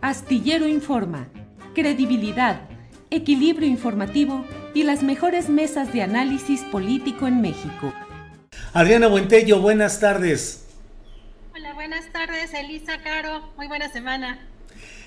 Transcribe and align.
Astillero 0.00 0.68
Informa, 0.68 1.26
credibilidad, 1.74 2.60
equilibrio 3.10 3.68
informativo 3.68 4.44
y 4.72 4.84
las 4.84 5.02
mejores 5.02 5.48
mesas 5.48 5.92
de 5.92 6.02
análisis 6.02 6.60
político 6.62 7.26
en 7.26 7.40
México. 7.40 7.92
Adriana 8.74 9.08
Buentello, 9.08 9.60
buenas 9.60 9.98
tardes. 9.98 10.68
Hola, 11.52 11.74
buenas 11.74 12.12
tardes, 12.12 12.54
Elisa 12.54 13.02
Caro. 13.02 13.50
Muy 13.56 13.66
buena 13.66 13.90
semana. 13.90 14.38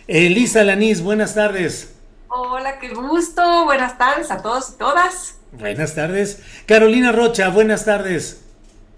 Elisa 0.07 0.61
Lanís, 0.65 1.01
buenas 1.01 1.35
tardes. 1.35 1.95
Hola, 2.27 2.77
qué 2.79 2.89
gusto. 2.89 3.63
Buenas 3.63 3.97
tardes 3.97 4.29
a 4.29 4.41
todos 4.41 4.71
y 4.75 4.77
todas. 4.77 5.39
Buenas 5.53 5.95
tardes. 5.95 6.43
Carolina 6.65 7.13
Rocha, 7.13 7.47
buenas 7.47 7.85
tardes. 7.85 8.43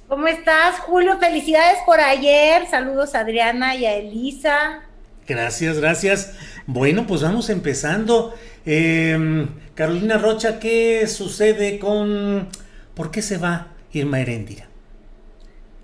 ¿Cómo 0.07 0.25
estás, 0.25 0.79
Julio? 0.79 1.19
Felicidades 1.19 1.77
por 1.85 1.99
ayer. 1.99 2.65
Saludos 2.67 3.13
a 3.13 3.19
Adriana 3.19 3.75
y 3.75 3.85
a 3.85 3.93
Elisa. 3.93 4.81
Gracias, 5.27 5.79
gracias. 5.79 6.33
Bueno, 6.67 7.07
pues 7.07 7.21
vamos 7.21 7.49
empezando. 7.49 8.33
Eh, 8.65 9.47
Carolina 9.75 10.17
Rocha, 10.17 10.59
¿qué 10.59 11.07
sucede 11.07 11.79
con... 11.79 12.49
¿Por 12.93 13.09
qué 13.09 13.21
se 13.21 13.37
va 13.37 13.67
Irma 13.91 14.19
Heréndira? 14.19 14.67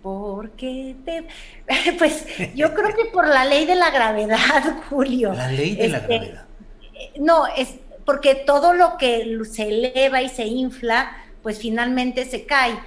Porque 0.01 0.95
te... 1.05 1.27
Pues 1.97 2.25
yo 2.55 2.73
creo 2.73 2.95
que 2.95 3.05
por 3.05 3.27
la 3.27 3.45
ley 3.45 3.65
de 3.65 3.75
la 3.75 3.91
gravedad, 3.91 4.77
Julio. 4.89 5.33
La 5.33 5.51
ley 5.51 5.75
de 5.75 5.87
la 5.89 5.99
gravedad. 5.99 6.45
No, 7.19 7.47
es 7.47 7.75
porque 8.05 8.35
todo 8.35 8.73
lo 8.73 8.97
que 8.97 9.39
se 9.51 9.69
eleva 9.69 10.21
y 10.21 10.29
se 10.29 10.45
infla, 10.45 11.15
pues 11.43 11.59
finalmente 11.59 12.25
se 12.25 12.45
cae. 12.45 12.79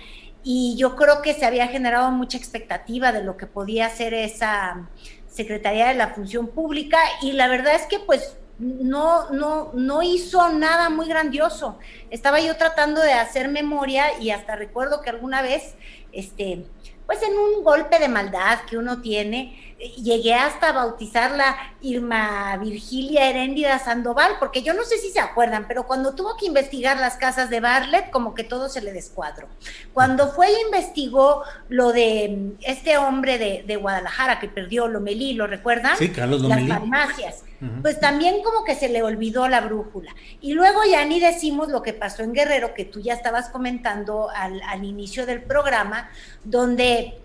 Y 0.44 0.75
yo 0.77 0.97
creo 0.97 1.22
que 1.22 1.34
se 1.34 1.47
había 1.47 1.69
generado 1.69 2.10
mucha 2.10 2.37
expectativa 2.37 3.12
de 3.12 3.22
lo 3.22 3.37
que 3.37 3.47
podía 3.47 3.88
ser 3.88 4.15
esa 4.15 4.88
Secretaría 5.32 5.88
de 5.88 5.94
la 5.94 6.09
Función 6.09 6.48
Pública 6.48 6.98
y 7.22 7.32
la 7.32 7.48
verdad 7.48 7.75
es 7.75 7.87
que 7.87 7.98
pues 7.98 8.37
no, 8.59 9.31
no, 9.31 9.70
no 9.75 10.03
hizo 10.03 10.50
nada 10.50 10.91
muy 10.91 11.09
grandioso. 11.09 11.78
Estaba 12.10 12.41
yo 12.41 12.56
tratando 12.56 13.00
de 13.00 13.12
hacer 13.12 13.48
memoria 13.48 14.21
y 14.21 14.31
hasta 14.31 14.56
recuerdo 14.56 15.00
que 15.00 15.10
alguna 15.10 15.42
vez, 15.42 15.75
este, 16.12 16.66
pues 17.12 17.28
en 17.28 17.37
un 17.37 17.62
golpe 17.62 17.99
de 17.99 18.09
maldad 18.09 18.61
que 18.69 18.78
uno 18.78 19.03
tiene, 19.03 19.77
llegué 20.03 20.33
hasta 20.33 20.73
bautizarla 20.73 21.56
Irma 21.83 22.56
Virgilia 22.56 23.28
Heréndida 23.28 23.78
Sandoval, 23.78 24.37
porque 24.41 24.62
yo 24.62 24.73
no 24.73 24.83
sé 24.84 24.97
si 24.97 25.11
se 25.11 25.21
acuerdan, 25.21 25.67
pero 25.69 25.87
cuando 25.87 26.15
tuvo 26.15 26.39
que 26.39 26.47
investigar 26.47 26.99
las 26.99 27.17
casas 27.17 27.51
de 27.51 27.61
Bartlett, 27.61 28.11
como 28.11 28.33
que 28.33 28.45
todo 28.45 28.71
se 28.71 28.81
le 28.81 28.93
descuadró. 28.93 29.47
Cuando 29.93 30.33
fue 30.33 30.47
e 30.47 30.62
investigó 30.62 31.43
lo 31.69 31.93
de 31.93 32.34
mm, 32.34 32.62
este 32.62 32.97
hombre 32.97 33.37
de, 33.37 33.62
de 33.67 33.77
Guadalajara 33.77 34.41
que 34.41 34.49
perdió 34.49 34.89
Lomelí, 34.89 35.34
¿lo 35.34 35.47
recuerdan? 35.47 35.99
Sí, 35.99 36.12
Carlos 36.12 36.41
Lomelí. 36.41 36.67
Las 36.67 36.78
farmacias. 36.78 37.45
Pues 37.81 38.00
también 38.00 38.43
como 38.43 38.65
que 38.65 38.75
se 38.75 38.89
le 38.89 39.05
olvidó 39.05 39.47
la 39.47 39.61
brújula. 39.61 40.12
Y 40.41 40.53
luego 40.55 40.81
ya 40.84 41.05
ni 41.05 41.21
decimos 41.21 41.69
lo 41.69 41.81
que 41.81 41.93
pasó 41.93 42.25
en 42.25 42.33
Guerrero, 42.33 42.75
que 42.75 42.84
tú 42.84 43.00
ya 43.00 43.15
estabas 43.15 43.50
comentando 43.50 44.31
al, 44.31 44.61
al 44.62 44.83
inicio 44.83 45.27
del 45.27 45.43
programa, 45.43 46.11
donde 46.43 47.21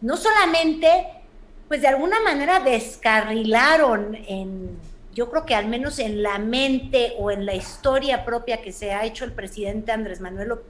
no 0.00 0.16
solamente 0.16 1.06
pues 1.68 1.82
de 1.82 1.88
alguna 1.88 2.20
manera 2.20 2.60
descarrilaron 2.60 4.14
en, 4.26 4.78
yo 5.14 5.30
creo 5.30 5.44
que 5.44 5.54
al 5.54 5.66
menos 5.66 5.98
en 5.98 6.22
la 6.22 6.38
mente 6.38 7.14
o 7.18 7.30
en 7.30 7.46
la 7.46 7.54
historia 7.54 8.24
propia 8.24 8.62
que 8.62 8.72
se 8.72 8.92
ha 8.92 9.04
hecho 9.04 9.24
el 9.24 9.32
presidente 9.32 9.92
Andrés 9.92 10.20
Manuel 10.20 10.48
López 10.48 10.66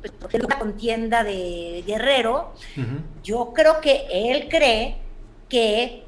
pues, 0.00 0.12
la 0.34 0.58
contienda 0.58 1.24
de 1.24 1.82
Guerrero, 1.84 2.52
yo 3.24 3.52
creo 3.52 3.80
que 3.80 4.06
él 4.10 4.48
cree 4.48 4.98
que 5.48 6.04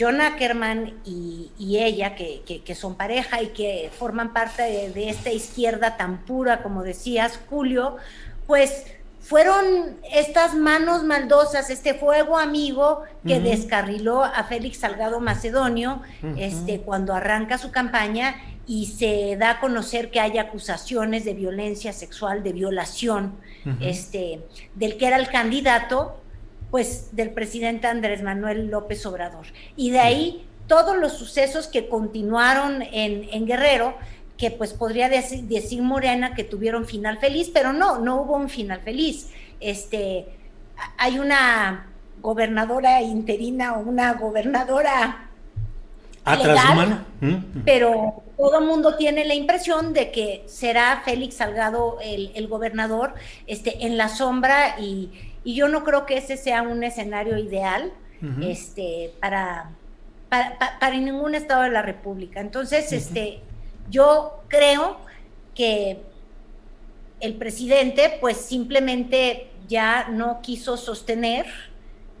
John 0.00 0.22
Ackerman 0.22 0.94
y, 1.04 1.50
y 1.58 1.78
ella, 1.78 2.14
que, 2.14 2.40
que, 2.46 2.62
que, 2.62 2.74
son 2.74 2.94
pareja 2.94 3.42
y 3.42 3.48
que 3.48 3.90
forman 3.98 4.32
parte 4.32 4.62
de, 4.62 4.90
de 4.90 5.10
esta 5.10 5.30
izquierda 5.30 5.98
tan 5.98 6.24
pura, 6.24 6.62
como 6.62 6.82
decías, 6.82 7.38
Julio, 7.50 7.98
pues 8.46 8.86
fueron 9.20 9.98
estas 10.10 10.54
manos 10.54 11.04
maldosas, 11.04 11.68
este 11.68 11.94
fuego 11.94 12.38
amigo 12.38 13.02
que 13.26 13.34
uh 13.34 13.36
-huh. 13.36 13.42
descarriló 13.42 14.24
a 14.24 14.44
Félix 14.44 14.78
Salgado 14.78 15.20
Macedonio 15.20 16.00
uh 16.22 16.26
-huh. 16.26 16.34
este, 16.38 16.80
cuando 16.80 17.14
arranca 17.14 17.58
su 17.58 17.70
campaña 17.70 18.36
y 18.66 18.86
se 18.86 19.36
da 19.36 19.50
a 19.50 19.60
conocer 19.60 20.10
que 20.10 20.20
hay 20.20 20.38
acusaciones 20.38 21.24
de 21.24 21.34
violencia 21.34 21.92
sexual, 21.92 22.42
de 22.42 22.52
violación, 22.52 23.34
uh 23.66 23.68
-huh. 23.68 23.76
este, 23.82 24.40
del 24.74 24.96
que 24.96 25.06
era 25.06 25.16
el 25.16 25.28
candidato, 25.28 26.16
pues 26.70 27.14
del 27.16 27.30
presidente 27.30 27.86
Andrés 27.86 28.22
Manuel 28.22 28.68
López 28.68 29.04
Obrador. 29.06 29.46
Y 29.76 29.90
de 29.90 30.00
ahí 30.00 30.46
todos 30.66 30.96
los 30.96 31.14
sucesos 31.14 31.66
que 31.66 31.88
continuaron 31.88 32.82
en, 32.82 33.28
en 33.32 33.46
Guerrero, 33.46 33.94
que 34.38 34.50
pues 34.50 34.72
podría 34.72 35.08
decir, 35.08 35.44
decir, 35.44 35.82
Morena 35.82 36.34
que 36.34 36.44
tuvieron 36.44 36.86
final 36.86 37.18
feliz, 37.18 37.50
pero 37.52 37.72
no, 37.72 37.98
no 37.98 38.22
hubo 38.22 38.36
un 38.36 38.48
final 38.48 38.80
feliz. 38.80 39.30
Este, 39.60 40.26
hay 40.96 41.18
una 41.18 41.88
gobernadora 42.22 43.02
interina 43.02 43.74
o 43.74 43.80
una 43.80 44.14
gobernadora 44.14 45.28
legal, 46.26 47.04
¿Mm? 47.20 47.62
pero 47.64 48.22
todo 48.36 48.60
el 48.60 48.66
mundo 48.66 48.96
tiene 48.96 49.24
la 49.24 49.34
impresión 49.34 49.92
de 49.92 50.10
que 50.10 50.44
será 50.46 51.02
Félix 51.04 51.36
Salgado 51.36 51.98
el, 52.02 52.30
el 52.34 52.46
gobernador 52.46 53.14
este, 53.46 53.84
en 53.86 53.96
la 53.96 54.08
sombra 54.08 54.78
y, 54.78 55.10
y, 55.44 55.54
yo 55.54 55.68
no 55.68 55.84
creo 55.84 56.06
que 56.06 56.16
ese 56.18 56.36
sea 56.36 56.62
un 56.62 56.82
escenario 56.84 57.38
ideal 57.38 57.92
uh 58.22 58.26
-huh. 58.26 58.50
este, 58.50 59.12
para, 59.20 59.70
para, 60.28 60.78
para, 60.78 60.96
ningún 60.96 61.34
estado 61.34 61.62
de 61.62 61.70
la 61.70 61.82
República. 61.82 62.40
Entonces, 62.40 62.86
uh 62.86 62.94
-huh. 62.94 62.98
este, 62.98 63.40
yo 63.90 64.42
creo 64.48 64.98
que 65.54 66.02
el 67.20 67.34
presidente 67.34 68.18
pues 68.20 68.38
simplemente 68.38 69.50
ya 69.68 70.08
no 70.08 70.40
quiso 70.42 70.76
sostener 70.76 71.46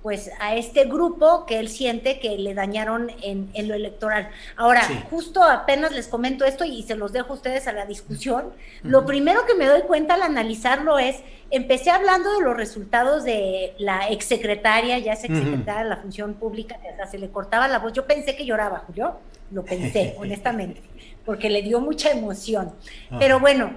pues 0.02 0.30
a 0.40 0.54
este 0.54 0.84
grupo 0.84 1.44
que 1.44 1.58
él 1.58 1.68
siente 1.68 2.18
que 2.20 2.38
le 2.38 2.54
dañaron 2.54 3.10
en, 3.22 3.50
en 3.52 3.68
lo 3.68 3.74
electoral. 3.74 4.30
Ahora, 4.56 4.82
sí. 4.84 4.98
justo 5.10 5.42
apenas 5.42 5.92
les 5.92 6.08
comento 6.08 6.44
esto 6.44 6.64
y 6.64 6.82
se 6.84 6.94
los 6.94 7.12
dejo 7.12 7.32
a 7.32 7.36
ustedes 7.36 7.66
a 7.66 7.72
la 7.72 7.84
discusión. 7.84 8.46
Uh 8.46 8.48
-huh. 8.48 8.90
Lo 8.90 9.04
primero 9.04 9.44
que 9.46 9.54
me 9.54 9.66
doy 9.66 9.82
cuenta 9.82 10.14
al 10.14 10.22
analizarlo 10.22 10.98
es, 10.98 11.16
empecé 11.50 11.90
hablando 11.90 12.32
de 12.32 12.40
los 12.40 12.56
resultados 12.56 13.24
de 13.24 13.74
la 13.78 14.08
exsecretaria, 14.08 14.98
ya 14.98 15.12
es 15.12 15.24
exsecretaria 15.24 15.74
uh 15.74 15.80
-huh. 15.80 15.82
de 15.84 15.88
la 15.90 15.96
función 15.98 16.34
pública, 16.34 16.78
que 16.80 16.88
hasta 16.88 17.06
se 17.06 17.18
le 17.18 17.28
cortaba 17.30 17.68
la 17.68 17.78
voz. 17.78 17.92
Yo 17.92 18.06
pensé 18.06 18.36
que 18.36 18.46
lloraba, 18.46 18.84
Julio, 18.86 19.18
lo 19.50 19.64
pensé, 19.64 20.14
honestamente, 20.18 20.80
porque 21.26 21.50
le 21.50 21.60
dio 21.60 21.80
mucha 21.80 22.10
emoción. 22.10 22.68
Uh 22.68 23.14
-huh. 23.14 23.18
Pero 23.18 23.38
bueno, 23.38 23.74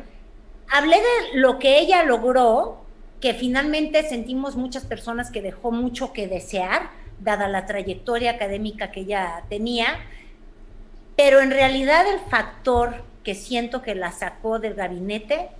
hablé 0.69 0.97
de 0.97 1.39
lo 1.39 1.59
que 1.59 1.79
ella 1.79 2.03
logró, 2.03 2.82
que 3.23 3.33
finalmente 3.33 4.03
sentimos 4.03 4.57
muchas 4.57 4.83
personas 4.83 5.31
que 5.31 5.41
dejó 5.41 5.71
mucho 5.71 6.11
que 6.11 6.27
desear, 6.27 6.89
dada 7.21 7.47
la 7.47 7.65
trayectoria 7.65 8.31
académica 8.31 8.91
que 8.91 8.99
ella 8.99 9.43
tenía, 9.47 9.95
pero 11.15 11.39
en 11.39 11.49
realidad 11.49 12.05
el 12.05 12.19
factor 12.29 12.95
que 13.23 13.33
siento 13.33 13.81
que 13.81 13.95
la 13.95 14.11
sacó 14.11 14.59
del 14.59 14.73
gabinete 14.73 15.51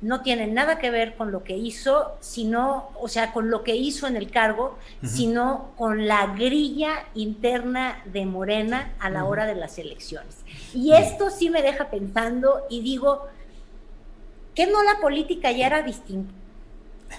no 0.00 0.22
tiene 0.22 0.48
nada 0.48 0.80
que 0.80 0.90
ver 0.90 1.14
con 1.14 1.30
lo 1.30 1.44
que 1.44 1.56
hizo, 1.56 2.16
sino, 2.18 2.88
o 3.00 3.06
sea, 3.06 3.32
con 3.32 3.48
lo 3.48 3.62
que 3.62 3.76
hizo 3.76 4.08
en 4.08 4.16
el 4.16 4.32
cargo, 4.32 4.76
sino 5.04 5.70
con 5.78 6.08
la 6.08 6.34
grilla 6.34 7.04
interna 7.14 8.02
de 8.06 8.26
Morena 8.26 8.92
a 8.98 9.08
la 9.08 9.24
hora 9.24 9.46
de 9.46 9.54
las 9.54 9.78
elecciones. 9.78 10.38
Y 10.74 10.94
esto 10.94 11.30
sí 11.30 11.48
me 11.48 11.62
deja 11.62 11.90
pensando 11.90 12.66
y 12.68 12.80
digo, 12.80 13.28
¿qué 14.56 14.66
no 14.66 14.82
la 14.82 14.98
política 15.00 15.52
ya 15.52 15.68
era 15.68 15.82
distinta? 15.82 16.34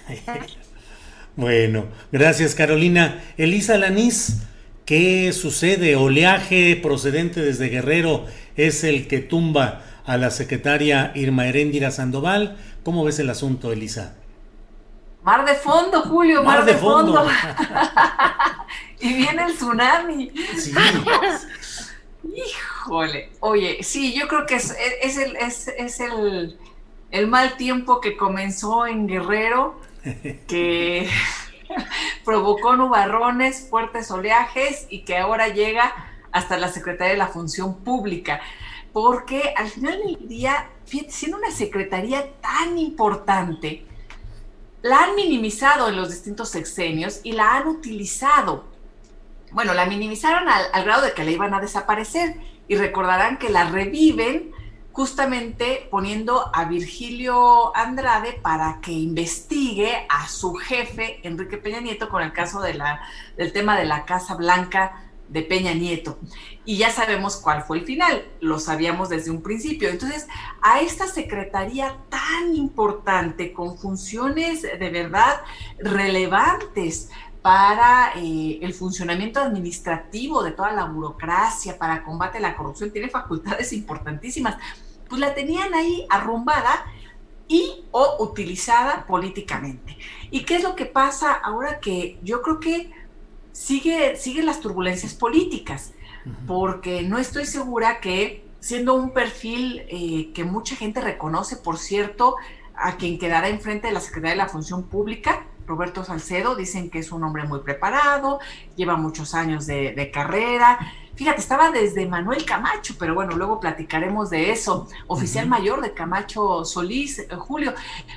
bueno, 1.36 1.86
gracias 2.12 2.54
Carolina. 2.54 3.22
Elisa 3.36 3.78
Lanís, 3.78 4.38
¿qué 4.84 5.32
sucede? 5.32 5.96
Oleaje 5.96 6.78
procedente 6.82 7.40
desde 7.40 7.68
Guerrero 7.68 8.26
es 8.56 8.84
el 8.84 9.06
que 9.08 9.20
tumba 9.20 9.82
a 10.04 10.16
la 10.16 10.30
secretaria 10.30 11.12
Irma 11.14 11.46
Heréndira 11.46 11.90
Sandoval. 11.90 12.56
¿Cómo 12.82 13.04
ves 13.04 13.18
el 13.18 13.30
asunto, 13.30 13.72
Elisa? 13.72 14.14
Mar 15.22 15.44
de 15.44 15.54
fondo, 15.54 16.00
Julio, 16.02 16.42
mar, 16.42 16.64
de, 16.64 16.74
fondo. 16.74 17.28
y 19.00 19.12
viene 19.12 19.44
el 19.44 19.54
tsunami. 19.54 20.32
Sí. 20.56 20.72
Híjole, 22.34 23.30
oye, 23.40 23.78
sí, 23.82 24.14
yo 24.14 24.28
creo 24.28 24.46
que 24.46 24.56
es, 24.56 24.70
el, 25.16 25.36
es, 25.36 26.00
el, 26.00 26.58
el, 27.10 27.26
mal 27.26 27.56
tiempo 27.56 28.00
que 28.00 28.16
comenzó 28.16 28.86
en 28.86 29.06
Guerrero, 29.06 29.80
que 30.46 31.08
provocó 32.24 32.76
nubarrones, 32.76 33.68
fuertes 33.68 34.10
oleajes 34.10 34.86
y 34.90 35.02
que 35.02 35.18
ahora 35.18 35.48
llega 35.48 35.92
hasta 36.32 36.56
la 36.58 36.68
Secretaría 36.68 37.12
de 37.12 37.18
la 37.18 37.28
Función 37.28 37.76
Pública 37.82 38.40
porque 38.92 39.54
al 39.56 39.68
final 39.68 39.98
del 40.04 40.28
día, 40.28 40.68
siendo 41.08 41.38
una 41.38 41.50
secretaría 41.50 42.32
tan 42.40 42.78
importante, 42.78 43.86
la 44.82 45.04
han 45.04 45.14
minimizado 45.14 45.88
en 45.88 45.96
los 45.96 46.10
distintos 46.10 46.48
sexenios 46.48 47.20
y 47.22 47.32
la 47.32 47.56
han 47.56 47.68
utilizado. 47.68 48.64
Bueno, 49.52 49.74
la 49.74 49.86
minimizaron 49.86 50.48
al, 50.48 50.84
grado 50.84 51.02
de 51.02 51.12
que 51.12 51.24
la 51.24 51.30
iban 51.30 51.54
a 51.54 51.60
desaparecer 51.60 52.36
y 52.66 52.76
recordarán 52.76 53.38
que 53.38 53.50
la 53.50 53.68
reviven 53.68 54.52
justamente 54.92 55.88
poniendo 55.90 56.50
a 56.54 56.64
Virgilio 56.64 57.76
Andrade 57.76 58.32
para 58.42 58.80
que 58.80 58.92
investigue 58.92 60.06
a 60.08 60.28
su 60.28 60.54
jefe, 60.54 61.20
Enrique 61.22 61.58
Peña 61.58 61.80
Nieto, 61.80 62.08
con 62.08 62.22
el 62.22 62.32
caso 62.32 62.60
del 62.60 62.82
tema 63.52 63.78
de 63.78 63.84
la 63.84 64.04
Casa 64.04 64.34
Blanca 64.34 65.06
de 65.28 65.42
Peña 65.42 65.74
Nieto. 65.74 66.18
Y 66.64 66.76
ya 66.76 66.90
sabemos 66.90 67.36
cuál 67.36 67.62
fue 67.62 67.78
el 67.78 67.84
final, 67.84 68.26
lo 68.40 68.58
sabíamos 68.58 69.08
desde 69.08 69.30
un 69.30 69.42
principio. 69.42 69.88
Entonces, 69.88 70.26
a 70.60 70.80
esta 70.80 71.06
secretaría 71.06 71.96
tan 72.08 72.56
importante, 72.56 73.52
con 73.52 73.78
funciones 73.78 74.62
de 74.62 74.90
verdad 74.90 75.40
relevantes 75.78 77.10
para 77.42 78.12
eh, 78.16 78.58
el 78.62 78.74
funcionamiento 78.74 79.40
administrativo 79.40 80.42
de 80.42 80.52
toda 80.52 80.72
la 80.72 80.84
burocracia, 80.84 81.78
para 81.78 82.02
combate 82.02 82.38
a 82.38 82.40
la 82.40 82.56
corrupción, 82.56 82.90
tiene 82.90 83.08
facultades 83.08 83.72
importantísimas, 83.74 84.56
pues 85.08 85.20
la 85.20 85.34
tenían 85.34 85.74
ahí 85.74 86.06
arrumbada 86.08 86.84
y 87.48 87.84
o 87.90 88.16
utilizada 88.20 89.06
políticamente. 89.06 89.96
¿Y 90.30 90.44
qué 90.44 90.56
es 90.56 90.62
lo 90.62 90.76
que 90.76 90.86
pasa 90.86 91.32
ahora 91.32 91.80
que 91.80 92.18
yo 92.22 92.42
creo 92.42 92.60
que 92.60 92.92
sigue, 93.52 94.16
sigue 94.16 94.42
las 94.42 94.60
turbulencias 94.60 95.14
políticas, 95.14 95.92
porque 96.46 97.02
no 97.02 97.18
estoy 97.18 97.46
segura 97.46 98.00
que 98.00 98.44
siendo 98.60 98.94
un 98.94 99.10
perfil 99.10 99.82
eh, 99.88 100.32
que 100.34 100.44
mucha 100.44 100.76
gente 100.76 101.00
reconoce, 101.00 101.56
por 101.56 101.78
cierto, 101.78 102.36
a 102.74 102.96
quien 102.96 103.18
quedará 103.18 103.48
enfrente 103.48 103.88
de 103.88 103.94
la 103.94 104.00
Secretaría 104.00 104.32
de 104.32 104.36
la 104.36 104.48
Función 104.48 104.84
Pública, 104.84 105.46
Roberto 105.70 106.04
Salcedo, 106.04 106.56
dicen 106.56 106.90
que 106.90 106.98
es 106.98 107.12
un 107.12 107.22
hombre 107.22 107.44
muy 107.44 107.60
preparado, 107.60 108.40
lleva 108.74 108.96
muchos 108.96 109.34
años 109.34 109.66
de, 109.66 110.10
carrera. 110.12 110.78
Fíjate, 111.14 111.40
estaba 111.40 111.70
desde 111.70 112.06
Manuel 112.06 112.44
Camacho, 112.44 112.96
pero 112.98 113.14
bueno, 113.14 113.36
luego 113.36 113.60
platicaremos 113.60 114.30
de 114.30 114.50
eso. 114.50 114.88
Oficial 115.06 115.46
mayor 115.46 115.80
de 115.80 115.94
Camacho 115.94 116.64
Solís, 116.64 117.20
eh, 117.20 117.28
Julio. 117.38 117.72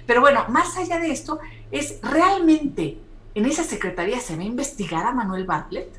Pero 0.07 0.21
bueno, 0.21 0.45
más 0.49 0.75
allá 0.77 0.99
de 0.99 1.11
esto, 1.11 1.39
es 1.71 1.99
realmente 2.01 2.97
en 3.35 3.45
esa 3.45 3.63
secretaría 3.63 4.19
se 4.19 4.35
va 4.35 4.41
a 4.41 4.45
investigar 4.45 5.05
a 5.05 5.13
Manuel 5.13 5.45
Bartlett. 5.45 5.93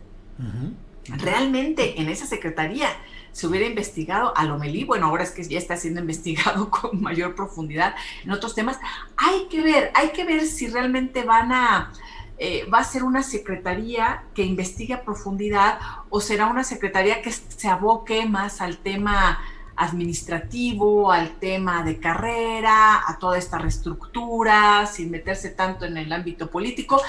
Realmente 1.07 2.01
en 2.01 2.09
esa 2.09 2.27
secretaría 2.27 2.89
se 3.35 3.49
hubiera 3.49 3.67
investigado 3.67 4.33
a 4.37 4.45
Lomelí, 4.45 4.85
bueno, 4.85 5.07
ahora 5.07 5.25
es 5.25 5.33
que 5.33 5.43
ya 5.43 5.59
está 5.59 5.77
siendo 5.77 6.01
investigado 6.01 6.71
con 6.71 7.03
mayor 7.03 7.35
profundidad 7.35 7.97
en 8.23 8.31
otros 8.31 8.55
temas. 8.55 8.79
Hay 9.17 9.49
que 9.51 9.61
ver, 9.61 9.91
hay 9.95 10.11
que 10.11 10.25
ver 10.25 10.47
si 10.47 10.69
realmente 10.69 11.25
van 11.25 11.51
a, 11.51 11.93
eh, 12.39 12.65
va 12.73 12.79
a 12.79 12.85
ser 12.85 13.03
una 13.03 13.25
secretaría 13.25 14.23
que 14.35 14.45
investigue 14.45 14.95
a 14.95 15.03
profundidad 15.03 15.81
o 16.11 16.21
será 16.21 16.47
una 16.47 16.63
secretaría 16.63 17.23
que 17.23 17.33
se 17.33 17.69
aboque 17.69 18.25
más 18.25 18.61
al 18.61 18.79
tema 18.79 19.41
administrativo, 19.75 21.11
al 21.11 21.33
tema 21.41 21.83
de 21.83 21.99
carrera, 21.99 23.03
a 23.05 23.19
toda 23.19 23.37
esta 23.37 23.59
reestructura, 23.59 24.87
sin 24.87 25.11
meterse 25.11 25.51
tanto 25.51 25.87
en 25.87 25.97
el 25.97 26.13
ámbito 26.13 26.49
político. 26.49 27.03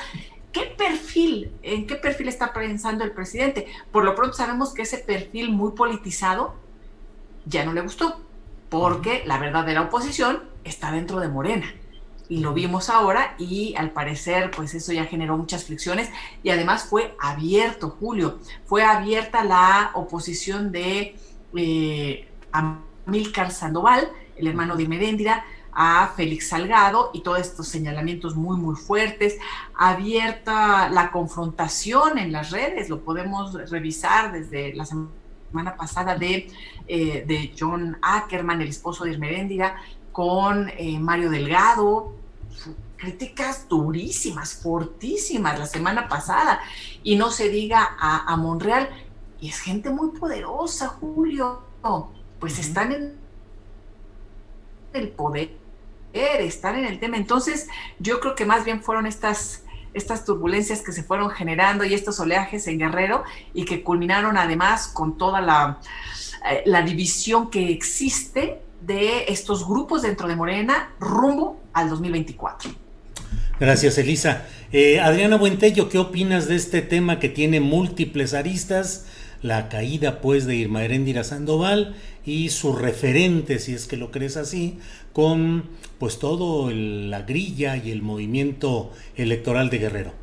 ¿Qué 0.56 0.74
perfil, 0.78 1.52
en 1.64 1.86
qué 1.86 1.96
perfil 1.96 2.30
está 2.30 2.54
pensando 2.54 3.04
el 3.04 3.12
presidente? 3.12 3.68
Por 3.92 4.06
lo 4.06 4.16
pronto 4.16 4.38
sabemos 4.38 4.74
que 4.74 4.84
ese 4.84 5.00
perfil 5.00 5.52
muy 5.52 5.74
politizado 5.74 6.56
ya 7.46 7.66
no 7.66 7.74
le 7.74 7.82
gustó, 7.82 8.22
porque 8.70 9.24
la 9.26 9.38
verdadera 9.38 9.82
oposición 9.82 10.44
está 10.64 10.94
dentro 10.94 11.20
de 11.20 11.28
Morena. 11.28 11.76
Y 12.30 12.40
lo 12.40 12.54
vimos 12.54 12.90
ahora 12.90 13.36
y 13.38 13.76
al 13.76 13.92
parecer 13.92 14.50
pues 14.52 14.74
eso 14.74 14.94
ya 14.94 15.04
generó 15.04 15.36
muchas 15.36 15.66
fricciones 15.66 16.10
y 16.42 16.52
además 16.52 16.86
fue 16.86 17.18
abierto, 17.20 17.90
Julio, 18.00 18.40
fue 18.64 18.82
abierta 18.82 19.44
la 19.44 19.92
oposición 19.94 20.72
de 20.72 21.18
eh, 21.58 22.30
a 22.54 22.80
Milcar 23.06 23.52
Sandoval, 23.52 24.10
el 24.38 24.48
hermano 24.48 24.78
de 24.78 24.88
Meréndira, 24.88 25.44
a 25.76 26.12
Félix 26.16 26.50
Salgado 26.50 27.12
y 27.14 27.22
todos 27.22 27.40
estos 27.40 27.68
señalamientos 27.68 28.36
muy, 28.36 28.58
muy 28.58 28.76
fuertes. 28.76 29.38
Abierta 29.76 30.90
la 30.90 31.12
confrontación 31.12 32.18
en 32.18 32.32
las 32.32 32.52
redes, 32.52 32.90
lo 32.90 33.02
podemos 33.02 33.54
revisar 33.70 34.32
desde 34.32 34.74
la 34.74 34.86
semana 34.86 35.76
pasada 35.78 36.16
de, 36.16 36.48
eh, 36.88 37.24
de 37.28 37.54
John 37.58 37.98
Ackerman, 38.02 38.62
el 38.62 38.70
esposo 38.70 39.04
de 39.04 39.18
Meréndira, 39.18 39.76
con 40.12 40.70
eh, 40.70 40.98
Mario 40.98 41.30
Delgado, 41.30 42.16
críticas 42.96 43.68
durísimas, 43.68 44.56
fortísimas 44.56 45.60
la 45.60 45.66
semana 45.66 46.08
pasada, 46.08 46.62
y 47.04 47.18
no 47.18 47.30
se 47.30 47.50
diga 47.50 47.96
a, 48.00 48.32
a 48.32 48.38
Monreal, 48.38 48.90
y 49.42 49.50
es 49.50 49.60
gente 49.60 49.90
muy 49.90 50.18
poderosa, 50.18 50.88
Julio. 50.88 51.62
Pues 52.40 52.58
están 52.58 52.92
en 52.92 53.14
el 54.94 55.10
poder, 55.10 55.52
están 56.16 56.78
en 56.78 56.86
el 56.86 57.00
tema. 57.00 57.18
Entonces, 57.18 57.68
yo 58.00 58.20
creo 58.20 58.36
que 58.36 58.46
más 58.46 58.66
bien 58.66 58.82
fueron 58.82 59.06
estas, 59.06 59.64
estas 59.94 60.26
turbulencias 60.26 60.82
que 60.82 60.92
se 60.92 61.04
fueron 61.04 61.30
generando 61.30 61.84
y 61.84 61.94
estos 61.94 62.20
oleajes 62.20 62.68
en 62.68 62.80
Guerrero 62.80 63.24
y 63.54 63.66
que 63.66 63.84
culminaron 63.84 64.38
además 64.38 64.88
con 64.88 65.18
toda 65.18 65.42
la, 65.42 65.80
eh, 66.50 66.64
la 66.66 66.82
división 66.82 67.50
que 67.50 67.72
existe 67.72 68.60
de 68.82 69.26
estos 69.28 69.68
grupos 69.68 70.04
dentro 70.04 70.28
de 70.28 70.36
Morena 70.36 70.92
rumbo 71.00 71.62
al 71.74 71.90
2024. 71.90 72.72
Gracias, 73.60 73.98
Elisa. 73.98 74.46
Eh, 74.72 75.00
Adriana 75.00 75.38
Buentello, 75.38 75.88
¿qué 75.88 75.98
opinas 75.98 76.48
de 76.48 76.56
este 76.56 76.82
tema 76.82 77.20
que 77.20 77.30
tiene 77.30 77.62
múltiples 77.62 78.34
aristas? 78.34 79.06
La 79.42 79.70
caída, 79.70 80.22
pues, 80.22 80.46
de 80.46 80.56
Irma 80.56 80.84
Heréndira 80.84 81.24
Sandoval 81.24 81.96
y 82.26 82.50
su 82.50 82.74
referente, 82.74 83.60
si 83.60 83.74
es 83.74 83.88
que 83.88 83.98
lo 83.98 84.12
crees 84.12 84.38
así, 84.38 84.80
con 85.14 85.70
pues 86.00 86.20
todo 86.20 86.72
la 86.72 87.22
grilla 87.22 87.78
y 87.78 87.92
el 87.92 88.02
movimiento 88.02 88.92
electoral 89.16 89.70
de 89.70 89.78
Guerrero. 89.78 90.14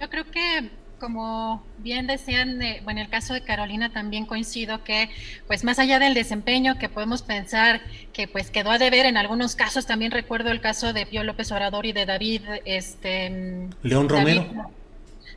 Yo 0.00 0.08
creo 0.10 0.30
que 0.30 0.70
como 1.04 1.62
bien 1.78 2.06
decían, 2.06 2.62
eh, 2.62 2.80
bueno, 2.82 3.00
en 3.00 3.06
el 3.06 3.10
caso 3.10 3.34
de 3.34 3.42
Carolina 3.42 3.92
también 3.92 4.24
coincido 4.24 4.84
que, 4.84 5.10
pues 5.46 5.62
más 5.62 5.78
allá 5.78 5.98
del 5.98 6.14
desempeño 6.14 6.78
que 6.78 6.88
podemos 6.88 7.20
pensar 7.20 7.82
que 8.14 8.26
pues 8.26 8.50
quedó 8.50 8.70
a 8.70 8.78
deber 8.78 9.04
en 9.04 9.18
algunos 9.18 9.54
casos, 9.54 9.84
también 9.84 10.12
recuerdo 10.12 10.50
el 10.50 10.62
caso 10.62 10.94
de 10.94 11.04
Pío 11.04 11.22
López 11.22 11.52
Obrador 11.52 11.84
y 11.84 11.92
de 11.92 12.06
David, 12.06 12.42
este... 12.64 13.68
León 13.82 14.08
Romero. 14.08 14.46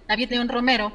David 0.07 0.29
León 0.29 0.47
Romero. 0.47 0.93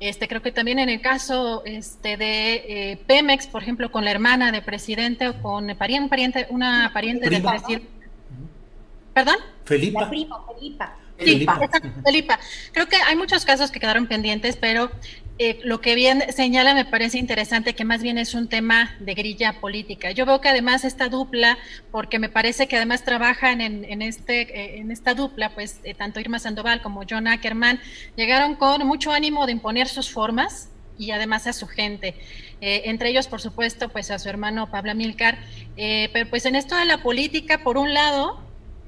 Este, 0.00 0.28
creo 0.28 0.42
que 0.42 0.52
también 0.52 0.78
en 0.78 0.88
el 0.88 1.00
caso 1.00 1.62
este, 1.64 2.16
de 2.16 2.54
eh, 2.54 2.96
Pemex, 3.06 3.46
por 3.46 3.62
ejemplo, 3.62 3.90
con 3.90 4.04
la 4.04 4.10
hermana 4.10 4.52
de 4.52 4.60
presidente 4.60 5.28
o 5.28 5.40
con 5.40 5.74
pariente, 5.76 6.08
pariente, 6.08 6.46
una 6.50 6.90
pariente 6.92 7.30
del 7.30 7.42
presidente. 7.42 7.88
¿Perdón? 9.14 9.36
Felipa. 9.64 10.08
Felipa. 10.08 10.96
Sí, 11.18 11.46
Felipa. 12.04 12.40
Creo 12.72 12.88
que 12.88 12.96
hay 12.96 13.14
muchos 13.14 13.44
casos 13.44 13.70
que 13.70 13.78
quedaron 13.78 14.08
pendientes, 14.08 14.56
pero 14.56 14.90
eh, 15.36 15.58
lo 15.64 15.80
que 15.80 15.96
bien 15.96 16.22
señala 16.32 16.74
me 16.74 16.84
parece 16.84 17.18
interesante, 17.18 17.74
que 17.74 17.84
más 17.84 18.02
bien 18.02 18.18
es 18.18 18.34
un 18.34 18.48
tema 18.48 18.94
de 19.00 19.14
grilla 19.14 19.60
política. 19.60 20.12
Yo 20.12 20.26
veo 20.26 20.40
que 20.40 20.48
además 20.48 20.84
esta 20.84 21.08
dupla, 21.08 21.58
porque 21.90 22.20
me 22.20 22.28
parece 22.28 22.68
que 22.68 22.76
además 22.76 23.02
trabajan 23.02 23.60
en, 23.60 24.00
este, 24.00 24.42
eh, 24.42 24.78
en 24.78 24.92
esta 24.92 25.14
dupla, 25.14 25.52
pues 25.52 25.80
eh, 25.82 25.94
tanto 25.94 26.20
Irma 26.20 26.38
Sandoval 26.38 26.82
como 26.82 27.02
John 27.08 27.26
Ackerman 27.26 27.80
llegaron 28.16 28.54
con 28.54 28.86
mucho 28.86 29.10
ánimo 29.10 29.46
de 29.46 29.52
imponer 29.52 29.88
sus 29.88 30.08
formas 30.08 30.68
y 30.96 31.10
además 31.10 31.48
a 31.48 31.52
su 31.52 31.66
gente. 31.66 32.14
entre 32.60 33.10
ellos, 33.10 33.26
por 33.26 33.40
supuesto, 33.40 33.88
pues 33.88 34.12
a 34.12 34.18
su 34.20 34.28
hermano 34.28 34.70
Pablo 34.70 34.94
Milcar. 34.94 35.38
pero 35.74 36.30
pues 36.30 36.46
en 36.46 36.54
esto 36.54 36.76
de 36.76 36.84
la 36.84 36.98
política, 36.98 37.64
por 37.64 37.76
un 37.76 37.92
lado, 37.92 38.43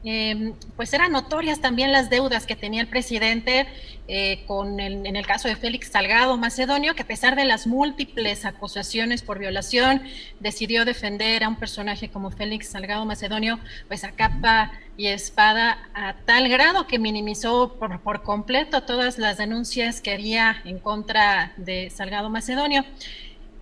Em, 0.09 0.55
pues 0.77 0.95
eran 0.95 1.11
notorias 1.11 1.61
también 1.61 1.91
las 1.91 2.11
deudas 2.11 2.47
que 2.47 2.55
tenía 2.55 2.81
el 2.81 2.87
presidente 2.87 3.67
eh, 4.07 4.45
con 4.47 4.79
en 4.79 5.17
el 5.17 5.27
caso 5.27 5.49
de 5.49 5.57
Félix 5.57 5.89
Salgado 5.91 6.37
Macedonio, 6.37 6.95
que 6.95 7.03
a 7.03 7.07
pesar 7.09 7.35
de 7.35 7.45
las 7.45 7.67
múltiples 7.67 8.45
acusaciones 8.45 9.23
por 9.23 9.41
violación, 9.41 10.03
decidió 10.39 10.85
defender 10.85 11.43
a 11.43 11.49
un 11.49 11.57
personaje 11.57 12.09
como 12.09 12.31
Félix 12.31 12.69
Salgado 12.69 13.05
Macedonio, 13.05 13.59
pues 13.89 14.05
a 14.05 14.13
capa 14.13 14.71
y 14.97 15.09
espada, 15.09 15.89
a 15.93 16.15
tal 16.25 16.49
grado 16.49 16.87
que 16.87 17.01
minimizó 17.01 17.75
por, 17.77 18.01
por 18.01 18.23
completo 18.23 18.85
todas 18.85 19.19
las 19.19 19.39
denuncias 19.39 20.01
que 20.01 20.13
había 20.13 20.63
en 20.65 20.79
contra 20.79 21.53
de 21.57 21.91
Salgado 21.91 22.31
Macedonio. 22.31 22.85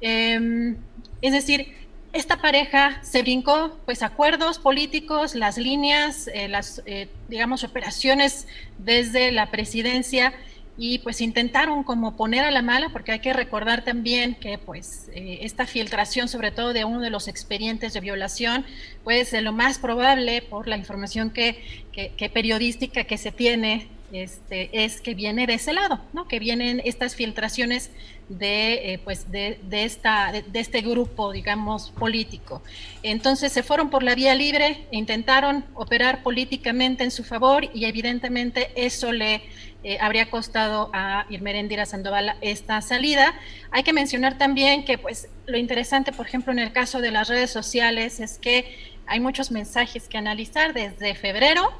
Em, 0.02 0.76
es 1.22 1.32
decir, 1.32 1.83
esta 2.14 2.36
pareja 2.36 3.00
se 3.02 3.22
brincó 3.22 3.76
pues 3.84 4.02
acuerdos 4.02 4.58
políticos, 4.60 5.34
las 5.34 5.58
líneas, 5.58 6.30
eh, 6.32 6.48
las 6.48 6.80
eh, 6.86 7.08
digamos 7.28 7.64
operaciones 7.64 8.46
desde 8.78 9.32
la 9.32 9.50
presidencia 9.50 10.32
y 10.78 11.00
pues 11.00 11.20
intentaron 11.20 11.82
como 11.82 12.16
poner 12.16 12.44
a 12.44 12.52
la 12.52 12.62
mala 12.62 12.88
porque 12.90 13.12
hay 13.12 13.18
que 13.18 13.32
recordar 13.32 13.84
también 13.84 14.36
que 14.36 14.58
pues 14.58 15.10
eh, 15.12 15.40
esta 15.42 15.66
filtración 15.66 16.28
sobre 16.28 16.52
todo 16.52 16.72
de 16.72 16.84
uno 16.84 17.00
de 17.00 17.10
los 17.10 17.26
expedientes 17.26 17.92
de 17.92 18.00
violación 18.00 18.64
pues 19.02 19.32
lo 19.32 19.52
más 19.52 19.78
probable 19.78 20.40
por 20.40 20.68
la 20.68 20.76
información 20.76 21.30
que, 21.30 21.84
que 21.92 22.30
periodística 22.30 23.04
que 23.04 23.18
se 23.18 23.32
tiene 23.32 23.88
este, 24.12 24.84
es 24.84 25.00
que 25.00 25.14
viene 25.14 25.46
de 25.46 25.54
ese 25.54 25.72
lado, 25.72 26.00
¿no? 26.12 26.28
que 26.28 26.38
vienen 26.38 26.80
estas 26.84 27.14
filtraciones 27.14 27.90
de, 28.28 28.94
eh, 28.94 29.00
pues 29.02 29.30
de, 29.30 29.58
esta, 29.70 30.32
de, 30.32 30.60
este 30.60 30.80
grupo, 30.80 31.32
digamos, 31.32 31.90
político. 31.90 32.62
Entonces 33.02 33.52
se 33.52 33.62
fueron 33.62 33.90
por 33.90 34.02
la 34.02 34.14
vía 34.14 34.34
libre 34.34 34.86
e 34.90 34.96
intentaron 34.96 35.64
operar 35.74 36.22
políticamente 36.22 37.04
en 37.04 37.10
su 37.10 37.24
favor 37.24 37.68
y 37.74 37.84
evidentemente 37.84 38.70
eso 38.76 39.12
le 39.12 39.42
eh, 39.82 39.98
habría 40.00 40.30
costado 40.30 40.90
a 40.94 41.26
Irmerendira 41.28 41.84
Sandoval 41.84 42.36
esta 42.40 42.80
salida. 42.80 43.34
Hay 43.70 43.82
que 43.82 43.92
mencionar 43.92 44.38
también 44.38 44.84
que 44.84 44.96
pues 44.96 45.28
lo 45.46 45.58
interesante, 45.58 46.12
por 46.12 46.26
ejemplo, 46.26 46.52
en 46.52 46.58
el 46.58 46.72
caso 46.72 47.00
de 47.00 47.10
las 47.10 47.28
redes 47.28 47.50
sociales 47.50 48.20
es 48.20 48.38
que 48.38 48.94
hay 49.06 49.20
muchos 49.20 49.50
mensajes 49.50 50.08
que 50.08 50.16
analizar 50.16 50.72
desde 50.72 51.14
febrero 51.14 51.70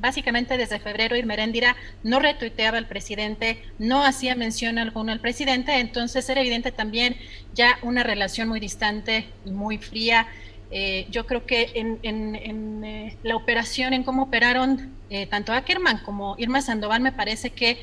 básicamente 0.00 0.56
desde 0.56 0.80
febrero 0.80 1.16
Irmeréndira 1.16 1.76
no 2.02 2.18
retuiteaba 2.18 2.78
al 2.78 2.88
presidente, 2.88 3.62
no 3.78 4.04
hacía 4.04 4.34
mención 4.34 4.78
alguna 4.78 5.12
al 5.12 5.20
presidente, 5.20 5.78
entonces 5.78 6.28
era 6.28 6.40
evidente 6.40 6.72
también 6.72 7.16
ya 7.54 7.78
una 7.82 8.02
relación 8.02 8.48
muy 8.48 8.60
distante 8.60 9.26
y 9.44 9.50
muy 9.50 9.78
fría. 9.78 10.26
Eh, 10.72 11.08
yo 11.10 11.26
creo 11.26 11.46
que 11.46 11.72
en, 11.74 12.84
eh, 12.84 13.16
la 13.24 13.34
operación, 13.34 13.92
en 13.92 14.04
cómo 14.04 14.22
operaron 14.22 14.94
eh, 15.10 15.26
tanto 15.26 15.52
Ackerman 15.52 15.98
como 16.04 16.36
Irma 16.38 16.62
Sandoval, 16.62 17.00
me 17.00 17.10
parece 17.10 17.50
que 17.50 17.78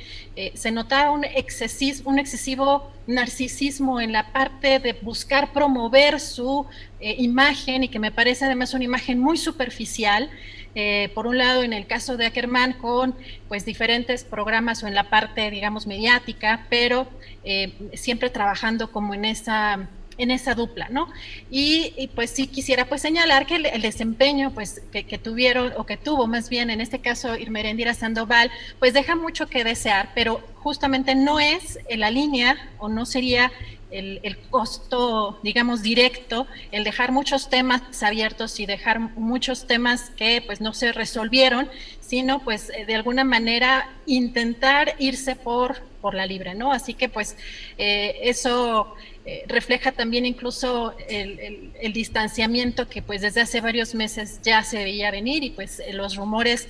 se 0.53 0.71
notaba 0.71 1.11
un, 1.11 1.25
un 2.05 2.19
excesivo 2.19 2.89
narcisismo 3.05 3.99
en 3.99 4.13
la 4.13 4.31
parte 4.31 4.79
de 4.79 4.93
buscar 4.93 5.51
promover 5.51 6.21
su 6.21 6.65
imagen 6.99 7.83
y 7.83 7.89
que 7.89 7.99
me 7.99 8.11
parece 8.11 8.45
además 8.45 8.73
una 8.73 8.85
imagen 8.85 9.19
muy 9.19 9.37
superficial. 9.37 10.29
Eh, 10.79 11.09
por 11.15 11.25
un 11.25 11.39
lado 11.39 11.63
en 11.63 11.73
el 11.73 11.87
caso 11.87 12.17
de 12.17 12.27
Ackerman 12.27 12.73
con 12.73 13.15
pues 13.47 13.65
diferentes 13.65 14.23
programas 14.23 14.83
o 14.83 14.87
en 14.87 14.93
la 14.93 15.09
parte 15.09 15.49
digamos 15.49 15.87
mediática, 15.87 16.67
pero 16.69 17.07
eh, 17.43 17.73
siempre 17.95 18.29
trabajando 18.29 18.91
como 18.91 19.15
en 19.15 19.25
esa 19.25 19.89
en 20.19 20.29
esa 20.29 20.53
dupla, 20.53 20.87
¿no? 20.89 21.09
Y, 21.49 22.09
pues 22.13 22.29
sí 22.29 22.45
quisiera 22.45 22.85
pues 22.85 23.01
señalar 23.01 23.47
que 23.47 23.55
el, 23.55 23.81
desempeño 23.81 24.51
pues 24.53 24.83
que, 24.91 25.03
tuvieron 25.17 25.73
o 25.77 25.85
que 25.87 25.97
tuvo 25.97 26.27
más 26.27 26.47
bien 26.47 26.69
en 26.69 26.79
este 26.79 26.99
caso 26.99 27.35
Irmerendira 27.35 27.95
Sandoval 27.95 28.51
pues 28.77 28.93
deja 28.93 29.15
mucho 29.15 29.47
que 29.47 29.63
desear, 29.63 30.11
pero 30.13 30.43
justamente 30.55 31.15
no 31.15 31.39
es 31.39 31.79
en 31.89 32.01
la 32.01 32.11
línea 32.11 32.55
o 32.77 32.87
no 32.87 33.07
sería 33.07 33.51
el, 33.89 34.37
costo, 34.49 35.39
digamos, 35.43 35.81
directo, 35.81 36.47
el 36.71 36.83
dejar 36.83 37.11
muchos 37.11 37.49
temas 37.49 38.03
abiertos 38.03 38.59
y 38.59 38.65
dejar 38.65 38.99
muchos 38.99 39.65
temas 39.67 40.09
que 40.11 40.43
pues 40.45 40.61
no 40.61 40.73
se 40.73 40.91
resolvieron, 40.91 41.69
sino 42.01 42.43
pues 42.43 42.69
eh, 42.69 42.85
de 42.85 42.95
alguna 42.95 43.23
manera 43.23 43.89
intentar 44.05 44.95
irse 44.99 45.35
por, 45.35 45.81
por 46.01 46.15
la 46.15 46.25
libre, 46.25 46.53
¿no? 46.53 46.71
Así 46.71 46.93
que 46.93 47.07
pues 47.07 47.37
eh, 47.77 48.19
eso 48.23 48.95
eh, 49.25 49.43
refleja 49.47 49.91
también 49.91 50.25
incluso 50.25 50.95
el, 51.07 51.71
el, 51.79 51.93
distanciamiento 51.93 52.89
que 52.89 53.01
pues 53.01 53.21
desde 53.21 53.41
hace 53.41 53.61
varios 53.61 53.95
meses 53.95 54.39
ya 54.43 54.63
se 54.63 54.83
veía 54.83 55.11
venir 55.11 55.43
y 55.43 55.49
pues 55.51 55.81
los 55.93 56.15
rumores 56.15 56.67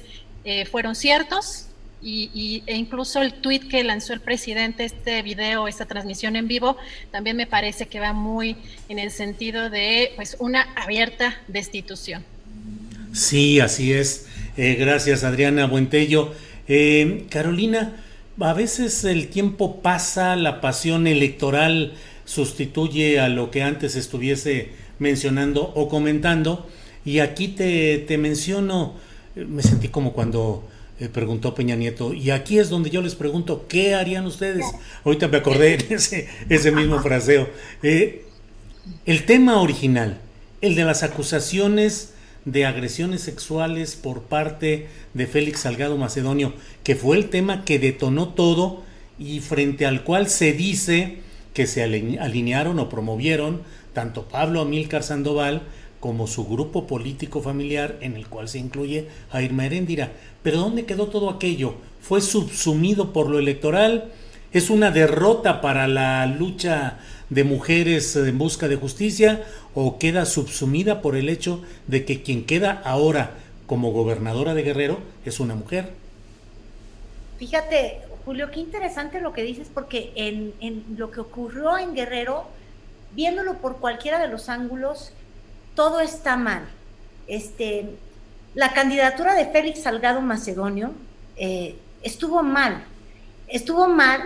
fueron 0.71 0.95
ciertos, 0.95 1.66
y, 2.01 2.63
e 2.65 2.75
incluso 2.75 3.21
el 3.21 3.33
tweet 3.33 3.61
que 3.61 3.83
lanzó 3.83 4.13
el 4.13 4.19
presidente, 4.19 4.85
este 4.85 5.21
video, 5.21 5.67
esta 5.67 5.85
transmisión 5.85 6.35
en 6.35 6.47
vivo, 6.47 6.77
también 7.11 7.35
me 7.35 7.47
parece 7.47 7.87
que 7.87 7.99
va 7.99 8.13
muy 8.13 8.55
en 8.87 8.99
el 8.99 9.11
sentido 9.11 9.69
de 9.69 10.11
pues 10.15 10.37
una 10.39 10.61
abierta 10.75 11.41
destitución. 11.47 12.23
Sí, 13.13 13.59
así 13.59 13.93
es. 13.93 14.27
Eh, 14.57 14.75
gracias, 14.75 15.23
Adriana 15.23 15.65
Buentello. 15.65 16.33
Eh, 16.67 17.25
Carolina, 17.29 17.95
a 18.39 18.53
veces 18.53 19.03
el 19.03 19.29
tiempo 19.29 19.81
pasa, 19.81 20.35
la 20.35 20.61
pasión 20.61 21.07
electoral 21.07 21.93
sustituye 22.25 23.19
a 23.19 23.29
lo 23.29 23.49
que 23.49 23.63
antes 23.63 23.95
estuviese 23.95 24.71
mencionando 24.99 25.71
o 25.75 25.89
comentando. 25.89 26.67
Y 27.05 27.19
aquí 27.19 27.47
te, 27.47 27.99
te 27.99 28.17
menciono, 28.17 28.95
me 29.35 29.63
sentí 29.63 29.87
como 29.87 30.13
cuando 30.13 30.67
eh, 30.99 31.09
preguntó 31.09 31.53
Peña 31.53 31.75
Nieto. 31.75 32.13
Y 32.13 32.31
aquí 32.31 32.59
es 32.59 32.69
donde 32.69 32.89
yo 32.89 33.01
les 33.01 33.15
pregunto, 33.15 33.65
¿qué 33.67 33.95
harían 33.95 34.25
ustedes? 34.25 34.65
Ahorita 35.03 35.27
me 35.27 35.37
acordé 35.37 35.77
de 35.77 35.95
ese, 35.95 36.27
ese 36.49 36.71
mismo 36.71 36.99
fraseo. 36.99 37.47
Eh, 37.83 38.25
el 39.05 39.25
tema 39.25 39.61
original, 39.61 40.19
el 40.61 40.75
de 40.75 40.85
las 40.85 41.03
acusaciones 41.03 42.13
de 42.45 42.65
agresiones 42.65 43.21
sexuales 43.21 43.95
por 43.95 44.23
parte 44.23 44.87
de 45.13 45.27
Félix 45.27 45.61
Salgado 45.61 45.97
Macedonio, 45.97 46.53
que 46.83 46.95
fue 46.95 47.17
el 47.17 47.29
tema 47.29 47.65
que 47.65 47.77
detonó 47.77 48.29
todo 48.29 48.83
y 49.19 49.41
frente 49.41 49.85
al 49.85 50.03
cual 50.03 50.29
se 50.29 50.53
dice 50.53 51.17
que 51.53 51.67
se 51.67 51.83
alinearon 51.83 52.79
o 52.79 52.87
promovieron 52.87 53.63
tanto 53.93 54.29
Pablo 54.29 54.61
Amílcar 54.61 55.03
Sandoval 55.03 55.63
como 56.07 56.25
su 56.25 56.47
grupo 56.47 56.87
político 56.87 57.41
familiar 57.41 57.97
en 57.99 58.15
el 58.15 58.27
cual 58.27 58.47
se 58.47 58.59
incluye 58.59 59.09
a 59.29 59.41
Irma 59.41 59.65
Heréndira. 59.65 60.13
Pero 60.41 60.57
¿dónde 60.57 60.85
quedó 60.85 61.07
todo 61.07 61.29
aquello? 61.29 61.73
¿Fue 61.99 62.21
subsumido 62.21 63.11
por 63.11 63.27
lo 63.27 63.39
electoral? 63.39 64.13
¿Es 64.53 64.69
una 64.69 64.89
derrota 64.89 65.59
para 65.59 65.85
la 65.89 66.25
lucha 66.25 66.99
de 67.29 67.43
mujeres 67.43 68.15
en 68.15 68.37
busca 68.37 68.69
de 68.69 68.77
justicia 68.77 69.43
o 69.75 69.99
queda 69.99 70.25
subsumida 70.25 71.01
por 71.01 71.17
el 71.17 71.27
hecho 71.27 71.61
de 71.87 72.05
que 72.05 72.21
quien 72.23 72.45
queda 72.45 72.81
ahora 72.85 73.31
como 73.65 73.91
gobernadora 73.91 74.53
de 74.53 74.63
Guerrero 74.63 74.99
es 75.25 75.41
una 75.41 75.55
mujer? 75.55 75.89
Fíjate, 77.37 77.99
Julio, 78.23 78.49
qué 78.49 78.61
interesante 78.61 79.19
lo 79.19 79.33
que 79.33 79.43
dices 79.43 79.67
porque 79.73 80.13
en 80.15 80.85
lo 80.95 81.11
que 81.11 81.19
ocurrió 81.19 81.77
en 81.77 81.93
Guerrero, 81.93 82.45
viéndolo 83.13 83.55
por 83.55 83.79
cualquiera 83.79 84.19
de 84.19 84.29
los 84.29 84.47
ángulos, 84.47 85.11
todo 85.77 85.99
está 85.99 86.35
mal. 86.35 86.63
Este, 87.27 87.85
la 88.55 88.73
candidatura 88.73 89.35
de 89.35 89.45
Félix 89.45 89.83
Salgado 89.83 90.21
Macedonio 90.21 90.91
eh, 91.37 91.75
estuvo 92.01 92.41
mal. 92.41 92.83
Estuvo 93.47 93.87
mal 93.87 94.23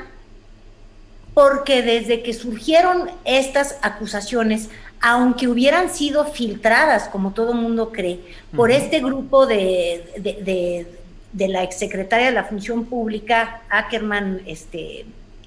porque 1.33 1.81
desde 1.81 2.23
que 2.23 2.33
surgieron 2.33 3.11
estas 3.25 3.75
acusaciones, 3.81 4.69
aunque 5.01 5.49
hubieran 5.49 5.89
sido 5.89 6.23
filtradas, 6.23 7.09
como 7.09 7.31
todo 7.31 7.53
mundo 7.53 7.91
cree, 7.91 8.21
por 8.55 8.71
este 8.71 9.01
grupo 9.01 9.45
de, 9.45 10.05
de, 10.19 10.87
de, 11.33 11.47
la 11.49 11.63
exsecretaria 11.63 12.27
de 12.27 12.33
la 12.33 12.45
Función 12.45 12.85
Pública, 12.85 13.61
Ackerman 13.69 14.41
este, 14.45 15.05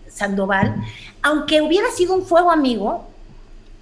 Sandoval, 0.09 0.75
aunque 1.23 1.63
hubiera 1.63 1.91
sido 1.91 2.15
un 2.15 2.27
fuego 2.27 2.51
amigo, 2.51 3.14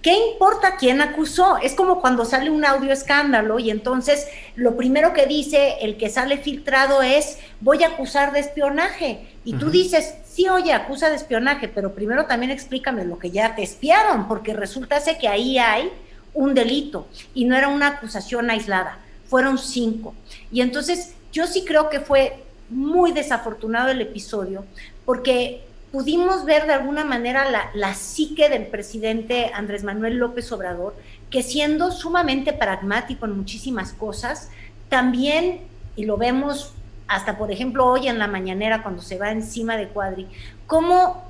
¿Qué 0.02 0.16
importa 0.32 0.76
quién 0.78 1.00
acusó? 1.00 1.58
Es 1.58 1.74
como 1.74 2.00
cuando 2.00 2.24
sale 2.24 2.50
un 2.50 2.64
audio 2.64 2.92
escándalo 2.92 3.60
y 3.60 3.70
entonces 3.70 4.26
lo 4.56 4.76
primero 4.76 5.12
que 5.12 5.26
dice 5.26 5.76
el 5.80 5.96
que 5.96 6.10
sale 6.10 6.38
filtrado 6.38 7.02
es 7.02 7.38
voy 7.60 7.84
a 7.84 7.88
acusar 7.88 8.32
de 8.32 8.40
espionaje. 8.40 9.28
Y 9.44 9.54
tú 9.54 9.70
dices, 9.70 10.14
sí, 10.24 10.48
oye, 10.48 10.72
acusa 10.72 11.08
de 11.08 11.14
espionaje, 11.14 11.68
pero 11.68 11.94
primero 11.94 12.26
también 12.26 12.50
explícame 12.50 13.04
lo 13.04 13.20
que 13.20 13.30
ya 13.30 13.54
te 13.54 13.62
espiaron, 13.62 14.26
porque 14.26 14.54
resulta 14.54 14.98
que 15.20 15.28
ahí 15.28 15.58
hay 15.58 15.88
un 16.34 16.54
delito 16.54 17.06
y 17.32 17.44
no 17.44 17.56
era 17.56 17.68
una 17.68 17.88
acusación 17.88 18.50
aislada, 18.50 18.98
fueron 19.26 19.56
cinco. 19.56 20.14
Y 20.50 20.62
entonces 20.62 21.14
yo 21.32 21.46
sí 21.46 21.64
creo 21.64 21.90
que 21.90 22.00
fue 22.00 22.42
muy 22.70 23.12
desafortunado 23.12 23.90
el 23.90 24.00
episodio, 24.00 24.64
porque 25.04 25.64
pudimos 25.92 26.44
ver 26.46 26.66
de 26.66 26.72
alguna 26.72 27.04
manera 27.04 27.48
la, 27.50 27.70
la, 27.74 27.94
psique 27.94 28.48
del 28.48 28.66
presidente 28.66 29.52
Andrés 29.54 29.84
Manuel 29.84 30.16
López 30.16 30.50
Obrador, 30.50 30.96
que 31.30 31.42
siendo 31.42 31.92
sumamente 31.92 32.54
pragmático 32.54 33.26
en 33.26 33.36
muchísimas 33.36 33.92
cosas, 33.92 34.50
también, 34.88 35.60
y 35.94 36.04
lo 36.06 36.16
vemos 36.16 36.72
hasta 37.06 37.36
por 37.36 37.50
ejemplo 37.50 37.86
hoy 37.86 38.08
en 38.08 38.18
la 38.18 38.26
mañanera 38.26 38.82
cuando 38.82 39.02
se 39.02 39.18
va 39.18 39.30
encima 39.30 39.76
de 39.76 39.88
Cuadri, 39.88 40.26
cómo, 40.66 41.24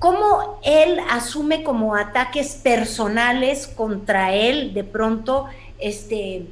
cómo 0.00 0.60
él 0.64 1.00
asume 1.08 1.62
como 1.62 1.94
ataques 1.94 2.56
personales 2.56 3.68
contra 3.68 4.34
él 4.34 4.74
de 4.74 4.82
pronto, 4.82 5.46
este, 5.78 6.46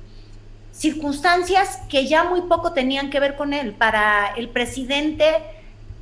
circunstancias 0.71 1.81
que 1.89 2.07
ya 2.07 2.25
muy 2.25 2.43
poco 2.43 2.73
tenían 2.73 3.11
que 3.11 3.21
ver 3.21 3.37
con 3.37 3.53
él. 3.53 3.73
Para 3.73 4.35
el 4.37 4.49
presidente, 4.49 5.25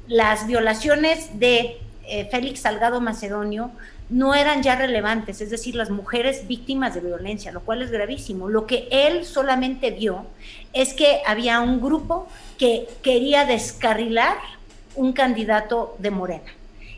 las 0.09 0.47
violaciones 0.47 1.39
de 1.39 1.79
eh, 2.07 2.29
Félix 2.31 2.61
Salgado 2.61 3.01
Macedonio 3.01 3.71
no 4.11 4.35
eran 4.35 4.63
ya 4.63 4.77
relevantes, 4.77 5.41
es 5.41 5.51
decir, 5.51 5.75
las 5.75 5.89
mujeres 5.89 6.47
víctimas 6.47 6.95
de 6.95 7.01
violencia, 7.01 7.51
lo 7.51 7.63
cual 7.63 7.81
es 7.81 7.91
gravísimo. 7.91 8.49
Lo 8.49 8.67
que 8.67 8.87
él 8.91 9.25
solamente 9.25 9.91
vio 9.91 10.27
es 10.75 10.93
que 10.93 11.23
había 11.27 11.61
un 11.61 11.81
grupo 11.81 12.29
que 12.59 12.89
quería 13.03 13.47
descarrilar 13.47 14.37
un 14.95 15.13
candidato 15.15 15.97
de 15.99 16.11
Morena. 16.11 16.53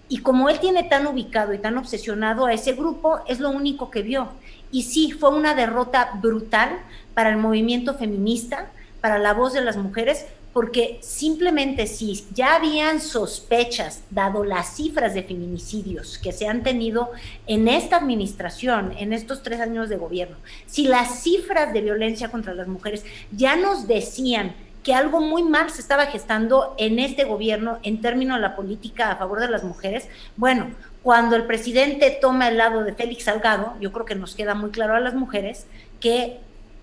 Y 0.09 0.19
como 0.19 0.49
él 0.49 0.59
tiene 0.59 0.83
tan 0.83 1.07
ubicado 1.07 1.55
y 1.55 1.59
tan 1.59 1.79
obsesionado 1.79 2.47
a 2.47 2.53
ese 2.53 2.73
grupo, 2.73 3.21
es 3.29 3.39
lo 3.39 3.51
único 3.51 3.91
que 3.91 4.03
vio. 4.03 4.29
Y 4.73 4.83
sí, 4.83 5.13
fue 5.13 5.31
una 5.31 5.55
derrota 5.55 6.11
brutal 6.21 6.81
para 7.15 7.31
el 7.31 7.37
movimiento 7.37 7.95
feminista, 7.95 8.71
para 9.01 9.19
la 9.19 9.35
voz 9.35 9.53
de 9.53 9.61
las 9.61 9.77
mujeres, 9.77 10.27
porque 10.55 11.01
simplemente 11.03 11.89
si 11.89 12.25
ya 12.33 12.55
habían 12.55 13.01
sospechas, 13.01 14.05
dado 14.11 14.45
las 14.45 14.77
cifras 14.77 15.13
de 15.13 15.25
feminicidios 15.25 16.17
que 16.17 16.33
se 16.33 16.47
han 16.47 16.63
tenido 16.63 17.11
en 17.49 17.67
esta 17.67 17.97
administración, 17.97 18.95
en 18.97 19.13
estos 19.13 19.43
tres 19.43 19.61
años 19.61 19.89
de 19.89 19.97
gobierno, 19.97 20.37
si 20.67 20.87
las 20.87 21.23
cifras 21.23 21.73
de 21.73 21.81
violencia 21.81 22.31
contra 22.31 22.55
las 22.55 22.69
mujeres 22.69 23.05
ya 23.33 23.57
nos 23.57 23.89
decían 23.89 24.55
que 24.85 24.95
algo 24.95 25.21
muy 25.21 25.43
mal 25.43 25.71
se 25.71 25.81
estaba 25.81 26.07
gestando 26.07 26.77
en 26.79 27.01
este 27.01 27.25
gobierno 27.25 27.81
en 27.83 28.01
términos 28.01 28.37
de 28.37 28.43
la 28.43 28.55
política 28.55 29.11
a 29.11 29.17
favor 29.17 29.41
de 29.41 29.49
las 29.49 29.65
mujeres, 29.65 30.09
bueno, 30.37 30.71
cuando 31.03 31.35
el 31.35 31.47
presidente 31.47 32.17
toma 32.21 32.49
el 32.49 32.59
lado 32.59 32.85
de 32.85 32.95
Félix 32.95 33.25
Salgado, 33.25 33.75
yo 33.81 33.91
creo 33.91 34.07
que 34.07 34.15
nos 34.15 34.37
queda 34.37 34.55
muy 34.55 34.71
claro 34.71 34.95
a 34.95 35.01
las 35.01 35.15
mujeres 35.15 35.67
que 35.99 36.39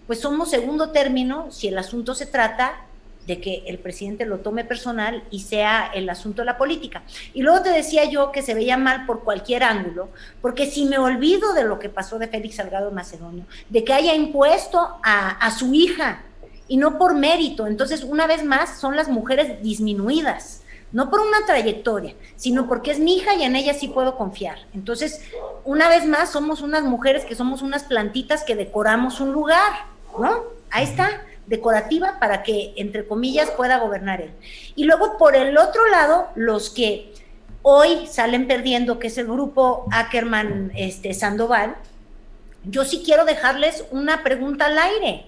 pues 0.08 0.20
somos 0.20 0.50
segundo 0.50 0.90
término 0.90 1.52
si 1.52 1.70
el 1.70 1.78
asunto 1.78 2.16
se 2.16 2.26
trata 2.26 2.74
de 3.28 3.40
que 3.40 3.64
el 3.68 3.78
presidente 3.80 4.26
lo 4.26 4.40
tome 4.40 4.66
personal 4.66 5.24
y 5.30 5.42
sea 5.42 5.92
el 5.94 6.10
asunto 6.10 6.42
de 6.42 6.48
la 6.48 6.58
política. 6.58 7.04
Y 7.34 7.42
luego 7.42 7.62
te 7.62 7.70
decía 7.70 8.06
yo 8.06 8.32
que 8.32 8.42
se 8.42 8.54
veía 8.54 8.78
mal 8.78 9.06
por 9.06 9.24
cualquier 9.24 9.64
ángulo, 9.64 10.10
porque 10.42 10.66
si 10.66 10.86
me 10.86 10.98
olvido 10.98 11.54
de 11.54 11.64
lo 11.64 11.80
que 11.80 11.90
pasó 11.90 12.20
de 12.20 12.28
Félix 12.28 12.56
Salgado 12.56 12.92
Macedonio, 12.92 13.46
de 13.70 13.84
que 13.84 13.94
haya 13.94 14.16
impuesto 14.16 14.80
a, 15.04 15.30
a 15.30 15.52
su 15.52 15.74
hija 15.74 16.24
y 16.68 16.78
no 16.78 16.98
por 16.98 17.14
mérito, 17.14 17.68
entonces 17.68 18.04
una 18.04 18.28
vez 18.28 18.44
más 18.44 18.80
son 18.80 18.96
las 18.96 19.08
mujeres 19.08 19.62
disminuidas, 19.62 20.64
no 20.92 21.10
por 21.10 21.22
una 21.22 21.46
trayectoria, 21.46 22.16
sino 22.36 22.68
porque 22.68 22.92
es 22.92 23.00
mi 23.00 23.16
hija 23.18 23.36
y 23.36 23.44
en 23.44 23.56
ella 23.56 23.74
sí 23.74 23.88
puedo 23.88 24.18
confiar. 24.18 24.58
Entonces, 24.74 25.22
una 25.64 25.88
vez 25.88 26.06
más 26.06 26.32
somos 26.32 26.62
unas 26.62 26.84
mujeres 26.84 27.24
que 27.24 27.36
somos 27.36 27.62
unas 27.62 27.84
plantitas 27.84 28.44
que 28.44 28.58
decoramos 28.58 29.22
un 29.22 29.32
lugar, 29.32 29.72
¿no? 30.20 30.44
Ahí 30.70 30.84
está 30.84 31.22
decorativa 31.52 32.18
para 32.18 32.42
que, 32.44 32.74
entre 32.78 33.06
comillas, 33.06 33.52
pueda 33.52 33.78
gobernar 33.78 34.22
él. 34.22 34.32
Y 34.76 34.86
luego, 34.86 35.18
por 35.18 35.36
el 35.36 35.58
otro 35.58 35.86
lado, 35.88 36.30
los 36.34 36.70
que 36.70 37.14
hoy 37.62 38.08
salen 38.08 38.48
perdiendo, 38.48 38.98
que 38.98 39.08
es 39.08 39.18
el 39.18 39.28
grupo 39.28 39.86
Ackerman 39.92 40.72
este, 40.76 41.14
Sandoval, 41.14 41.76
yo 42.64 42.86
sí 42.86 43.04
quiero 43.06 43.26
dejarles 43.26 43.84
una 43.92 44.24
pregunta 44.24 44.68
al 44.68 44.80
aire. 44.80 45.26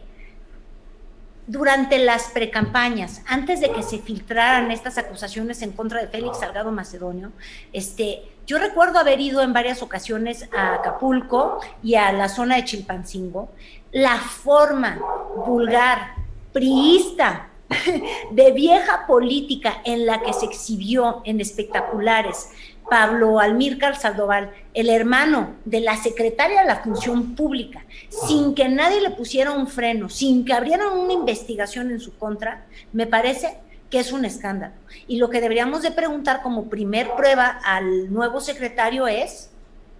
Durante 1.45 1.99
las 1.99 2.29
precampañas, 2.29 3.21
antes 3.27 3.59
de 3.59 3.69
que 3.73 3.83
se 3.83 3.99
filtraran 3.99 4.71
estas 4.71 4.97
acusaciones 4.97 5.61
en 5.61 5.73
contra 5.73 5.99
de 5.99 6.07
Félix 6.07 6.39
Salgado 6.39 6.71
Macedonio, 6.71 7.33
este, 7.73 8.23
yo 8.47 8.59
recuerdo 8.59 8.97
haber 8.97 9.19
ido 9.19 9.41
en 9.41 9.51
varias 9.51 9.81
ocasiones 9.81 10.47
a 10.55 10.75
Acapulco 10.75 11.59
y 11.83 11.95
a 11.95 12.13
la 12.13 12.29
zona 12.29 12.55
de 12.55 12.63
Chilpancingo 12.63 13.49
la 13.93 14.17
forma 14.17 14.99
vulgar, 15.45 16.15
priista, 16.51 17.49
de 18.31 18.51
vieja 18.51 19.05
política 19.07 19.81
en 19.85 20.05
la 20.05 20.21
que 20.21 20.33
se 20.33 20.45
exhibió 20.45 21.21
en 21.25 21.39
espectaculares 21.39 22.49
Pablo 22.89 23.39
Almírcar 23.39 23.95
Saldoval, 23.95 24.51
el 24.73 24.89
hermano 24.89 25.55
de 25.63 25.79
la 25.79 25.95
secretaria 25.95 26.61
de 26.61 26.67
la 26.67 26.83
Función 26.83 27.35
Pública, 27.35 27.85
sin 28.09 28.53
que 28.53 28.67
nadie 28.67 28.99
le 28.99 29.11
pusiera 29.11 29.51
un 29.51 29.67
freno, 29.67 30.09
sin 30.09 30.43
que 30.43 30.53
abrieran 30.53 30.97
una 30.97 31.13
investigación 31.13 31.91
en 31.91 31.99
su 31.99 32.17
contra, 32.17 32.65
me 32.91 33.07
parece 33.07 33.57
que 33.89 33.99
es 33.99 34.11
un 34.11 34.25
escándalo. 34.25 34.73
Y 35.07 35.17
lo 35.17 35.29
que 35.29 35.39
deberíamos 35.39 35.81
de 35.81 35.91
preguntar 35.91 36.41
como 36.41 36.65
primer 36.69 37.11
prueba 37.15 37.59
al 37.63 38.11
nuevo 38.11 38.41
secretario 38.41 39.07
es, 39.07 39.49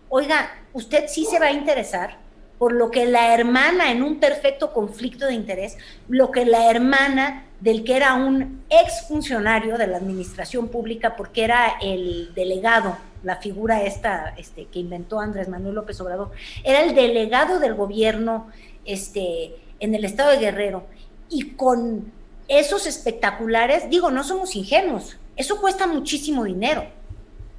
oiga, 0.10 0.51
¿usted 0.73 1.06
sí 1.08 1.25
se 1.25 1.39
va 1.39 1.47
a 1.47 1.51
interesar 1.51 2.22
por 2.57 2.73
lo 2.73 2.91
que 2.91 3.05
la 3.05 3.33
hermana, 3.33 3.91
en 3.91 4.03
un 4.03 4.19
perfecto 4.19 4.73
conflicto 4.73 5.25
de 5.25 5.33
interés, 5.33 5.77
lo 6.07 6.31
que 6.31 6.45
la 6.45 6.69
hermana 6.69 7.45
del 7.59 7.83
que 7.83 7.95
era 7.95 8.13
un 8.15 8.63
exfuncionario 8.69 9.77
de 9.77 9.87
la 9.87 9.97
administración 9.97 10.67
pública, 10.67 11.15
porque 11.15 11.43
era 11.43 11.75
el 11.81 12.33
delegado, 12.35 12.97
la 13.23 13.37
figura 13.37 13.83
esta 13.83 14.33
este, 14.37 14.65
que 14.65 14.79
inventó 14.79 15.19
Andrés 15.19 15.47
Manuel 15.47 15.75
López 15.75 15.99
Obrador, 16.01 16.31
era 16.63 16.83
el 16.83 16.93
delegado 16.93 17.59
del 17.59 17.73
gobierno 17.73 18.49
este, 18.85 19.55
en 19.79 19.95
el 19.95 20.03
estado 20.03 20.31
de 20.31 20.39
Guerrero. 20.39 20.83
Y 21.29 21.51
con 21.51 22.11
esos 22.47 22.85
espectaculares, 22.85 23.89
digo, 23.89 24.11
no 24.11 24.23
somos 24.23 24.55
ingenuos, 24.55 25.17
eso 25.35 25.59
cuesta 25.59 25.87
muchísimo 25.87 26.43
dinero. 26.43 26.85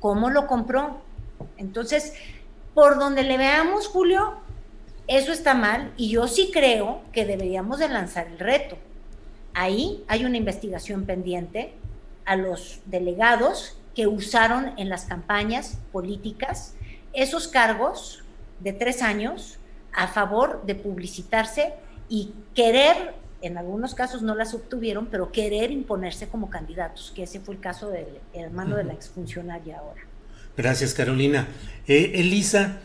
¿Cómo 0.01 0.29
lo 0.29 0.47
compró? 0.47 1.01
Entonces, 1.57 2.13
por 2.75 2.99
donde 2.99 3.23
le 3.23 3.39
veamos, 3.39 3.89
Julio, 3.89 4.35
eso 5.07 5.33
está 5.33 5.55
mal 5.55 5.93
y 5.97 6.11
yo 6.11 6.27
sí 6.29 6.51
creo 6.53 7.03
que 7.13 7.27
deberíamos 7.27 7.79
de 7.79 7.89
lanzar 7.89 8.27
el 8.29 8.39
reto. 8.39 8.77
Ahí 9.53 10.03
hay 10.09 10.25
una 10.25 10.37
investigación 10.37 11.05
pendiente 11.05 11.75
a 12.25 12.37
los 12.37 12.81
delegados 12.87 13.77
que 13.95 14.07
usaron 14.07 14.73
en 14.77 14.89
las 14.89 15.05
campañas 15.05 15.79
políticas 15.93 16.75
esos 17.13 17.49
cargos 17.49 18.25
de 18.61 18.73
tres 18.73 19.03
años 19.03 19.59
a 19.93 20.09
favor 20.09 20.65
de 20.67 20.75
publicitarse 20.75 21.75
y 22.09 22.33
querer, 22.55 23.15
en 23.41 23.57
algunos 23.57 23.95
casos 23.95 24.23
no 24.23 24.35
las 24.35 24.53
obtuvieron, 24.55 25.07
pero 25.07 25.31
querer 25.31 25.71
imponerse 25.71 26.29
como 26.29 26.51
candidatos, 26.51 27.13
que 27.15 27.23
ese 27.23 27.41
fue 27.41 27.55
el 27.55 27.61
caso 27.61 27.91
del 27.91 28.07
hermano 28.33 28.77
de 28.77 28.85
la 28.85 28.93
exfuncionaria 28.93 29.79
ahora. 29.79 30.01
Gracias, 30.57 30.95
Carolina. 30.95 31.49
Eh, 31.87 32.13
Elisa, 32.15 32.81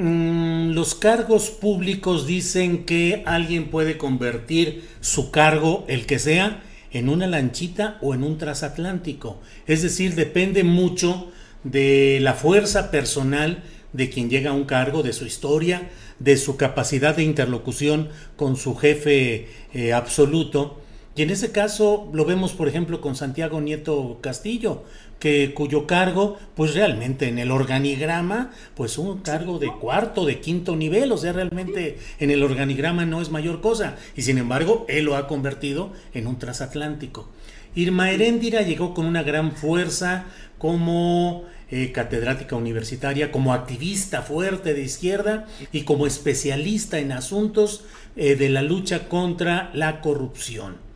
Mm, 0.00 0.74
los 0.74 0.94
cargos 0.94 1.50
públicos 1.50 2.24
dicen 2.24 2.84
que 2.84 3.24
alguien 3.26 3.68
puede 3.68 3.98
convertir 3.98 4.88
su 5.00 5.32
cargo, 5.32 5.84
el 5.88 6.06
que 6.06 6.20
sea, 6.20 6.62
en 6.92 7.08
una 7.08 7.26
lanchita 7.26 7.98
o 8.00 8.14
en 8.14 8.22
un 8.22 8.38
transatlántico. 8.38 9.40
Es 9.66 9.82
decir, 9.82 10.14
depende 10.14 10.62
mucho 10.62 11.32
de 11.64 12.20
la 12.22 12.34
fuerza 12.34 12.92
personal 12.92 13.64
de 13.92 14.08
quien 14.08 14.30
llega 14.30 14.50
a 14.50 14.54
un 14.54 14.66
cargo, 14.66 15.02
de 15.02 15.12
su 15.12 15.26
historia, 15.26 15.90
de 16.20 16.36
su 16.36 16.56
capacidad 16.56 17.16
de 17.16 17.24
interlocución 17.24 18.08
con 18.36 18.54
su 18.54 18.76
jefe 18.76 19.48
eh, 19.74 19.92
absoluto. 19.92 20.80
Y 21.18 21.22
en 21.22 21.30
ese 21.30 21.50
caso 21.50 22.08
lo 22.12 22.24
vemos, 22.24 22.52
por 22.52 22.68
ejemplo, 22.68 23.00
con 23.00 23.16
Santiago 23.16 23.60
Nieto 23.60 24.18
Castillo, 24.20 24.84
que 25.18 25.52
cuyo 25.52 25.84
cargo, 25.84 26.38
pues 26.54 26.74
realmente 26.74 27.26
en 27.26 27.40
el 27.40 27.50
organigrama, 27.50 28.52
pues 28.76 28.98
un 28.98 29.18
cargo 29.18 29.58
de 29.58 29.66
cuarto, 29.66 30.24
de 30.24 30.38
quinto 30.38 30.76
nivel, 30.76 31.10
o 31.10 31.18
sea, 31.18 31.32
realmente 31.32 31.98
en 32.20 32.30
el 32.30 32.44
organigrama 32.44 33.04
no 33.04 33.20
es 33.20 33.32
mayor 33.32 33.60
cosa, 33.60 33.96
y 34.14 34.22
sin 34.22 34.38
embargo, 34.38 34.86
él 34.88 35.06
lo 35.06 35.16
ha 35.16 35.26
convertido 35.26 35.92
en 36.14 36.28
un 36.28 36.38
transatlántico. 36.38 37.28
Irma 37.74 38.12
Heréndira 38.12 38.62
llegó 38.62 38.94
con 38.94 39.04
una 39.04 39.24
gran 39.24 39.50
fuerza 39.50 40.26
como 40.56 41.46
eh, 41.72 41.90
catedrática 41.90 42.54
universitaria, 42.54 43.32
como 43.32 43.54
activista 43.54 44.22
fuerte 44.22 44.72
de 44.72 44.82
izquierda 44.84 45.48
y 45.72 45.82
como 45.82 46.06
especialista 46.06 47.00
en 47.00 47.10
asuntos 47.10 47.82
eh, 48.14 48.36
de 48.36 48.50
la 48.50 48.62
lucha 48.62 49.08
contra 49.08 49.72
la 49.74 50.00
corrupción. 50.00 50.86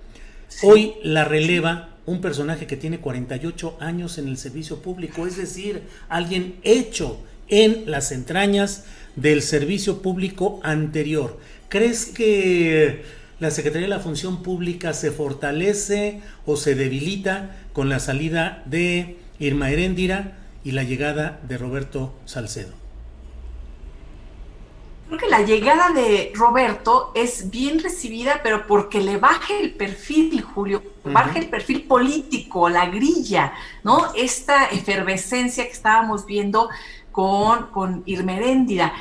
Hoy 0.63 0.95
la 1.03 1.25
releva 1.25 1.89
un 2.07 2.21
personaje 2.21 2.67
que 2.67 2.77
tiene 2.77 2.99
48 2.99 3.77
años 3.81 4.19
en 4.19 4.29
el 4.29 4.37
servicio 4.37 4.83
público, 4.83 5.27
es 5.27 5.37
decir, 5.37 5.83
alguien 6.09 6.57
hecho 6.63 7.19
en 7.49 7.91
las 7.91 8.13
entrañas 8.13 8.85
del 9.17 9.43
servicio 9.43 10.03
público 10.03 10.61
anterior. 10.63 11.39
¿Crees 11.69 12.07
que 12.07 13.03
la 13.41 13.51
Secretaría 13.51 13.87
de 13.87 13.95
la 13.95 14.01
Función 14.01 14.43
Pública 14.43 14.93
se 14.93 15.11
fortalece 15.11 16.21
o 16.47 16.57
se 16.57 16.75
debilita 16.75 17.57
con 17.73 17.89
la 17.89 17.99
salida 17.99 18.63
de 18.67 19.17
Irma 19.39 19.71
Heréndira 19.71 20.39
y 20.65 20.73
la 20.73 20.85
llegada 20.85 21.41
de 21.49 21.59
Roberto 21.59 22.15
Salcedo? 22.25 22.82
Creo 25.13 25.29
que 25.29 25.29
la 25.29 25.43
llegada 25.43 25.91
de 25.91 26.33
Roberto 26.35 27.13
es 27.15 27.51
bien 27.51 27.83
recibida, 27.83 28.41
pero 28.43 28.67
porque 28.67 29.03
le 29.03 29.19
baje 29.19 29.61
el 29.61 29.75
perfil, 29.75 30.41
Julio, 30.41 30.83
baje 31.05 31.41
el 31.41 31.51
perfil 31.51 31.83
político, 31.83 32.71
la 32.71 32.87
grilla, 32.87 33.53
¿no? 33.85 34.15
Esta 34.15 34.69
efervescencia 34.69 35.67
que 35.67 35.73
estábamos 35.73 36.25
viendo 36.25 36.71
con, 37.11 37.67
con 37.67 38.03
Irmeréndira. 38.07 38.95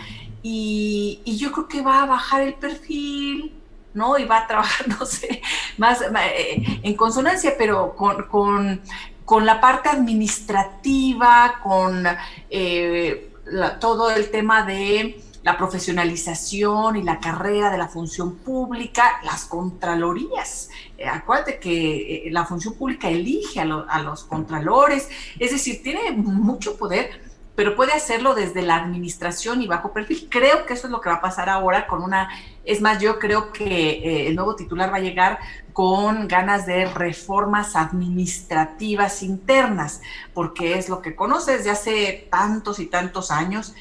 Y, 0.43 1.21
y 1.23 1.37
yo 1.37 1.53
creo 1.53 1.69
que 1.69 1.81
va 1.81 2.03
a 2.03 2.07
bajar 2.07 2.41
el 2.41 2.55
perfil, 2.55 3.53
¿no? 3.93 4.17
Y 4.17 4.25
va 4.25 4.39
a 4.39 4.47
trabajar, 4.47 4.89
no 4.99 5.05
sé, 5.05 5.41
más 5.77 6.01
eh, 6.01 6.81
en 6.83 6.93
consonancia, 6.95 7.53
pero 7.57 7.95
con, 7.95 8.23
con, 8.23 8.81
con 9.23 9.45
la 9.45 9.61
parte 9.61 9.87
administrativa, 9.87 11.61
con 11.63 12.05
eh, 12.49 13.31
todo 13.79 14.11
el 14.11 14.29
tema 14.29 14.63
de 14.63 15.21
la 15.43 15.57
profesionalización 15.57 16.97
y 16.97 17.03
la 17.03 17.19
carrera 17.19 17.71
de 17.71 17.77
la 17.77 17.87
función 17.87 18.37
pública, 18.37 19.19
las 19.23 19.45
contralorías. 19.45 20.69
Eh, 20.97 21.07
acuérdate 21.07 21.59
que 21.59 22.27
la 22.31 22.45
función 22.45 22.75
pública 22.75 23.09
elige 23.09 23.59
a, 23.59 23.63
a 23.63 24.01
los 24.01 24.23
contralores, 24.23 25.09
es 25.39 25.51
decir, 25.51 25.81
tiene 25.83 26.11
mucho 26.11 26.77
poder 26.77 27.31
pero 27.55 27.75
puede 27.75 27.91
hacerlo 27.91 28.33
desde 28.33 28.61
la 28.61 28.77
administración 28.77 29.61
y 29.61 29.67
bajo 29.67 29.91
perfil. 29.91 30.27
Creo 30.31 30.65
que 30.65 30.73
eso 30.73 30.87
es 30.87 30.91
lo 30.91 31.01
que 31.01 31.09
va 31.09 31.17
a 31.17 31.21
pasar 31.21 31.49
ahora 31.49 31.85
con 31.85 32.01
una, 32.01 32.29
es 32.63 32.81
más, 32.81 32.99
yo 32.99 33.19
creo 33.19 33.51
que 33.51 33.65
eh, 33.65 34.27
el 34.27 34.35
nuevo 34.35 34.55
titular 34.55 34.91
va 34.91 34.97
a 34.97 35.01
llegar 35.01 35.39
con 35.73 36.27
ganas 36.27 36.65
de 36.65 36.85
reformas 36.85 37.75
administrativas 37.75 39.21
internas, 39.21 40.01
porque 40.33 40.77
es 40.77 40.89
lo 40.89 41.01
que 41.01 41.15
conoce 41.15 41.57
desde 41.57 41.71
hace 41.71 42.27
tantos 42.31 42.79
y 42.79 42.87
tantos 42.87 43.31
años, 43.31 43.75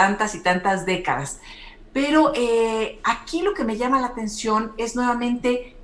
tantas 0.00 0.34
y 0.34 0.40
tantas 0.40 0.86
décadas. 0.86 1.40
Pero 1.92 2.32
eh, 2.34 3.00
aquí 3.04 3.42
lo 3.42 3.52
que 3.52 3.64
me 3.64 3.76
llama 3.76 4.00
la 4.00 4.06
atención 4.06 4.72
es 4.78 4.96
nuevamente 4.96 5.76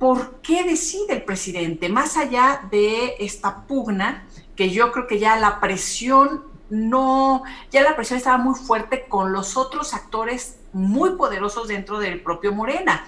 por 0.00 0.40
qué 0.40 0.64
decide 0.64 1.12
el 1.12 1.22
presidente, 1.22 1.88
más 1.88 2.16
allá 2.16 2.62
de 2.72 3.14
esta 3.20 3.62
pugna, 3.68 4.24
que 4.56 4.70
yo 4.70 4.90
creo 4.90 5.06
que 5.06 5.20
ya 5.20 5.36
la 5.36 5.60
presión 5.60 6.42
no, 6.68 7.44
ya 7.70 7.82
la 7.84 7.94
presión 7.94 8.16
estaba 8.16 8.38
muy 8.38 8.56
fuerte 8.56 9.06
con 9.08 9.32
los 9.32 9.56
otros 9.56 9.94
actores 9.94 10.58
muy 10.72 11.10
poderosos 11.10 11.68
dentro 11.68 12.00
del 12.00 12.20
propio 12.22 12.52
Morena, 12.52 13.06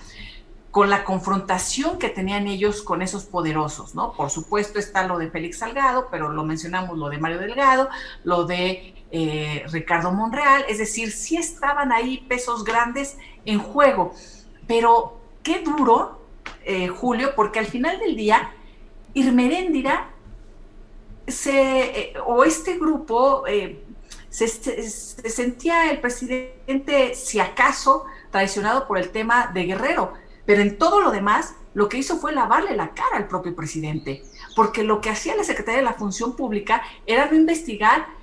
con 0.70 0.90
la 0.90 1.02
confrontación 1.02 1.98
que 1.98 2.08
tenían 2.08 2.46
ellos 2.46 2.82
con 2.82 3.02
esos 3.02 3.24
poderosos, 3.24 3.96
¿no? 3.96 4.12
Por 4.12 4.30
supuesto 4.30 4.78
está 4.78 5.08
lo 5.08 5.18
de 5.18 5.28
Félix 5.28 5.58
Salgado, 5.58 6.06
pero 6.08 6.28
lo 6.28 6.44
mencionamos, 6.44 6.96
lo 6.96 7.08
de 7.08 7.18
Mario 7.18 7.38
Delgado, 7.38 7.88
lo 8.22 8.44
de 8.44 8.95
eh, 9.16 9.64
Ricardo 9.72 10.12
Monreal, 10.12 10.66
es 10.68 10.76
decir, 10.76 11.10
sí 11.10 11.36
estaban 11.36 11.90
ahí 11.90 12.18
pesos 12.28 12.64
grandes 12.64 13.16
en 13.46 13.58
juego, 13.58 14.12
pero 14.66 15.18
qué 15.42 15.60
duro, 15.60 16.20
eh, 16.64 16.88
Julio, 16.88 17.32
porque 17.34 17.58
al 17.58 17.66
final 17.66 17.98
del 17.98 18.14
día, 18.14 18.50
Irmeréndira 19.14 20.10
se, 21.26 22.00
eh, 22.00 22.14
o 22.26 22.44
este 22.44 22.76
grupo, 22.78 23.46
eh, 23.46 23.82
se, 24.28 24.48
sentía 24.48 25.90
el 25.90 26.00
presidente, 26.00 27.14
si 27.14 27.40
acaso, 27.40 28.04
traicionado 28.30 28.86
por 28.86 28.98
el 28.98 29.08
tema 29.08 29.50
de 29.54 29.64
Guerrero, 29.64 30.12
pero 30.44 30.60
en 30.60 30.76
todo 30.76 31.00
lo 31.00 31.10
demás, 31.10 31.54
lo 31.72 31.88
que 31.88 31.96
hizo 31.96 32.18
fue 32.18 32.32
lavarle 32.32 32.76
la 32.76 32.92
cara 32.92 33.16
al 33.16 33.28
propio 33.28 33.56
presidente, 33.56 34.22
porque 34.54 34.82
lo 34.82 35.00
que 35.00 35.08
hacía 35.08 35.36
la 35.36 35.44
Secretaría 35.44 35.78
de 35.78 35.84
la 35.84 35.94
Función 35.94 36.36
Pública 36.36 36.82
era 37.06 37.26
no 37.26 37.36
investigar 37.36 38.15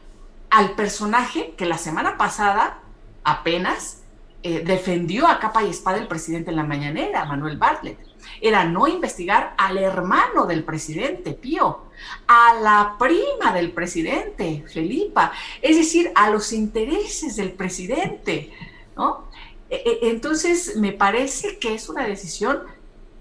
al 0.53 0.75
personaje 0.75 1.55
que 1.57 1.65
la 1.65 1.79
semana 1.79 2.15
pasada 2.15 2.77
apenas 3.23 4.03
eh, 4.43 4.61
defendió 4.63 5.27
a 5.27 5.39
capa 5.39 5.63
y 5.63 5.69
espada 5.71 5.97
el 5.97 6.07
presidente 6.07 6.51
en 6.51 6.57
la 6.57 6.63
mañanera, 6.63 7.25
Manuel 7.25 7.57
Bartlett. 7.57 7.97
Era 8.39 8.63
no 8.63 8.87
investigar 8.87 9.55
al 9.57 9.79
hermano 9.79 10.45
del 10.45 10.63
presidente, 10.63 11.33
Pío, 11.33 11.85
a 12.27 12.53
la 12.61 12.97
prima 12.99 13.51
del 13.51 13.71
presidente, 13.71 14.63
Felipa, 14.71 15.31
es 15.59 15.75
decir, 15.75 16.11
a 16.13 16.29
los 16.29 16.53
intereses 16.53 17.35
del 17.35 17.53
presidente. 17.53 18.53
E, 19.71 19.75
e, 19.75 20.09
entonces, 20.11 20.75
me 20.77 20.91
parece 20.91 21.57
que 21.57 21.73
es 21.73 21.89
una 21.89 22.05
decisión 22.05 22.61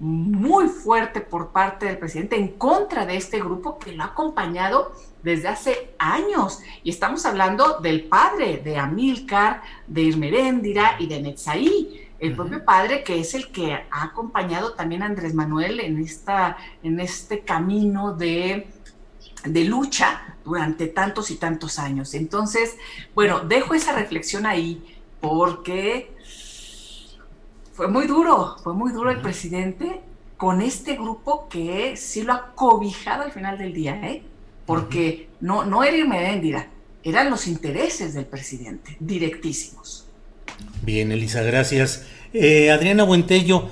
muy 0.01 0.69
fuerte 0.69 1.23
por 1.23 1.49
parte 1.51 1.87
del 1.87 1.97
presidente 1.97 2.37
en 2.37 2.49
contra 2.49 3.07
de 3.07 3.17
este 3.17 3.39
grupo 3.39 3.79
que 3.79 3.93
lo 3.93 4.03
ha 4.03 4.07
acompañado 4.09 4.93
desde 5.23 5.49
hace 5.49 5.95
años. 5.99 6.61
Y 6.83 6.91
estamos 6.91 7.25
hablando 7.27 7.79
del 7.81 8.05
padre 8.05 8.59
de 8.59 8.77
Amílcar, 8.77 9.63
de 9.87 10.03
Irmeréndira 10.03 10.97
y 10.99 11.07
de 11.07 11.23
Netzaí, 11.23 12.09
el 12.19 12.37
propio 12.37 12.65
padre 12.65 13.03
que 13.03 13.19
es 13.19 13.35
el 13.35 13.51
que 13.51 13.73
ha 13.73 14.05
acompañado 14.05 14.75
también 14.75 15.03
a 15.03 15.07
Andrés 15.07 15.35
Manuel 15.35 15.81
en, 15.81 15.99
esta, 15.99 16.57
en 16.83 17.01
este 17.01 17.41
camino 17.41 18.15
de, 18.15 18.69
de 19.45 19.65
lucha 19.65 20.37
durante 20.45 20.87
tantos 20.87 21.31
y 21.33 21.37
tantos 21.37 21.81
años. 21.81 22.15
Entonces, 22.15 22.77
bueno, 23.15 23.41
dejo 23.41 23.75
esa 23.75 23.93
reflexión 23.93 24.47
ahí 24.47 25.01
porque 25.21 26.15
fue 27.73 27.89
muy 27.89 28.07
duro, 28.07 28.57
fue 28.63 28.75
muy 28.75 28.93
duro 28.93 29.11
el 29.11 29.21
presidente 29.21 30.01
con 30.37 30.61
este 30.61 30.95
grupo 30.95 31.49
que 31.49 31.97
sí 31.97 32.23
lo 32.23 32.33
ha 32.33 32.53
cobijado 32.55 33.23
al 33.23 33.33
final 33.33 33.59
del 33.59 33.73
día, 33.73 33.95
¿eh? 33.95 34.25
Porque 34.67 35.29
no, 35.41 35.65
no 35.65 35.85
era 35.85 35.97
Irmedéndira, 35.97 36.69
eran 37.05 37.31
los 37.31 37.47
intereses 37.47 38.15
del 38.15 38.27
presidente, 38.27 38.97
directísimos. 39.01 40.07
Bien, 40.83 41.13
Elisa, 41.13 41.43
gracias. 41.43 42.07
Eh, 42.33 42.71
Adriana 42.71 43.05
Buentello, 43.05 43.69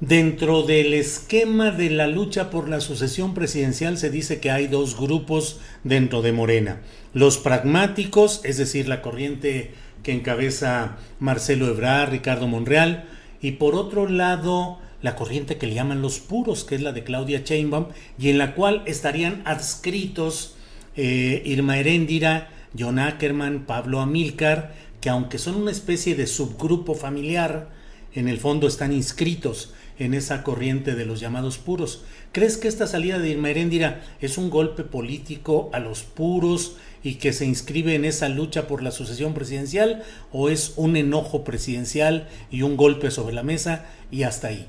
dentro 0.00 0.62
del 0.62 0.94
esquema 0.94 1.70
de 1.70 1.90
la 1.90 2.06
lucha 2.06 2.50
por 2.50 2.68
la 2.68 2.80
sucesión 2.80 3.34
presidencial 3.34 3.98
se 3.98 4.10
dice 4.10 4.40
que 4.40 4.50
hay 4.50 4.66
dos 4.66 4.98
grupos 4.98 5.60
dentro 5.84 6.22
de 6.22 6.32
Morena. 6.32 6.80
Los 7.12 7.38
pragmáticos, 7.38 8.40
es 8.44 8.56
decir, 8.56 8.88
la 8.88 9.02
corriente 9.02 9.72
que 10.02 10.12
encabeza 10.12 10.98
Marcelo 11.18 11.68
Ebrard, 11.68 12.10
Ricardo 12.10 12.46
Monreal, 12.46 13.08
y 13.40 13.52
por 13.52 13.74
otro 13.74 14.08
lado 14.08 14.78
la 15.04 15.16
corriente 15.16 15.58
que 15.58 15.66
le 15.66 15.74
llaman 15.74 16.00
los 16.00 16.18
puros, 16.18 16.64
que 16.64 16.76
es 16.76 16.80
la 16.80 16.92
de 16.92 17.04
Claudia 17.04 17.42
Sheinbaum, 17.44 17.88
y 18.18 18.30
en 18.30 18.38
la 18.38 18.54
cual 18.54 18.82
estarían 18.86 19.42
adscritos 19.44 20.56
eh, 20.96 21.42
Irma 21.44 21.76
Heréndira, 21.78 22.48
John 22.76 22.98
Ackerman, 22.98 23.66
Pablo 23.66 24.00
Amílcar, 24.00 24.72
que 25.02 25.10
aunque 25.10 25.36
son 25.36 25.56
una 25.56 25.72
especie 25.72 26.14
de 26.14 26.26
subgrupo 26.26 26.94
familiar, 26.94 27.68
en 28.14 28.28
el 28.28 28.38
fondo 28.38 28.66
están 28.66 28.94
inscritos 28.94 29.74
en 29.98 30.14
esa 30.14 30.42
corriente 30.42 30.94
de 30.94 31.04
los 31.04 31.20
llamados 31.20 31.58
puros. 31.58 32.02
¿Crees 32.32 32.56
que 32.56 32.68
esta 32.68 32.86
salida 32.86 33.18
de 33.18 33.28
Irma 33.28 33.50
Heréndira 33.50 34.02
es 34.22 34.38
un 34.38 34.48
golpe 34.48 34.84
político 34.84 35.68
a 35.74 35.80
los 35.80 36.02
puros 36.02 36.76
y 37.02 37.16
que 37.16 37.34
se 37.34 37.44
inscribe 37.44 37.94
en 37.94 38.06
esa 38.06 38.30
lucha 38.30 38.66
por 38.66 38.82
la 38.82 38.90
sucesión 38.90 39.34
presidencial 39.34 40.02
o 40.32 40.48
es 40.48 40.72
un 40.76 40.96
enojo 40.96 41.44
presidencial 41.44 42.26
y 42.50 42.62
un 42.62 42.78
golpe 42.78 43.10
sobre 43.10 43.34
la 43.34 43.42
mesa 43.42 43.84
y 44.10 44.22
hasta 44.22 44.48
ahí? 44.48 44.66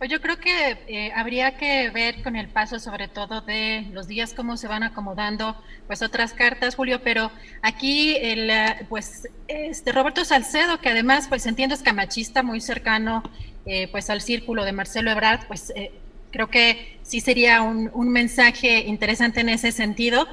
Pues 0.00 0.10
yo 0.10 0.22
creo 0.22 0.38
que 0.38 0.78
eh, 0.88 1.12
habría 1.14 1.58
que 1.58 1.90
ver 1.90 2.22
con 2.22 2.34
el 2.34 2.48
paso 2.48 2.78
sobre 2.78 3.06
todo 3.06 3.42
de 3.42 3.86
los 3.92 4.08
días 4.08 4.32
cómo 4.32 4.56
se 4.56 4.66
van 4.66 4.82
acomodando 4.82 5.54
pues 5.86 6.00
otras 6.00 6.32
cartas, 6.32 6.74
Julio, 6.74 7.02
pero 7.04 7.30
aquí 7.60 8.16
el 8.16 8.48
eh, 8.48 8.86
pues 8.88 9.28
este 9.46 9.92
Roberto 9.92 10.24
Salcedo, 10.24 10.80
que 10.80 10.88
además 10.88 11.26
pues 11.28 11.44
entiendo 11.44 11.74
es 11.74 11.82
camachista, 11.82 12.42
muy 12.42 12.62
cercano 12.62 13.22
eh, 13.66 13.88
pues 13.88 14.08
al 14.08 14.22
círculo 14.22 14.64
de 14.64 14.72
Marcelo 14.72 15.10
Ebrard, 15.10 15.46
pues 15.46 15.70
creo 16.30 16.48
que 16.48 16.98
sí 17.02 17.20
sería 17.20 17.60
un, 17.60 17.90
un 17.92 18.08
mensaje 18.08 18.78
interesante 18.78 19.40
en 19.40 19.50
ese 19.50 19.70
sentido. 19.70 20.26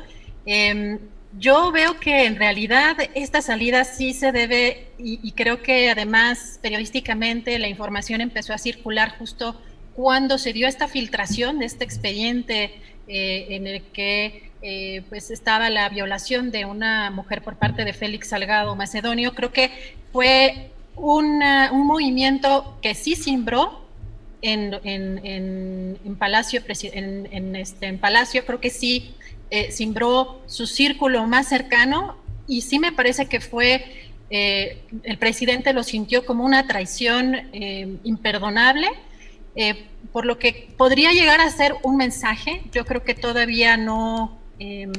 Yo 1.39 1.71
veo 1.71 1.99
que 1.99 2.25
en 2.25 2.35
realidad 2.35 2.97
esta 3.13 3.41
salida 3.41 3.83
sí 3.83 4.13
se 4.13 4.31
debe, 4.31 4.87
y, 4.97 5.31
creo 5.33 5.61
que 5.61 5.89
además 5.89 6.59
periodísticamente 6.61 7.59
la 7.59 7.67
información 7.67 8.21
empezó 8.21 8.53
a 8.53 8.57
circular 8.57 9.17
justo 9.17 9.59
cuando 9.93 10.37
se 10.37 10.53
dio 10.53 10.67
esta 10.67 10.87
filtración 10.87 11.59
de 11.59 11.65
este 11.65 11.83
expediente 11.83 12.75
eh, 13.07 13.47
en 13.49 13.67
el 13.67 13.83
que 13.83 14.51
eh, 14.63 15.03
pues 15.09 15.29
estaba 15.29 15.69
la 15.69 15.89
violación 15.89 16.49
de 16.49 16.65
una 16.65 17.11
mujer 17.11 17.43
por 17.43 17.57
parte 17.57 17.85
de 17.85 17.93
Félix 17.93 18.29
Salgado 18.29 18.75
Macedonio. 18.75 19.35
Creo 19.35 19.51
que 19.51 19.71
fue 20.11 20.71
un 20.95 21.39
movimiento 21.71 22.79
que 22.81 22.95
sí 22.95 23.15
simbró 23.15 23.87
en, 24.41 24.73
en, 24.83 26.15
Palacio, 26.17 26.61
en, 26.67 27.55
este, 27.55 27.87
en 27.87 27.99
Palacio, 27.99 28.45
creo 28.45 28.59
que 28.59 28.69
sí 28.69 29.13
eh, 29.49 29.71
simbró 29.71 30.41
su 30.47 30.67
círculo 30.67 31.25
más 31.27 31.47
cercano 31.47 32.17
y 32.47 32.61
sí 32.61 32.79
me 32.79 32.91
parece 32.91 33.27
que 33.27 33.39
fue, 33.39 33.85
eh, 34.29 34.81
el 35.03 35.17
presidente 35.17 35.73
lo 35.73 35.83
sintió 35.83 36.25
como 36.25 36.43
una 36.43 36.67
traición 36.67 37.35
eh, 37.53 37.97
imperdonable, 38.03 38.87
por 40.11 40.23
lo 40.27 40.37
que 40.37 40.69
podría 40.77 41.11
llegar 41.13 41.41
a 41.41 41.49
ser 41.49 41.73
un 41.81 41.97
mensaje, 41.97 42.61
yo 42.71 42.85
creo 42.85 43.03
que 43.03 43.15
todavía 43.15 43.75
no 43.75 44.37
em, 44.59 44.91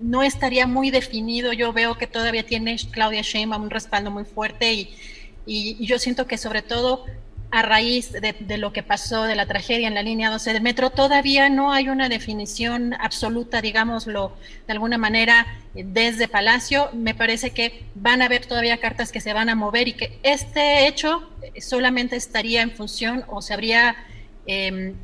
no 0.00 0.22
estaría 0.22 0.66
muy 0.66 0.90
definido. 0.90 1.52
Yo 1.52 1.72
veo 1.72 1.96
que 1.96 2.06
todavía 2.06 2.44
tiene 2.44 2.76
Claudia 2.90 3.22
Sheinbaum 3.22 3.64
un 3.64 3.70
respaldo 3.70 4.10
muy 4.10 4.24
fuerte 4.24 4.72
y, 4.72 4.94
y, 5.46 5.84
yo 5.86 5.98
siento 5.98 6.26
que 6.26 6.38
sobre 6.38 6.62
todo 6.62 7.04
a 7.50 7.62
raíz 7.62 8.12
de, 8.12 8.58
lo 8.58 8.72
que 8.72 8.82
pasó 8.82 9.22
de 9.22 9.34
la 9.34 9.46
tragedia 9.46 9.88
en 9.88 9.94
la 9.94 10.02
línea 10.02 10.30
12 10.30 10.52
del 10.52 10.62
metro, 10.62 10.90
todavía 10.90 11.48
no 11.48 11.72
hay 11.72 11.88
una 11.88 12.08
definición 12.08 12.94
absoluta, 13.00 13.62
digámoslo 13.62 14.36
de 14.66 14.72
alguna 14.72 14.98
manera, 14.98 15.46
desde 15.74 16.28
Palacio. 16.28 16.90
Me 16.92 17.14
parece 17.14 17.50
que 17.50 17.84
van 17.94 18.20
a 18.20 18.26
haber 18.26 18.44
todavía 18.44 18.78
cartas 18.78 19.12
que 19.12 19.20
se 19.20 19.32
van 19.32 19.48
a 19.48 19.54
mover 19.54 19.88
y 19.88 19.94
que 19.94 20.18
este 20.22 20.86
hecho 20.86 21.30
solamente 21.58 22.16
estaría 22.16 22.62
en 22.62 22.70
función 22.70 23.24
o 23.28 23.40
se 23.40 23.54
habría... 23.54 23.96
Em, 24.46 24.94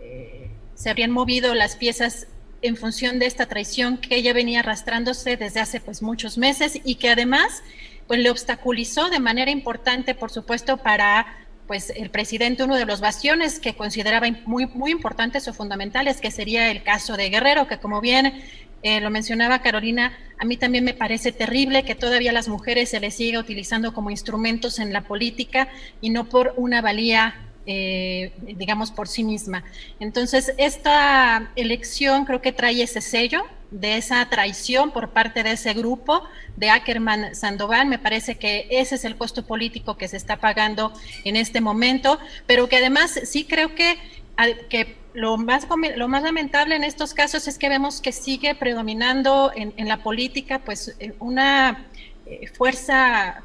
eh, 0.00 0.50
se 0.74 0.88
habrían 0.88 1.10
movido 1.10 1.54
las 1.54 1.76
piezas 1.76 2.26
en 2.62 2.76
función 2.76 3.18
de 3.18 3.26
esta 3.26 3.46
traición 3.46 3.98
que 3.98 4.16
ella 4.16 4.32
venía 4.32 4.60
arrastrándose 4.60 5.36
desde 5.36 5.60
hace 5.60 5.80
pues 5.80 6.02
muchos 6.02 6.38
meses 6.38 6.78
y 6.84 6.96
que 6.96 7.10
además 7.10 7.62
pues 8.06 8.20
le 8.20 8.30
obstaculizó 8.30 9.08
de 9.08 9.20
manera 9.20 9.50
importante, 9.50 10.14
por 10.14 10.30
supuesto, 10.30 10.78
para 10.78 11.26
pues 11.70 11.90
el 11.94 12.10
presidente 12.10 12.64
uno 12.64 12.74
de 12.74 12.84
los 12.84 13.00
bastiones 13.00 13.60
que 13.60 13.76
consideraba 13.76 14.26
muy, 14.44 14.66
muy 14.66 14.90
importantes 14.90 15.46
o 15.46 15.54
fundamentales, 15.54 16.20
que 16.20 16.32
sería 16.32 16.68
el 16.68 16.82
caso 16.82 17.16
de 17.16 17.30
Guerrero, 17.30 17.68
que 17.68 17.78
como 17.78 18.00
bien 18.00 18.42
eh, 18.82 19.00
lo 19.00 19.08
mencionaba 19.08 19.62
Carolina, 19.62 20.12
a 20.40 20.44
mí 20.44 20.56
también 20.56 20.82
me 20.82 20.94
parece 20.94 21.30
terrible 21.30 21.84
que 21.84 21.94
todavía 21.94 22.32
las 22.32 22.48
mujeres 22.48 22.88
se 22.88 22.98
les 22.98 23.14
siga 23.14 23.38
utilizando 23.38 23.94
como 23.94 24.10
instrumentos 24.10 24.80
en 24.80 24.92
la 24.92 25.02
política 25.02 25.68
y 26.00 26.10
no 26.10 26.28
por 26.28 26.54
una 26.56 26.82
valía 26.82 27.36
eh, 27.66 28.32
digamos, 28.42 28.90
por 28.90 29.06
sí 29.06 29.22
misma. 29.22 29.62
Entonces, 30.00 30.52
esta 30.56 31.52
elección 31.54 32.24
creo 32.24 32.40
que 32.40 32.50
trae 32.50 32.82
ese 32.82 33.00
sello 33.00 33.44
de 33.70 33.96
esa 33.96 34.28
traición 34.28 34.90
por 34.90 35.10
parte 35.10 35.42
de 35.42 35.52
ese 35.52 35.72
grupo 35.74 36.24
de 36.56 36.70
Ackerman 36.70 37.34
Sandoval. 37.34 37.86
Me 37.86 37.98
parece 37.98 38.36
que 38.36 38.66
ese 38.70 38.96
es 38.96 39.04
el 39.04 39.16
costo 39.16 39.46
político 39.46 39.96
que 39.96 40.08
se 40.08 40.16
está 40.16 40.36
pagando 40.36 40.92
en 41.24 41.36
este 41.36 41.60
momento, 41.60 42.18
pero 42.46 42.68
que 42.68 42.76
además 42.76 43.18
sí 43.24 43.44
creo 43.44 43.74
que, 43.74 43.98
que 44.68 44.96
lo, 45.14 45.36
más, 45.36 45.66
lo 45.96 46.08
más 46.08 46.22
lamentable 46.22 46.76
en 46.76 46.84
estos 46.84 47.14
casos 47.14 47.48
es 47.48 47.58
que 47.58 47.68
vemos 47.68 48.00
que 48.00 48.12
sigue 48.12 48.54
predominando 48.54 49.52
en, 49.54 49.88
la 49.88 50.02
política 50.02 50.60
pues 50.60 50.94
eh, 50.98 51.14
una 51.18 51.86
eh, 52.26 52.46
fuerza 52.48 53.42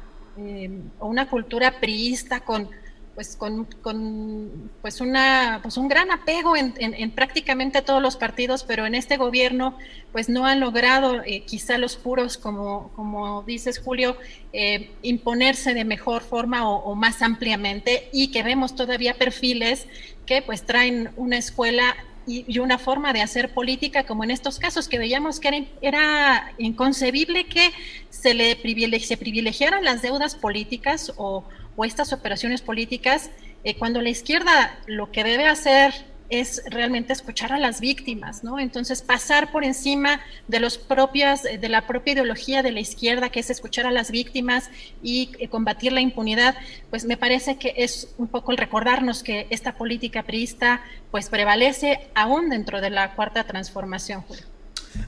o 0.98 1.06
una 1.06 1.30
cultura 1.30 1.80
priista 1.80 2.40
con 2.40 2.68
pues 3.16 3.34
con, 3.34 3.64
con, 3.82 4.70
pues 4.82 5.00
una 5.00 5.58
pues 5.62 5.76
un 5.76 5.88
gran 5.88 6.12
apego 6.12 6.56
en, 6.56 6.74
en, 6.78 7.10
prácticamente 7.10 7.82
todos 7.82 8.00
los 8.00 8.16
partidos 8.16 8.62
pero 8.62 8.86
en 8.86 8.94
este 8.94 9.16
gobierno 9.16 9.76
pues 10.12 10.28
no 10.28 10.46
han 10.46 10.60
logrado 10.60 11.22
eh, 11.24 11.42
quizá 11.46 11.78
los 11.78 11.96
puros 11.96 12.36
como 12.36 12.92
como 12.94 13.42
dices 13.42 13.80
Julio 13.80 14.16
eh, 14.58 14.90
imponerse 15.02 15.74
de 15.74 15.84
mejor 15.84 16.22
forma 16.22 16.66
o, 16.66 16.94
más 16.94 17.20
ampliamente. 17.20 18.08
Y 18.10 18.28
que 18.28 18.42
vemos 18.42 18.74
todavía 18.74 19.12
perfiles 19.12 19.86
que 20.24 20.40
pues 20.40 20.64
traen 20.64 21.10
una 21.16 21.36
escuela 21.36 21.94
y, 22.26 22.58
una 22.58 22.78
forma 22.78 23.12
de 23.12 23.20
hacer 23.20 23.52
política 23.52 24.04
como 24.04 24.24
en 24.24 24.30
estos 24.30 24.58
casos 24.58 24.88
que 24.88 24.98
veíamos 24.98 25.40
que 25.40 25.48
era, 25.48 25.66
era 25.82 26.54
inconcebible 26.56 27.44
que 27.44 27.70
se 28.08 28.32
le 28.32 28.56
se 29.00 29.16
privilegiaran 29.18 29.84
las 29.84 30.00
deudas 30.00 30.34
políticas 30.34 31.12
o 31.16 31.44
o 31.76 31.84
estas 31.84 32.12
operaciones 32.12 32.62
políticas, 32.62 33.30
eh, 33.64 33.76
cuando 33.76 34.00
la 34.00 34.08
izquierda 34.08 34.78
lo 34.86 35.12
que 35.12 35.24
debe 35.24 35.46
hacer 35.46 35.94
es 36.28 36.62
realmente 36.66 37.12
escuchar 37.12 37.52
a 37.52 37.58
las 37.58 37.80
víctimas, 37.80 38.42
¿no? 38.42 38.58
Entonces, 38.58 39.02
pasar 39.02 39.52
por 39.52 39.64
encima 39.64 40.20
de 40.48 40.60
los 40.60 40.78
propias, 40.78 41.44
eh, 41.44 41.58
de 41.58 41.68
la 41.68 41.86
propia 41.86 42.14
ideología 42.14 42.62
de 42.62 42.72
la 42.72 42.80
izquierda, 42.80 43.28
que 43.28 43.40
es 43.40 43.50
escuchar 43.50 43.86
a 43.86 43.90
las 43.90 44.10
víctimas 44.10 44.70
y 45.02 45.30
eh, 45.38 45.48
combatir 45.48 45.92
la 45.92 46.00
impunidad, 46.00 46.56
pues 46.90 47.04
me 47.04 47.16
parece 47.16 47.58
que 47.58 47.74
es 47.76 48.14
un 48.18 48.28
poco 48.28 48.50
el 48.50 48.58
recordarnos 48.58 49.22
que 49.22 49.46
esta 49.50 49.76
política 49.76 50.22
priista, 50.24 50.82
pues 51.10 51.28
prevalece 51.28 52.08
aún 52.14 52.50
dentro 52.50 52.80
de 52.80 52.90
la 52.90 53.14
cuarta 53.14 53.44
transformación, 53.44 54.24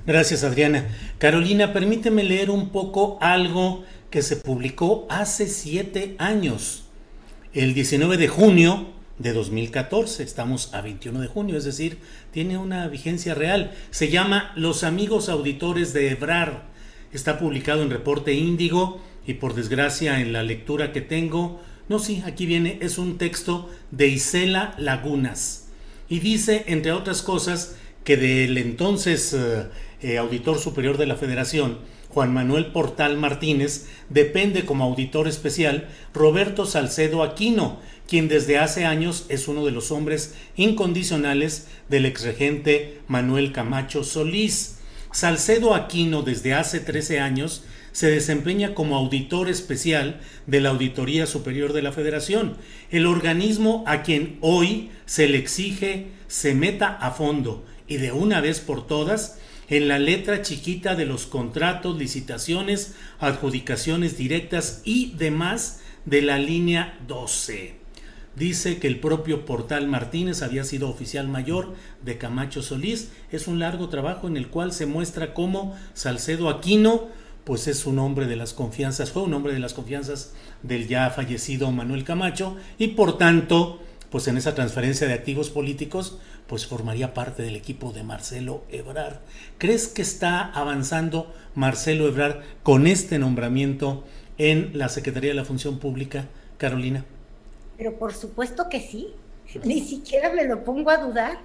Gracias, 0.06 0.44
Adriana. 0.44 0.86
Carolina, 1.18 1.72
permíteme 1.72 2.24
leer 2.24 2.50
un 2.50 2.70
poco 2.70 3.18
algo 3.20 3.84
que 4.10 4.22
se 4.22 4.36
publicó 4.36 5.06
hace 5.10 5.46
siete 5.46 6.14
años, 6.18 6.84
el 7.52 7.74
19 7.74 8.16
de 8.16 8.28
junio 8.28 8.88
de 9.18 9.32
2014. 9.32 10.22
Estamos 10.22 10.72
a 10.74 10.80
21 10.80 11.20
de 11.20 11.26
junio, 11.26 11.56
es 11.56 11.64
decir, 11.64 11.98
tiene 12.30 12.56
una 12.56 12.88
vigencia 12.88 13.34
real. 13.34 13.72
Se 13.90 14.08
llama 14.08 14.52
Los 14.56 14.84
amigos 14.84 15.28
auditores 15.28 15.92
de 15.92 16.10
Ebrard. 16.10 16.62
Está 17.12 17.38
publicado 17.38 17.82
en 17.82 17.90
Reporte 17.90 18.32
Índigo 18.34 19.00
y 19.26 19.34
por 19.34 19.54
desgracia 19.54 20.20
en 20.20 20.32
la 20.32 20.42
lectura 20.42 20.92
que 20.92 21.00
tengo, 21.00 21.60
no, 21.88 21.98
sí, 21.98 22.22
aquí 22.26 22.44
viene, 22.44 22.78
es 22.82 22.98
un 22.98 23.16
texto 23.16 23.70
de 23.90 24.08
Isela 24.08 24.74
Lagunas. 24.78 25.68
Y 26.08 26.20
dice, 26.20 26.64
entre 26.66 26.92
otras 26.92 27.22
cosas, 27.22 27.76
que 28.04 28.16
del 28.16 28.58
entonces 28.58 29.32
eh, 29.32 29.66
eh, 30.00 30.18
auditor 30.18 30.58
superior 30.58 30.96
de 30.96 31.06
la 31.06 31.16
Federación, 31.16 31.78
Juan 32.08 32.32
Manuel 32.32 32.72
Portal 32.72 33.16
Martínez, 33.16 33.86
depende 34.08 34.64
como 34.64 34.84
auditor 34.84 35.28
especial 35.28 35.88
Roberto 36.14 36.66
Salcedo 36.66 37.22
Aquino, 37.22 37.80
quien 38.06 38.28
desde 38.28 38.58
hace 38.58 38.86
años 38.86 39.26
es 39.28 39.48
uno 39.48 39.64
de 39.66 39.72
los 39.72 39.90
hombres 39.90 40.34
incondicionales 40.56 41.68
del 41.88 42.06
exregente 42.06 43.00
Manuel 43.06 43.52
Camacho 43.52 44.04
Solís. 44.04 44.78
Salcedo 45.12 45.74
Aquino 45.74 46.22
desde 46.22 46.54
hace 46.54 46.80
13 46.80 47.20
años 47.20 47.64
se 47.92 48.10
desempeña 48.10 48.74
como 48.74 48.96
auditor 48.96 49.48
especial 49.48 50.20
de 50.46 50.60
la 50.60 50.70
Auditoría 50.70 51.26
Superior 51.26 51.72
de 51.72 51.82
la 51.82 51.92
Federación, 51.92 52.56
el 52.90 53.06
organismo 53.06 53.84
a 53.86 54.02
quien 54.02 54.38
hoy 54.40 54.90
se 55.04 55.28
le 55.28 55.38
exige 55.38 56.06
se 56.28 56.54
meta 56.54 56.88
a 56.88 57.10
fondo 57.10 57.64
y 57.88 57.96
de 57.96 58.12
una 58.12 58.40
vez 58.40 58.60
por 58.60 58.86
todas 58.86 59.38
en 59.68 59.88
la 59.88 59.98
letra 59.98 60.42
chiquita 60.42 60.94
de 60.94 61.04
los 61.04 61.26
contratos, 61.26 61.98
licitaciones, 61.98 62.94
adjudicaciones 63.18 64.16
directas 64.16 64.82
y 64.84 65.14
demás 65.16 65.80
de 66.04 66.22
la 66.22 66.38
línea 66.38 66.98
12. 67.06 67.76
Dice 68.34 68.78
que 68.78 68.86
el 68.86 69.00
propio 69.00 69.44
Portal 69.44 69.88
Martínez 69.88 70.42
había 70.42 70.62
sido 70.62 70.88
oficial 70.88 71.26
mayor 71.26 71.74
de 72.04 72.18
Camacho 72.18 72.62
Solís. 72.62 73.10
Es 73.32 73.48
un 73.48 73.58
largo 73.58 73.88
trabajo 73.88 74.28
en 74.28 74.36
el 74.36 74.48
cual 74.48 74.72
se 74.72 74.86
muestra 74.86 75.34
cómo 75.34 75.76
Salcedo 75.92 76.48
Aquino, 76.48 77.08
pues 77.42 77.66
es 77.66 77.84
un 77.84 77.98
hombre 77.98 78.26
de 78.26 78.36
las 78.36 78.52
confianzas, 78.52 79.10
fue 79.10 79.22
un 79.22 79.34
hombre 79.34 79.54
de 79.54 79.58
las 79.58 79.74
confianzas 79.74 80.34
del 80.62 80.86
ya 80.86 81.10
fallecido 81.10 81.72
Manuel 81.72 82.04
Camacho 82.04 82.56
y 82.78 82.88
por 82.88 83.18
tanto, 83.18 83.80
pues 84.10 84.28
en 84.28 84.36
esa 84.36 84.54
transferencia 84.54 85.06
de 85.06 85.14
activos 85.14 85.50
políticos, 85.50 86.18
pues 86.46 86.66
formaría 86.66 87.14
parte 87.14 87.42
del 87.42 87.56
equipo 87.56 87.92
de 87.92 88.02
Marcelo 88.02 88.62
Ebrard. 88.70 89.18
¿Crees 89.58 89.88
que 89.88 90.02
está 90.02 90.50
avanzando 90.52 91.32
Marcelo 91.54 92.08
Ebrard 92.08 92.42
con 92.62 92.86
este 92.86 93.18
nombramiento 93.18 94.04
en 94.38 94.76
la 94.78 94.88
Secretaría 94.88 95.30
de 95.30 95.36
la 95.36 95.44
Función 95.44 95.78
Pública, 95.78 96.26
Carolina? 96.56 97.04
Pero 97.76 97.98
por 97.98 98.14
supuesto 98.14 98.68
que 98.68 98.80
sí, 98.80 99.08
ni 99.64 99.80
siquiera 99.80 100.32
me 100.32 100.44
lo 100.44 100.64
pongo 100.64 100.90
a 100.90 100.98
dudar, 100.98 101.38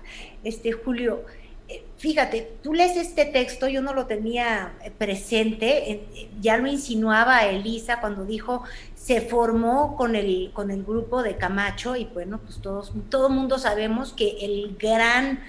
este 0.43 0.71
Julio. 0.71 1.25
Eh, 1.69 1.83
fíjate, 1.97 2.57
tú 2.61 2.73
lees 2.73 2.97
este 2.97 3.25
texto, 3.25 3.67
yo 3.67 3.81
no 3.81 3.93
lo 3.93 4.05
tenía 4.05 4.73
presente, 4.97 6.05
ya 6.41 6.57
lo 6.57 6.67
insinuaba 6.67 7.45
Elisa 7.45 7.99
cuando 7.99 8.25
dijo 8.25 8.63
se 9.03 9.19
formó 9.19 9.97
con 9.97 10.15
el, 10.15 10.51
con 10.53 10.71
el 10.71 10.83
grupo 10.83 11.23
de 11.23 11.35
Camacho 11.35 11.97
y 11.97 12.05
bueno, 12.05 12.39
pues 12.39 12.61
todos, 12.61 12.93
todo 13.09 13.29
mundo 13.29 13.59
sabemos 13.59 14.13
que 14.13 14.37
el 14.41 14.77
gran 14.79 15.41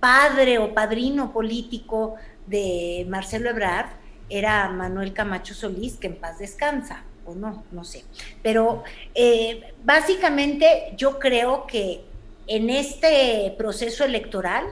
padre 0.00 0.58
o 0.58 0.74
padrino 0.74 1.32
político 1.32 2.16
de 2.46 3.06
Marcelo 3.08 3.50
Ebrard 3.50 3.90
era 4.28 4.68
Manuel 4.70 5.12
Camacho 5.12 5.54
Solís, 5.54 5.98
que 5.98 6.08
en 6.08 6.16
paz 6.16 6.40
descansa, 6.40 7.04
o 7.26 7.34
no, 7.34 7.64
no 7.70 7.84
sé. 7.84 8.04
Pero 8.42 8.82
eh, 9.14 9.72
básicamente 9.84 10.92
yo 10.96 11.20
creo 11.20 11.66
que 11.68 12.02
en 12.48 12.70
este 12.70 13.54
proceso 13.56 14.04
electoral 14.04 14.64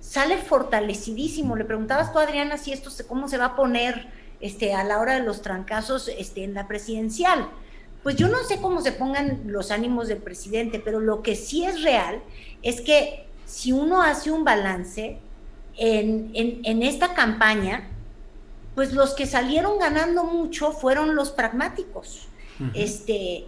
sale 0.00 0.38
fortalecidísimo. 0.38 1.56
Le 1.56 1.64
preguntabas 1.64 2.12
tú, 2.12 2.18
Adriana, 2.18 2.58
si 2.58 2.72
esto, 2.72 2.90
cómo 3.06 3.28
se 3.28 3.38
va 3.38 3.46
a 3.46 3.56
poner 3.56 4.08
este, 4.40 4.74
a 4.74 4.84
la 4.84 4.98
hora 4.98 5.14
de 5.14 5.22
los 5.22 5.42
trancazos 5.42 6.08
este, 6.08 6.44
en 6.44 6.54
la 6.54 6.66
presidencial. 6.66 7.48
pues 8.02 8.16
yo 8.16 8.28
no 8.28 8.42
sé 8.44 8.60
cómo 8.60 8.80
se 8.80 8.92
pongan 8.92 9.42
los 9.46 9.70
ánimos 9.70 10.08
del 10.08 10.18
presidente, 10.18 10.80
pero 10.82 11.00
lo 11.00 11.22
que 11.22 11.36
sí 11.36 11.64
es 11.64 11.82
real 11.82 12.22
es 12.62 12.80
que 12.80 13.26
si 13.44 13.72
uno 13.72 14.02
hace 14.02 14.30
un 14.30 14.42
balance 14.42 15.18
en, 15.76 16.30
en 16.34 16.82
esta 16.82 17.12
campaña, 17.12 17.90
pues 18.74 18.92
los 18.92 19.14
que 19.14 19.26
salieron 19.26 19.78
ganando 19.78 20.24
mucho 20.24 20.72
fueron 20.72 21.14
los 21.14 21.30
pragmáticos. 21.30 22.28
Este, 22.74 23.46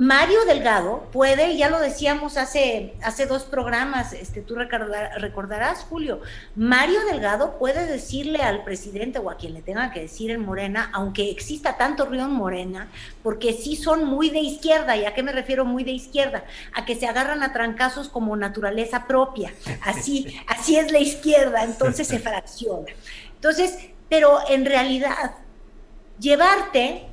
Mario 0.00 0.46
Delgado 0.46 1.10
puede, 1.12 1.58
ya 1.58 1.68
lo 1.68 1.78
decíamos 1.78 2.38
hace, 2.38 2.94
hace 3.02 3.26
dos 3.26 3.42
programas, 3.42 4.14
este, 4.14 4.40
tú 4.40 4.54
recordarás, 4.54 5.80
Julio, 5.90 6.22
Mario 6.56 7.04
Delgado 7.04 7.58
puede 7.58 7.84
decirle 7.84 8.38
al 8.38 8.64
presidente 8.64 9.18
o 9.18 9.28
a 9.28 9.36
quien 9.36 9.52
le 9.52 9.60
tenga 9.60 9.92
que 9.92 10.00
decir 10.00 10.30
en 10.30 10.40
Morena, 10.40 10.88
aunque 10.94 11.30
exista 11.30 11.76
tanto 11.76 12.06
río 12.06 12.24
en 12.24 12.32
Morena, 12.32 12.88
porque 13.22 13.52
sí 13.52 13.76
son 13.76 14.06
muy 14.06 14.30
de 14.30 14.38
izquierda, 14.38 14.96
¿y 14.96 15.04
a 15.04 15.12
qué 15.12 15.22
me 15.22 15.32
refiero 15.32 15.66
muy 15.66 15.84
de 15.84 15.92
izquierda? 15.92 16.44
A 16.72 16.86
que 16.86 16.96
se 16.96 17.06
agarran 17.06 17.42
a 17.42 17.52
trancazos 17.52 18.08
como 18.08 18.34
naturaleza 18.36 19.06
propia, 19.06 19.52
así, 19.82 20.34
así 20.46 20.78
es 20.78 20.90
la 20.92 21.00
izquierda, 21.00 21.62
entonces 21.62 22.08
se 22.08 22.20
fracciona. 22.20 22.86
Entonces, 23.34 23.90
pero 24.08 24.38
en 24.48 24.64
realidad, 24.64 25.32
llevarte 26.18 27.09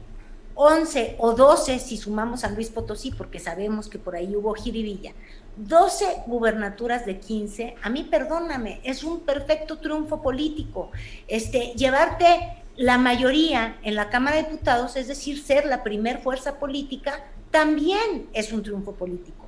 11 0.60 1.18
o 1.20 1.34
12, 1.34 1.78
si 1.78 1.98
sumamos 1.98 2.44
a 2.44 2.50
Luis 2.50 2.70
Potosí, 2.70 3.12
porque 3.12 3.40
sabemos 3.40 3.88
que 3.88 4.00
por 4.00 4.16
ahí 4.16 4.36
hubo 4.36 4.56
jiribilla, 4.56 5.14
12 5.56 6.24
gubernaturas 6.26 7.06
de 7.06 7.20
15, 7.20 7.76
a 7.82 7.90
mí 7.90 8.04
perdóname, 8.04 8.82
es 8.84 9.04
un 9.04 9.20
perfecto 9.20 9.78
triunfo 9.78 10.22
político. 10.22 10.92
Este, 11.28 11.74
llevarte 11.76 12.64
la 12.76 12.98
mayoría 12.98 13.78
en 13.84 13.96
la 13.96 14.10
Cámara 14.10 14.38
de 14.38 14.44
Diputados, 14.44 14.96
es 14.96 15.08
decir, 15.08 15.44
ser 15.44 15.66
la 15.66 15.84
primer 15.84 16.22
fuerza 16.22 16.58
política, 16.58 17.24
también 17.52 18.28
es 18.34 18.52
un 18.52 18.64
triunfo 18.64 18.94
político. 18.94 19.46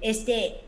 Este, 0.00 0.62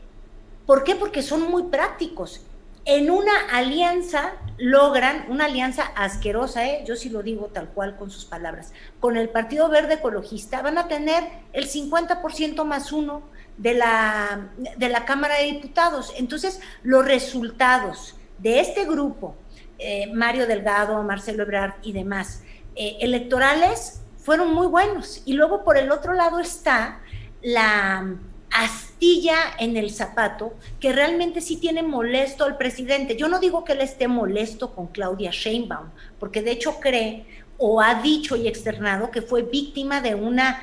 ¿Por 0.65 0.83
qué? 0.83 0.95
Porque 0.95 1.21
son 1.21 1.49
muy 1.49 1.63
prácticos 1.63 2.41
en 2.85 3.09
una 3.09 3.33
alianza 3.51 4.33
logran, 4.57 5.25
una 5.29 5.45
alianza 5.45 5.83
asquerosa, 5.95 6.65
¿eh? 6.65 6.83
yo 6.87 6.95
sí 6.95 7.09
lo 7.09 7.23
digo 7.23 7.47
tal 7.47 7.69
cual 7.69 7.97
con 7.97 8.09
sus 8.09 8.25
palabras, 8.25 8.73
con 8.99 9.17
el 9.17 9.29
Partido 9.29 9.69
Verde 9.69 9.95
Ecologista, 9.95 10.61
van 10.61 10.77
a 10.77 10.87
tener 10.87 11.23
el 11.51 11.67
50% 11.67 12.63
más 12.63 12.91
uno 12.91 13.23
de 13.57 13.73
la, 13.73 14.49
de 14.77 14.89
la 14.89 15.05
Cámara 15.05 15.37
de 15.37 15.45
Diputados. 15.45 16.13
Entonces, 16.17 16.61
los 16.83 17.05
resultados 17.05 18.15
de 18.37 18.59
este 18.59 18.85
grupo, 18.85 19.35
eh, 19.79 20.07
Mario 20.13 20.45
Delgado, 20.47 21.01
Marcelo 21.03 21.43
Ebrard 21.43 21.73
y 21.81 21.91
demás, 21.91 22.43
eh, 22.75 22.97
electorales, 23.01 24.01
fueron 24.17 24.53
muy 24.53 24.67
buenos. 24.67 25.21
Y 25.25 25.33
luego 25.33 25.63
por 25.63 25.77
el 25.77 25.91
otro 25.91 26.13
lado 26.13 26.39
está 26.39 27.01
la 27.41 28.15
astilla 28.55 29.35
en 29.59 29.75
el 29.75 29.91
zapato 29.91 30.53
que 30.79 30.93
realmente 30.93 31.41
sí 31.41 31.57
tiene 31.57 31.83
molesto 31.83 32.45
al 32.45 32.57
presidente. 32.57 33.17
Yo 33.17 33.27
no 33.27 33.39
digo 33.39 33.63
que 33.63 33.73
él 33.73 33.81
esté 33.81 34.07
molesto 34.07 34.73
con 34.73 34.87
Claudia 34.87 35.31
Sheinbaum, 35.31 35.89
porque 36.19 36.41
de 36.41 36.51
hecho 36.51 36.79
cree 36.79 37.25
o 37.57 37.81
ha 37.81 38.01
dicho 38.01 38.35
y 38.35 38.47
externado 38.47 39.11
que 39.11 39.21
fue 39.21 39.43
víctima 39.43 40.01
de 40.01 40.15
una 40.15 40.61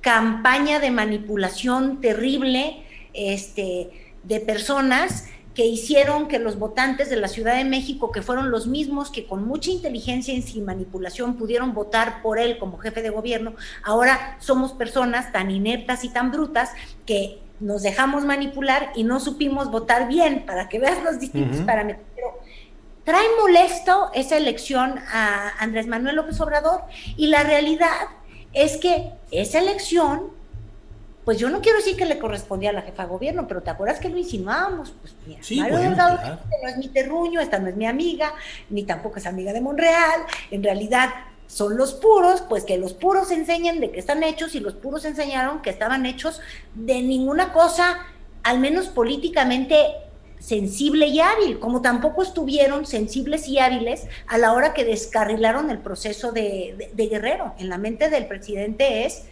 campaña 0.00 0.80
de 0.80 0.90
manipulación 0.90 2.00
terrible 2.00 2.82
este, 3.12 4.14
de 4.22 4.40
personas 4.40 5.28
que 5.58 5.66
hicieron 5.66 6.28
que 6.28 6.38
los 6.38 6.56
votantes 6.56 7.10
de 7.10 7.16
la 7.16 7.26
Ciudad 7.26 7.56
de 7.56 7.64
México, 7.64 8.12
que 8.12 8.22
fueron 8.22 8.52
los 8.52 8.68
mismos 8.68 9.10
que 9.10 9.26
con 9.26 9.44
mucha 9.44 9.72
inteligencia 9.72 10.32
y 10.32 10.40
sin 10.40 10.64
manipulación 10.64 11.34
pudieron 11.34 11.74
votar 11.74 12.22
por 12.22 12.38
él 12.38 12.58
como 12.58 12.78
jefe 12.78 13.02
de 13.02 13.10
gobierno, 13.10 13.54
ahora 13.82 14.36
somos 14.38 14.72
personas 14.72 15.32
tan 15.32 15.50
ineptas 15.50 16.04
y 16.04 16.10
tan 16.10 16.30
brutas 16.30 16.70
que 17.06 17.40
nos 17.58 17.82
dejamos 17.82 18.24
manipular 18.24 18.92
y 18.94 19.02
no 19.02 19.18
supimos 19.18 19.68
votar 19.68 20.06
bien, 20.06 20.46
para 20.46 20.68
que 20.68 20.78
veas 20.78 21.02
los 21.02 21.18
distintos 21.18 21.58
parámetros. 21.62 22.06
Pero 22.14 22.38
trae 23.02 23.26
molesto 23.42 24.12
esa 24.14 24.36
elección 24.36 25.00
a 25.12 25.54
Andrés 25.58 25.88
Manuel 25.88 26.14
López 26.14 26.40
Obrador 26.40 26.82
y 27.16 27.26
la 27.26 27.42
realidad 27.42 28.06
es 28.52 28.76
que 28.76 29.10
esa 29.32 29.58
elección 29.58 30.37
pues 31.28 31.36
yo 31.36 31.50
no 31.50 31.60
quiero 31.60 31.76
decir 31.76 31.94
que 31.94 32.06
le 32.06 32.18
correspondía 32.18 32.70
a 32.70 32.72
la 32.72 32.80
jefa 32.80 33.02
de 33.02 33.10
gobierno, 33.10 33.46
pero 33.46 33.62
¿te 33.62 33.68
acuerdas 33.68 34.00
que 34.00 34.08
lo 34.08 34.16
insinuábamos? 34.16 34.94
Pues 34.98 35.14
mira, 35.26 35.42
sí, 35.42 35.60
Mario 35.60 35.76
Delgado 35.76 36.14
este 36.14 36.56
no 36.62 36.68
es 36.70 36.78
mi 36.78 36.88
terruño, 36.88 37.42
esta 37.42 37.58
no 37.58 37.68
es 37.68 37.76
mi 37.76 37.84
amiga, 37.84 38.32
ni 38.70 38.84
tampoco 38.84 39.18
es 39.18 39.26
amiga 39.26 39.52
de 39.52 39.60
Monreal, 39.60 40.22
en 40.50 40.62
realidad 40.62 41.10
son 41.46 41.76
los 41.76 41.92
puros, 41.92 42.40
pues 42.48 42.64
que 42.64 42.78
los 42.78 42.94
puros 42.94 43.30
enseñan 43.30 43.78
de 43.78 43.90
qué 43.90 43.98
están 43.98 44.22
hechos 44.22 44.54
y 44.54 44.60
los 44.60 44.72
puros 44.72 45.04
enseñaron 45.04 45.60
que 45.60 45.68
estaban 45.68 46.06
hechos 46.06 46.40
de 46.74 47.02
ninguna 47.02 47.52
cosa, 47.52 47.98
al 48.42 48.58
menos 48.58 48.88
políticamente 48.88 49.76
sensible 50.38 51.08
y 51.08 51.20
hábil, 51.20 51.58
como 51.58 51.82
tampoco 51.82 52.22
estuvieron 52.22 52.86
sensibles 52.86 53.48
y 53.48 53.58
hábiles 53.58 54.06
a 54.28 54.38
la 54.38 54.54
hora 54.54 54.72
que 54.72 54.86
descarrilaron 54.86 55.70
el 55.70 55.76
proceso 55.76 56.32
de 56.32 56.94
Guerrero. 56.96 57.54
En 57.58 57.68
la 57.68 57.76
mente 57.76 58.08
del 58.08 58.26
presidente 58.26 59.04
es 59.04 59.24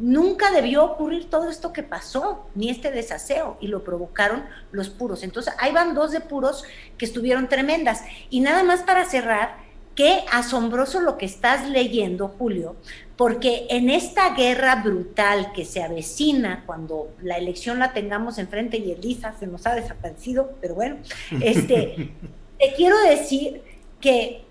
nunca 0.00 0.50
debió 0.50 0.84
ocurrir 0.84 1.30
todo 1.30 1.48
esto 1.48 1.72
que 1.72 1.82
pasó, 1.82 2.46
ni 2.54 2.70
este 2.70 2.90
desaseo, 2.90 3.56
y 3.60 3.68
lo 3.68 3.84
provocaron 3.84 4.44
los 4.72 4.88
puros. 4.88 5.22
Entonces, 5.22 5.54
ahí 5.58 5.72
van 5.72 5.94
dos 5.94 6.10
de 6.10 6.20
puros 6.20 6.64
que 6.98 7.04
estuvieron 7.04 7.48
tremendas. 7.48 8.02
Y 8.30 8.40
nada 8.40 8.62
más 8.64 8.80
para 8.82 9.04
cerrar, 9.04 9.58
qué 9.94 10.24
asombroso 10.32 11.00
lo 11.00 11.18
que 11.18 11.26
estás 11.26 11.68
leyendo, 11.68 12.28
Julio, 12.28 12.76
porque 13.16 13.66
en 13.68 13.90
esta 13.90 14.34
guerra 14.34 14.76
brutal 14.76 15.52
que 15.52 15.66
se 15.66 15.82
avecina 15.82 16.62
cuando 16.64 17.12
la 17.22 17.36
elección 17.36 17.78
la 17.78 17.92
tengamos 17.92 18.38
enfrente 18.38 18.78
y 18.78 18.92
Elisa 18.92 19.34
se 19.38 19.46
nos 19.46 19.66
ha 19.66 19.74
desaparecido, 19.74 20.54
pero 20.60 20.74
bueno, 20.74 20.96
este, 21.42 22.14
te 22.58 22.72
quiero 22.74 22.98
decir 23.00 23.62
que 24.00 24.44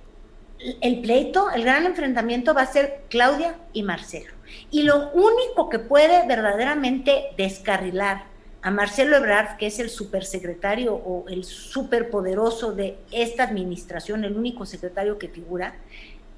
el 0.82 1.02
pleito, 1.02 1.50
el 1.52 1.64
gran 1.64 1.86
enfrentamiento 1.86 2.54
va 2.54 2.62
a 2.62 2.72
ser 2.72 3.06
Claudia 3.10 3.56
y 3.74 3.84
Marcelo. 3.84 4.39
Y 4.72 4.84
lo 4.84 5.12
único 5.12 5.70
que 5.70 5.80
puede 5.80 6.28
verdaderamente 6.28 7.26
descarrilar 7.38 8.24
a 8.62 8.72
Marcelo 8.72 9.16
Ebrard, 9.16 9.58
que 9.58 9.68
es 9.68 9.80
el 9.80 9.90
supersecretario 9.90 10.94
o 10.94 11.26
el 11.30 11.46
superpoderoso 11.46 12.74
de 12.74 12.98
esta 13.12 13.44
administración, 13.44 14.26
el 14.26 14.36
único 14.36 14.66
secretario 14.66 15.18
que 15.18 15.30
figura, 15.30 15.76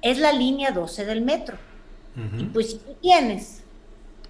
es 0.02 0.18
la 0.18 0.32
línea 0.32 0.70
12 0.70 1.04
del 1.04 1.22
metro. 1.22 1.56
Y 2.38 2.44
pues 2.44 2.72
si 2.72 2.76
tú 2.76 2.94
tienes 3.00 3.62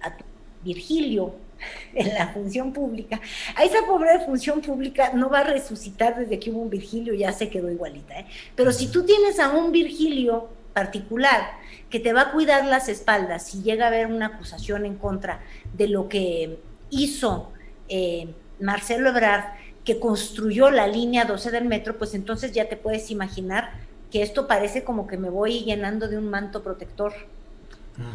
a 0.01 0.15
Virgilio 0.63 1.35
en 1.93 2.13
la 2.13 2.29
función 2.29 2.71
pública, 2.71 3.19
a 3.55 3.63
esa 3.63 3.85
pobre 3.85 4.19
función 4.25 4.61
pública 4.61 5.11
no 5.13 5.29
va 5.29 5.39
a 5.39 5.43
resucitar 5.43 6.17
desde 6.17 6.39
que 6.39 6.49
hubo 6.49 6.61
un 6.61 6.69
Virgilio, 6.69 7.13
ya 7.13 7.33
se 7.33 7.49
quedó 7.49 7.69
igualita. 7.69 8.19
¿eh? 8.19 8.25
Pero 8.55 8.71
si 8.71 8.87
tú 8.87 9.03
tienes 9.03 9.37
a 9.39 9.49
un 9.49 9.71
Virgilio 9.71 10.47
particular 10.73 11.51
que 11.89 11.99
te 11.99 12.13
va 12.13 12.21
a 12.21 12.31
cuidar 12.31 12.65
las 12.65 12.89
espaldas 12.89 13.43
si 13.43 13.61
llega 13.61 13.85
a 13.85 13.87
haber 13.89 14.07
una 14.07 14.27
acusación 14.27 14.85
en 14.85 14.95
contra 14.95 15.41
de 15.73 15.87
lo 15.87 16.09
que 16.09 16.57
hizo 16.89 17.51
eh, 17.89 18.27
Marcelo 18.59 19.09
Ebrard, 19.09 19.43
que 19.83 19.99
construyó 19.99 20.71
la 20.71 20.87
línea 20.87 21.25
12 21.25 21.51
del 21.51 21.65
metro, 21.65 21.97
pues 21.97 22.13
entonces 22.13 22.51
ya 22.53 22.69
te 22.69 22.77
puedes 22.77 23.11
imaginar 23.11 23.71
que 24.11 24.21
esto 24.21 24.47
parece 24.47 24.83
como 24.83 25.07
que 25.07 25.17
me 25.17 25.29
voy 25.29 25.63
llenando 25.63 26.07
de 26.07 26.17
un 26.17 26.29
manto 26.29 26.63
protector. 26.63 27.13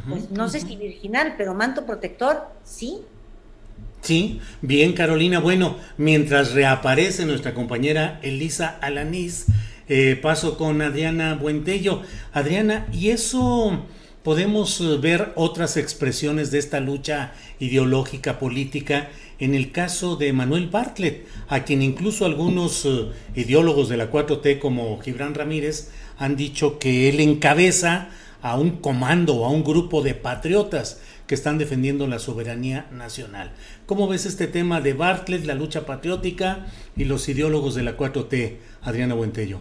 pues 0.09 0.31
no 0.31 0.49
sé 0.49 0.61
si 0.61 0.77
virginal, 0.77 1.35
pero 1.37 1.55
manto 1.55 1.85
protector, 1.85 2.49
sí. 2.65 3.01
Sí, 4.01 4.41
bien 4.63 4.93
Carolina. 4.93 5.41
Bueno, 5.41 5.77
mientras 5.97 6.53
reaparece 6.53 7.27
nuestra 7.27 7.53
compañera 7.53 8.21
Elisa 8.23 8.79
Alanís, 8.81 9.47
eh, 9.89 10.19
paso 10.21 10.57
con 10.57 10.83
Adriana 10.83 11.35
Buentello. 11.35 12.03
Adriana, 12.33 12.87
¿y 12.93 13.11
eso 13.11 13.85
podemos 14.23 14.81
eh, 14.81 14.99
ver 15.01 15.33
otras 15.37 15.77
expresiones 15.77 16.51
de 16.51 16.59
esta 16.59 16.81
lucha 16.81 17.33
ideológica 17.61 18.39
política 18.39 19.09
en 19.39 19.55
el 19.55 19.73
caso 19.73 20.17
de 20.17 20.33
Manuel 20.33 20.69
Bartlett, 20.69 21.27
a 21.49 21.65
quien 21.65 21.81
incluso 21.83 22.27
algunos 22.27 22.85
eh, 22.85 23.09
ideólogos 23.35 23.89
de 23.89 23.97
la 23.97 24.11
4T 24.11 24.59
como 24.59 25.01
Gibran 25.01 25.35
Ramírez 25.35 25.91
han 26.19 26.37
dicho 26.37 26.79
que 26.79 27.09
él 27.09 27.21
encabeza 27.21 28.11
a 28.43 28.59
un 28.59 28.79
comando 28.79 29.45
a 29.45 29.51
un 29.51 29.65
grupo 29.65 30.03
de 30.03 30.15
patriotas 30.15 31.01
que 31.27 31.35
están 31.35 31.59
defendiendo 31.59 32.07
la 32.07 32.19
soberanía 32.19 32.87
nacional. 32.91 33.53
¿Cómo 33.87 34.09
ves 34.09 34.27
este 34.27 34.47
tema 34.47 34.81
de 34.81 34.95
Bartlett, 34.95 35.45
la 35.45 35.55
lucha 35.55 35.87
patriótica 35.87 36.67
y 36.97 37.05
los 37.05 37.29
ideólogos 37.29 37.75
de 37.75 37.83
la 37.83 37.97
4T, 37.97 38.57
Adriana 38.83 39.15
Buentello? 39.15 39.61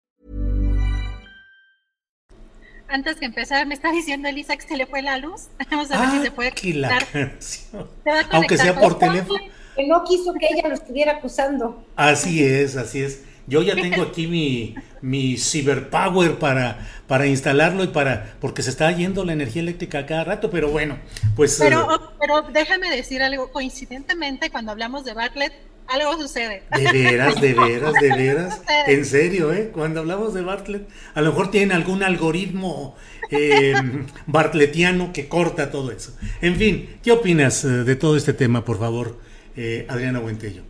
Antes 2.91 3.15
que 3.15 3.25
empezar, 3.25 3.65
me 3.67 3.73
está 3.73 3.89
diciendo 3.91 4.27
Elisa 4.27 4.55
que 4.57 4.67
se 4.67 4.75
le 4.75 4.85
fue 4.85 5.01
la 5.01 5.17
luz. 5.17 5.47
Vamos 5.71 5.89
a 5.91 5.99
ver 6.01 6.09
si 6.11 6.23
se 6.23 6.31
puede 6.31 6.51
que 6.51 6.73
la 6.73 6.89
conectar. 6.89 7.37
Aunque 8.31 8.57
sea 8.57 8.77
por 8.77 8.99
teléfono. 8.99 9.39
Que 9.75 9.87
no 9.87 10.03
quiso 10.03 10.33
que 10.33 10.47
ella 10.51 10.67
lo 10.67 10.75
estuviera 10.75 11.13
acusando. 11.13 11.85
Así 11.95 12.43
es, 12.43 12.75
así 12.75 13.01
es. 13.01 13.21
Yo 13.51 13.61
ya 13.61 13.75
tengo 13.75 14.01
aquí 14.03 14.27
mi, 14.27 14.75
mi 15.01 15.37
cyberpower 15.37 16.39
para, 16.39 16.87
para 17.07 17.27
instalarlo 17.27 17.83
y 17.83 17.87
para. 17.87 18.35
porque 18.39 18.61
se 18.63 18.69
está 18.69 18.91
yendo 18.91 19.25
la 19.25 19.33
energía 19.33 19.61
eléctrica 19.61 19.99
a 19.99 20.05
cada 20.05 20.23
rato, 20.23 20.49
pero 20.49 20.69
bueno, 20.69 20.97
pues. 21.35 21.59
eh, 21.59 21.65
Pero, 21.65 21.87
pero 22.19 22.41
déjame 22.53 22.89
decir 22.95 23.21
algo. 23.21 23.51
Coincidentemente, 23.51 24.49
cuando 24.49 24.71
hablamos 24.71 25.03
de 25.03 25.13
Bartlett, 25.13 25.53
algo 25.87 26.17
sucede. 26.21 26.63
De 26.71 26.91
veras, 26.93 27.41
de 27.41 27.53
veras, 27.53 27.93
de 27.99 28.09
veras. 28.13 28.61
En 28.87 29.05
serio, 29.05 29.51
¿eh? 29.53 29.71
Cuando 29.73 29.99
hablamos 29.99 30.33
de 30.33 30.41
Bartlett, 30.41 30.87
a 31.13 31.21
lo 31.21 31.31
mejor 31.31 31.51
tienen 31.51 31.73
algún 31.73 32.03
algoritmo 32.03 32.95
eh, 33.29 33.73
bartletiano 34.27 35.11
que 35.13 35.27
corta 35.27 35.71
todo 35.71 35.91
eso. 35.91 36.15
En 36.41 36.55
fin, 36.55 36.89
¿qué 37.03 37.11
opinas 37.11 37.63
eh, 37.65 37.67
de 37.83 37.95
todo 37.97 38.15
este 38.15 38.33
tema, 38.33 38.63
por 38.65 38.79
favor, 38.79 39.19
eh, 39.57 39.85
Adriana 39.89 40.19
Buentello? 40.19 40.63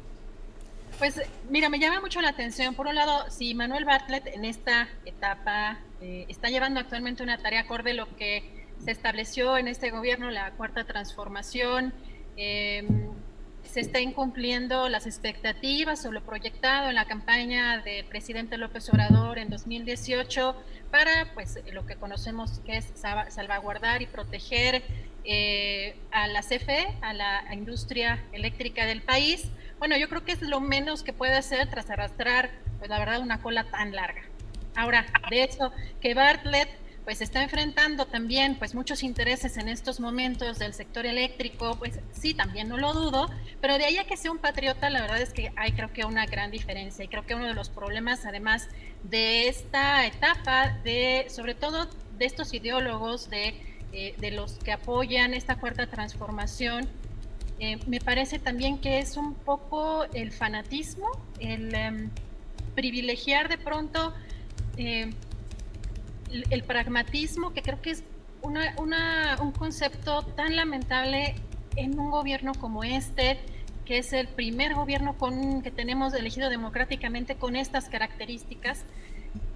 Pues 1.02 1.20
mira, 1.50 1.68
me 1.68 1.80
llama 1.80 2.00
mucho 2.00 2.22
la 2.22 2.30
atención. 2.30 2.76
Por 2.76 2.86
un 2.86 2.94
lado, 2.94 3.28
si 3.32 3.56
Manuel 3.56 3.86
Bartlett 3.86 4.28
en 4.28 4.46
esta 4.46 4.88
etapa 5.04 5.80
eh, 6.00 6.28
está 6.30 6.50
llevando 6.50 6.80
actualmente 6.80 7.24
una 7.24 7.40
tarea 7.40 7.62
acorde 7.62 7.90
a 7.90 7.94
lo 7.96 8.16
que 8.18 8.68
se 8.86 8.92
estableció 8.92 9.58
en 9.58 9.68
este 9.68 9.90
gobierno, 9.90 10.30
la 10.30 10.52
cuarta 10.52 10.84
transformación, 10.84 11.92
eh, 12.38 12.88
se 13.64 13.80
está 13.80 14.00
incumpliendo 14.00 14.90
las 14.90 15.08
expectativas 15.08 16.06
o 16.06 16.12
lo 16.12 16.22
proyectado 16.22 16.90
en 16.90 16.96
la 16.96 17.06
campaña 17.06 17.80
del 17.82 18.06
presidente 18.06 18.58
López 18.58 18.88
Obrador 18.90 19.40
en 19.40 19.50
2018 19.50 20.56
para 20.92 21.34
pues 21.34 21.58
lo 21.72 21.84
que 21.88 21.96
conocemos 21.96 22.60
que 22.64 22.78
es 22.78 22.86
salva- 22.94 23.32
salvaguardar 23.32 24.04
y 24.04 24.06
proteger 24.06 24.84
eh, 25.24 25.96
a 26.12 26.28
la 26.28 26.42
CFE, 26.42 26.86
a 27.02 27.14
la 27.14 27.44
industria 27.54 28.24
eléctrica 28.34 28.86
del 28.86 29.02
país. 29.02 29.50
Bueno, 29.82 29.98
yo 29.98 30.10
creo 30.10 30.24
que 30.24 30.34
es 30.34 30.44
lo 30.44 30.60
menos 30.60 31.02
que 31.02 31.12
puede 31.12 31.36
hacer 31.36 31.68
tras 31.68 31.90
arrastrar, 31.90 32.52
pues 32.78 32.88
la 32.92 33.00
verdad, 33.00 33.20
una 33.20 33.42
cola 33.42 33.64
tan 33.64 33.94
larga. 33.94 34.22
Ahora, 34.76 35.08
de 35.32 35.42
hecho, 35.42 35.72
que 36.00 36.14
Bartlett 36.14 36.70
pues 37.04 37.20
está 37.20 37.42
enfrentando 37.42 38.06
también 38.06 38.60
pues 38.60 38.76
muchos 38.76 39.02
intereses 39.02 39.58
en 39.58 39.68
estos 39.68 40.00
momentos 40.00 40.60
del 40.60 40.76
sector 40.76 41.08
eléctrico, 41.08 41.80
pues 41.80 42.00
sí, 42.12 42.36
también 42.36 42.70
no 42.70 42.78
lo 42.78 42.94
dudo, 42.94 43.28
pero 43.60 43.80
de 43.80 43.86
ahí 43.86 43.98
a 43.98 44.04
que 44.04 44.18
sea 44.18 44.30
un 44.30 44.38
patriota, 44.38 44.92
la 44.92 45.02
verdad 45.02 45.20
es 45.20 45.34
que 45.34 45.52
hay 45.56 45.72
creo 45.72 45.92
que 45.92 46.06
una 46.06 46.28
gran 46.28 46.52
diferencia 46.52 47.04
y 47.04 47.08
creo 47.08 47.26
que 47.26 47.34
uno 47.34 47.48
de 47.48 47.56
los 47.56 47.70
problemas 47.70 48.24
además 48.28 48.70
de 49.02 49.48
esta 49.48 50.06
etapa, 50.06 50.78
de 50.84 51.26
sobre 51.30 51.56
todo 51.56 51.90
de 52.20 52.26
estos 52.26 52.54
ideólogos, 52.54 53.32
de, 53.32 53.60
eh, 53.94 54.14
de 54.20 54.30
los 54.30 54.60
que 54.60 54.74
apoyan 54.74 55.34
esta 55.34 55.56
cuarta 55.56 55.88
transformación, 55.88 56.88
eh, 57.62 57.78
me 57.86 58.00
parece 58.00 58.40
también 58.40 58.80
que 58.80 58.98
es 58.98 59.18
un 59.18 59.36
poco 59.36 60.06
el 60.16 60.32
fanatismo, 60.32 61.12
el 61.40 61.76
em, 61.76 62.10
privilegiar 62.74 63.50
de 63.50 63.60
pronto 63.60 64.16
eh, 64.78 65.12
el, 66.50 66.64
pragmatismo, 66.64 67.54
que 67.54 67.62
creo 67.62 67.80
que 67.80 67.92
es 67.92 68.04
una, 68.42 69.38
un 69.40 69.52
concepto 69.52 70.24
tan 70.24 70.56
lamentable 70.56 71.36
en 71.76 72.00
un 72.00 72.10
gobierno 72.10 72.54
como 72.56 72.84
este, 72.84 73.38
que 73.86 74.00
es 74.00 74.12
el 74.12 74.28
primer 74.28 74.74
gobierno 74.74 75.16
que 75.62 75.70
tenemos 75.70 76.16
elegido 76.16 76.50
democráticamente 76.50 77.36
con 77.36 77.56
estas 77.56 77.90
características. 77.90 78.86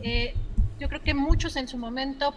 Eh, 0.04 0.36
yo 0.80 0.90
creo 0.90 1.02
que 1.02 1.16
muchos 1.16 1.56
en 1.56 1.68
su 1.68 1.80
momento 1.80 2.36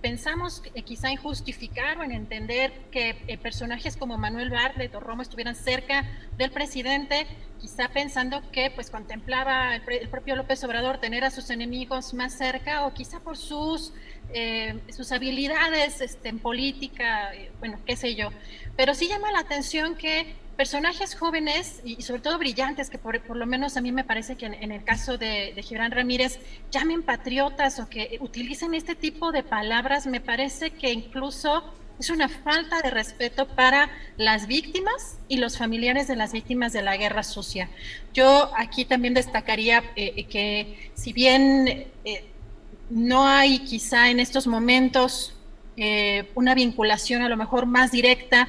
pensamos 0.00 0.62
eh, 0.74 0.82
quizá 0.82 1.10
en 1.10 1.16
justificar 1.16 1.98
o 1.98 2.04
en 2.04 2.12
entender 2.12 2.72
que 2.90 3.16
eh, 3.26 3.38
personajes 3.38 3.96
como 3.96 4.18
Manuel 4.18 4.50
Bartlett 4.50 4.94
o 4.94 5.00
Romo 5.00 5.22
estuvieran 5.22 5.54
cerca 5.54 6.04
del 6.36 6.50
presidente, 6.50 7.26
quizá 7.60 7.88
pensando 7.88 8.42
que 8.52 8.70
pues 8.70 8.90
contemplaba 8.90 9.74
el, 9.74 9.82
el 9.88 10.08
propio 10.08 10.36
López 10.36 10.62
Obrador 10.64 10.98
tener 10.98 11.24
a 11.24 11.30
sus 11.30 11.50
enemigos 11.50 12.14
más 12.14 12.32
cerca 12.34 12.86
o 12.86 12.94
quizá 12.94 13.20
por 13.20 13.36
sus, 13.36 13.92
eh, 14.32 14.78
sus 14.90 15.10
habilidades 15.12 16.00
este, 16.00 16.28
en 16.28 16.38
política, 16.38 17.34
eh, 17.34 17.50
bueno, 17.58 17.78
qué 17.86 17.96
sé 17.96 18.14
yo. 18.14 18.30
Pero 18.76 18.94
sí 18.94 19.08
llama 19.08 19.32
la 19.32 19.40
atención 19.40 19.96
que 19.96 20.34
personajes 20.58 21.14
jóvenes 21.14 21.80
y, 21.84 22.02
sobre 22.02 22.20
todo 22.20 22.36
brillantes, 22.36 22.90
que 22.90 22.98
por, 22.98 23.24
lo 23.36 23.46
menos 23.46 23.76
a 23.76 23.80
mí 23.80 23.92
me 23.92 24.02
parece 24.02 24.34
que 24.34 24.46
en, 24.46 24.54
en 24.54 24.72
el 24.72 24.82
caso 24.82 25.16
de, 25.16 25.52
de 25.54 25.62
Gibran 25.62 25.92
Ramírez 25.92 26.40
llamen 26.72 27.04
patriotas 27.04 27.78
o 27.78 27.88
que 27.88 28.18
utilicen 28.20 28.74
este 28.74 28.96
tipo 28.96 29.30
de 29.30 29.44
palabras, 29.44 30.08
me 30.08 30.20
parece 30.20 30.72
que 30.72 30.92
incluso 30.92 31.62
es 32.00 32.10
una 32.10 32.28
falta 32.28 32.82
de 32.82 32.90
respeto 32.90 33.46
para 33.46 33.88
las 34.16 34.48
víctimas 34.48 35.18
y 35.28 35.36
los 35.36 35.56
familiares 35.56 36.08
de 36.08 36.16
las 36.16 36.32
víctimas 36.32 36.72
de 36.72 36.82
la 36.82 36.96
guerra 36.96 37.22
sucia. 37.22 37.68
Yo 38.12 38.50
aquí 38.56 38.84
también 38.84 39.14
destacaría 39.14 39.84
eh, 39.94 40.24
que 40.24 40.90
si 40.94 41.12
bien 41.12 41.86
eh, 42.04 42.24
no 42.90 43.28
hay 43.28 43.60
quizá 43.60 44.10
en 44.10 44.18
estos 44.18 44.48
momentos 44.48 45.34
eh, 45.80 46.28
una 46.34 46.56
vinculación 46.56 47.22
a 47.22 47.28
lo 47.28 47.36
mejor 47.36 47.66
más 47.66 47.92
directa. 47.92 48.48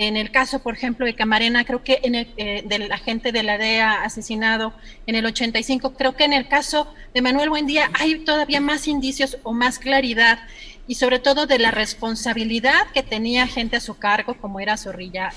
En 0.00 0.16
el 0.16 0.30
caso, 0.30 0.60
por 0.60 0.74
ejemplo, 0.74 1.06
de 1.06 1.16
Camarena, 1.16 1.64
creo 1.64 1.82
que 1.82 1.98
en 2.04 2.14
el, 2.14 2.28
eh, 2.36 2.62
del 2.64 2.92
agente 2.92 3.32
de 3.32 3.42
la 3.42 3.58
DEA 3.58 4.04
asesinado 4.04 4.72
en 5.08 5.16
el 5.16 5.26
85, 5.26 5.94
creo 5.94 6.14
que 6.14 6.22
en 6.22 6.32
el 6.32 6.46
caso 6.46 6.86
de 7.12 7.20
Manuel 7.20 7.50
Buendía 7.50 7.90
hay 7.94 8.20
todavía 8.20 8.60
más 8.60 8.86
indicios 8.86 9.38
o 9.42 9.52
más 9.52 9.80
claridad 9.80 10.38
y 10.86 10.94
sobre 10.94 11.18
todo 11.18 11.46
de 11.46 11.58
la 11.58 11.72
responsabilidad 11.72 12.86
que 12.94 13.02
tenía 13.02 13.48
gente 13.48 13.74
a 13.74 13.80
su 13.80 13.98
cargo, 13.98 14.34
como 14.34 14.60
era 14.60 14.76
Zorrilla. 14.76 15.32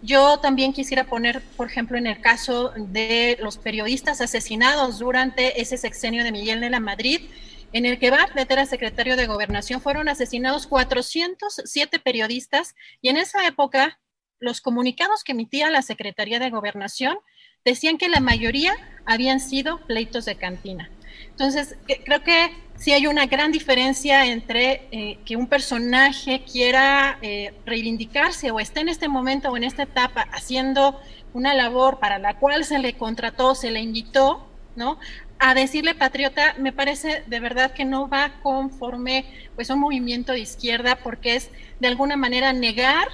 Yo 0.00 0.38
también 0.38 0.72
quisiera 0.72 1.04
poner, 1.04 1.42
por 1.58 1.66
ejemplo, 1.66 1.98
en 1.98 2.06
el 2.06 2.18
caso 2.22 2.72
de 2.78 3.36
los 3.42 3.58
periodistas 3.58 4.22
asesinados 4.22 5.00
durante 5.00 5.60
ese 5.60 5.76
sexenio 5.76 6.24
de 6.24 6.32
Miguel 6.32 6.60
de 6.62 6.70
la 6.70 6.80
Madrid, 6.80 7.20
en 7.72 7.86
el 7.86 7.98
que 7.98 8.10
Bartlett 8.10 8.50
era 8.50 8.66
secretario 8.66 9.16
de 9.16 9.26
Gobernación, 9.26 9.80
fueron 9.80 10.08
asesinados 10.08 10.66
407 10.66 11.98
periodistas 11.98 12.74
y 13.02 13.08
en 13.08 13.16
esa 13.16 13.46
época 13.46 14.00
los 14.40 14.60
comunicados 14.60 15.24
que 15.24 15.32
emitía 15.32 15.70
la 15.70 15.82
Secretaría 15.82 16.38
de 16.38 16.50
Gobernación 16.50 17.18
decían 17.64 17.98
que 17.98 18.08
la 18.08 18.20
mayoría 18.20 18.74
habían 19.04 19.40
sido 19.40 19.78
pleitos 19.86 20.24
de 20.24 20.36
cantina. 20.36 20.90
Entonces, 21.30 21.76
creo 22.04 22.22
que 22.22 22.52
sí 22.76 22.92
hay 22.92 23.06
una 23.06 23.26
gran 23.26 23.52
diferencia 23.52 24.26
entre 24.26 24.88
eh, 24.90 25.18
que 25.24 25.36
un 25.36 25.48
personaje 25.48 26.44
quiera 26.50 27.18
eh, 27.22 27.52
reivindicarse 27.66 28.50
o 28.50 28.60
esté 28.60 28.80
en 28.80 28.88
este 28.88 29.08
momento 29.08 29.50
o 29.50 29.56
en 29.56 29.64
esta 29.64 29.82
etapa 29.82 30.22
haciendo 30.32 31.00
una 31.32 31.54
labor 31.54 31.98
para 31.98 32.18
la 32.18 32.38
cual 32.38 32.64
se 32.64 32.78
le 32.78 32.94
contrató, 32.94 33.54
se 33.54 33.70
le 33.70 33.80
invitó, 33.80 34.48
¿no? 34.76 34.98
A 35.40 35.54
decirle 35.54 35.94
patriota, 35.94 36.54
me 36.58 36.72
parece 36.72 37.22
de 37.26 37.40
verdad 37.40 37.72
que 37.72 37.84
no 37.84 38.08
va 38.08 38.40
conforme 38.42 39.24
pues 39.54 39.70
un 39.70 39.78
movimiento 39.78 40.32
de 40.32 40.40
izquierda 40.40 40.96
porque 40.96 41.36
es 41.36 41.50
de 41.78 41.86
alguna 41.86 42.16
manera 42.16 42.52
negar 42.52 43.06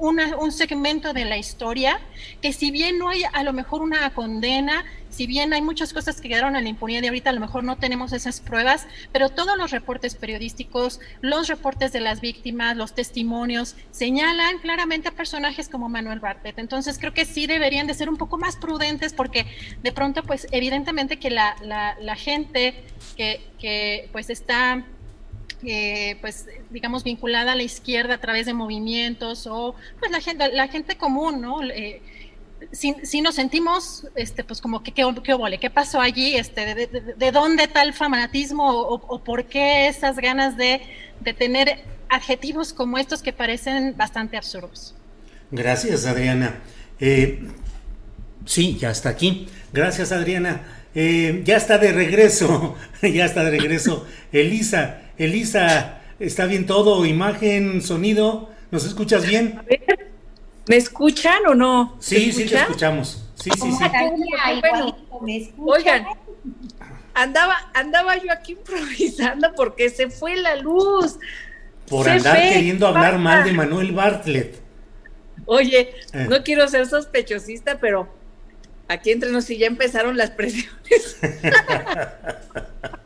un 0.00 0.52
segmento 0.52 1.12
de 1.12 1.24
la 1.24 1.36
historia 1.36 2.00
que 2.40 2.52
si 2.52 2.70
bien 2.70 2.98
no 2.98 3.08
hay 3.08 3.22
a 3.32 3.42
lo 3.42 3.52
mejor 3.52 3.82
una 3.82 4.10
condena, 4.14 4.84
si 5.10 5.26
bien 5.26 5.52
hay 5.52 5.60
muchas 5.60 5.92
cosas 5.92 6.20
que 6.20 6.28
quedaron 6.28 6.56
en 6.56 6.64
la 6.64 6.70
impunidad 6.70 7.02
y 7.02 7.08
ahorita 7.08 7.30
a 7.30 7.32
lo 7.32 7.40
mejor 7.40 7.64
no 7.64 7.76
tenemos 7.76 8.12
esas 8.12 8.40
pruebas, 8.40 8.86
pero 9.12 9.28
todos 9.28 9.58
los 9.58 9.70
reportes 9.70 10.14
periodísticos, 10.14 11.00
los 11.20 11.48
reportes 11.48 11.92
de 11.92 12.00
las 12.00 12.20
víctimas, 12.20 12.76
los 12.76 12.94
testimonios, 12.94 13.76
señalan 13.90 14.58
claramente 14.58 15.08
a 15.08 15.12
personajes 15.12 15.68
como 15.68 15.88
Manuel 15.88 16.20
Bartlett. 16.20 16.58
Entonces 16.58 16.98
creo 16.98 17.12
que 17.12 17.24
sí 17.24 17.46
deberían 17.46 17.86
de 17.86 17.94
ser 17.94 18.08
un 18.08 18.16
poco 18.16 18.38
más 18.38 18.56
prudentes 18.56 19.12
porque 19.12 19.46
de 19.82 19.92
pronto 19.92 20.22
pues 20.22 20.46
evidentemente 20.52 21.18
que 21.18 21.30
la, 21.30 21.56
la, 21.62 22.16
gente 22.16 22.84
que, 23.16 23.40
que 23.58 24.08
pues 24.12 24.30
está 24.30 24.84
eh, 25.64 26.16
pues 26.20 26.46
digamos 26.70 27.04
vinculada 27.04 27.52
a 27.52 27.56
la 27.56 27.62
izquierda 27.62 28.14
a 28.14 28.18
través 28.18 28.46
de 28.46 28.54
movimientos 28.54 29.46
o 29.46 29.74
pues 29.98 30.10
la 30.10 30.20
gente 30.20 30.52
la 30.52 30.68
gente 30.68 30.96
común 30.96 31.40
no 31.40 31.62
eh, 31.62 32.02
si, 32.72 33.20
nos 33.20 33.34
sentimos 33.34 34.06
este 34.14 34.44
pues 34.44 34.60
como 34.60 34.82
que 34.82 34.92
qué, 34.92 35.04
qué, 35.22 35.58
qué 35.60 35.70
pasó 35.70 36.00
allí 36.00 36.36
este 36.36 36.74
de, 36.74 37.32
dónde 37.32 37.68
tal 37.68 37.92
fanatismo 37.94 38.70
o, 38.70 39.24
por 39.24 39.46
qué 39.46 39.88
esas 39.88 40.16
ganas 40.16 40.56
de, 40.56 40.80
de 41.20 41.32
tener 41.32 41.84
adjetivos 42.08 42.72
como 42.72 42.98
estos 42.98 43.22
que 43.22 43.32
parecen 43.32 43.96
bastante 43.96 44.36
absurdos 44.36 44.94
gracias 45.50 46.06
Adriana. 46.06 46.60
Eh, 46.98 47.40
sí 48.44 48.76
ya 48.78 48.90
está 48.90 49.08
aquí. 49.10 49.48
Gracias 49.72 50.12
Adriana. 50.12 50.62
Ya 50.94 51.56
está 51.56 51.78
de 51.78 51.92
regreso. 51.92 52.76
Ya 53.02 53.24
está 53.24 53.44
de 53.44 53.50
regreso 53.50 54.06
Elisa 54.30 55.00
Elisa, 55.20 56.00
¿está 56.18 56.46
bien 56.46 56.64
todo? 56.64 57.04
¿Imagen, 57.04 57.82
sonido? 57.82 58.48
¿Nos 58.70 58.86
escuchas 58.86 59.26
bien? 59.26 59.60
¿Me 60.66 60.76
escuchan 60.76 61.44
o 61.46 61.54
no? 61.54 61.98
Sí, 62.00 62.32
sí, 62.32 62.46
te 62.46 62.56
escuchamos. 62.56 63.22
Sí, 63.34 63.50
sí, 63.50 63.70
sí. 63.70 65.54
oigan, 65.58 66.06
andaba, 67.12 67.70
andaba 67.74 68.16
yo 68.16 68.32
aquí 68.32 68.52
improvisando 68.58 69.54
porque 69.54 69.90
se 69.90 70.08
fue 70.08 70.36
la 70.36 70.56
luz. 70.56 71.18
Por 71.86 72.08
andar 72.08 72.38
queriendo 72.38 72.86
hablar 72.86 73.18
mal 73.18 73.44
de 73.44 73.52
Manuel 73.52 73.92
Bartlett. 73.92 74.58
Oye, 75.44 75.94
eh. 76.14 76.26
no 76.30 76.42
quiero 76.42 76.66
ser 76.66 76.86
sospechosista, 76.86 77.78
pero 77.78 78.08
aquí 78.88 79.10
entre 79.10 79.30
nos 79.32 79.44
sí 79.44 79.58
ya 79.58 79.66
empezaron 79.66 80.16
las 80.16 80.30
presiones. 80.30 81.18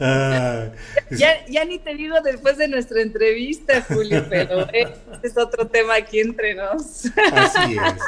Ah, 0.00 0.68
ya, 1.10 1.46
ya, 1.46 1.64
ni 1.64 1.78
te 1.78 1.94
digo 1.94 2.16
después 2.22 2.56
de 2.58 2.68
nuestra 2.68 3.02
entrevista, 3.02 3.82
Julio, 3.82 4.24
pero 4.30 4.68
este 4.72 5.26
es 5.26 5.36
otro 5.36 5.66
tema 5.66 5.96
aquí 5.96 6.20
entre 6.20 6.54
nos. 6.54 7.06
Así 7.32 7.76
es. 7.76 8.02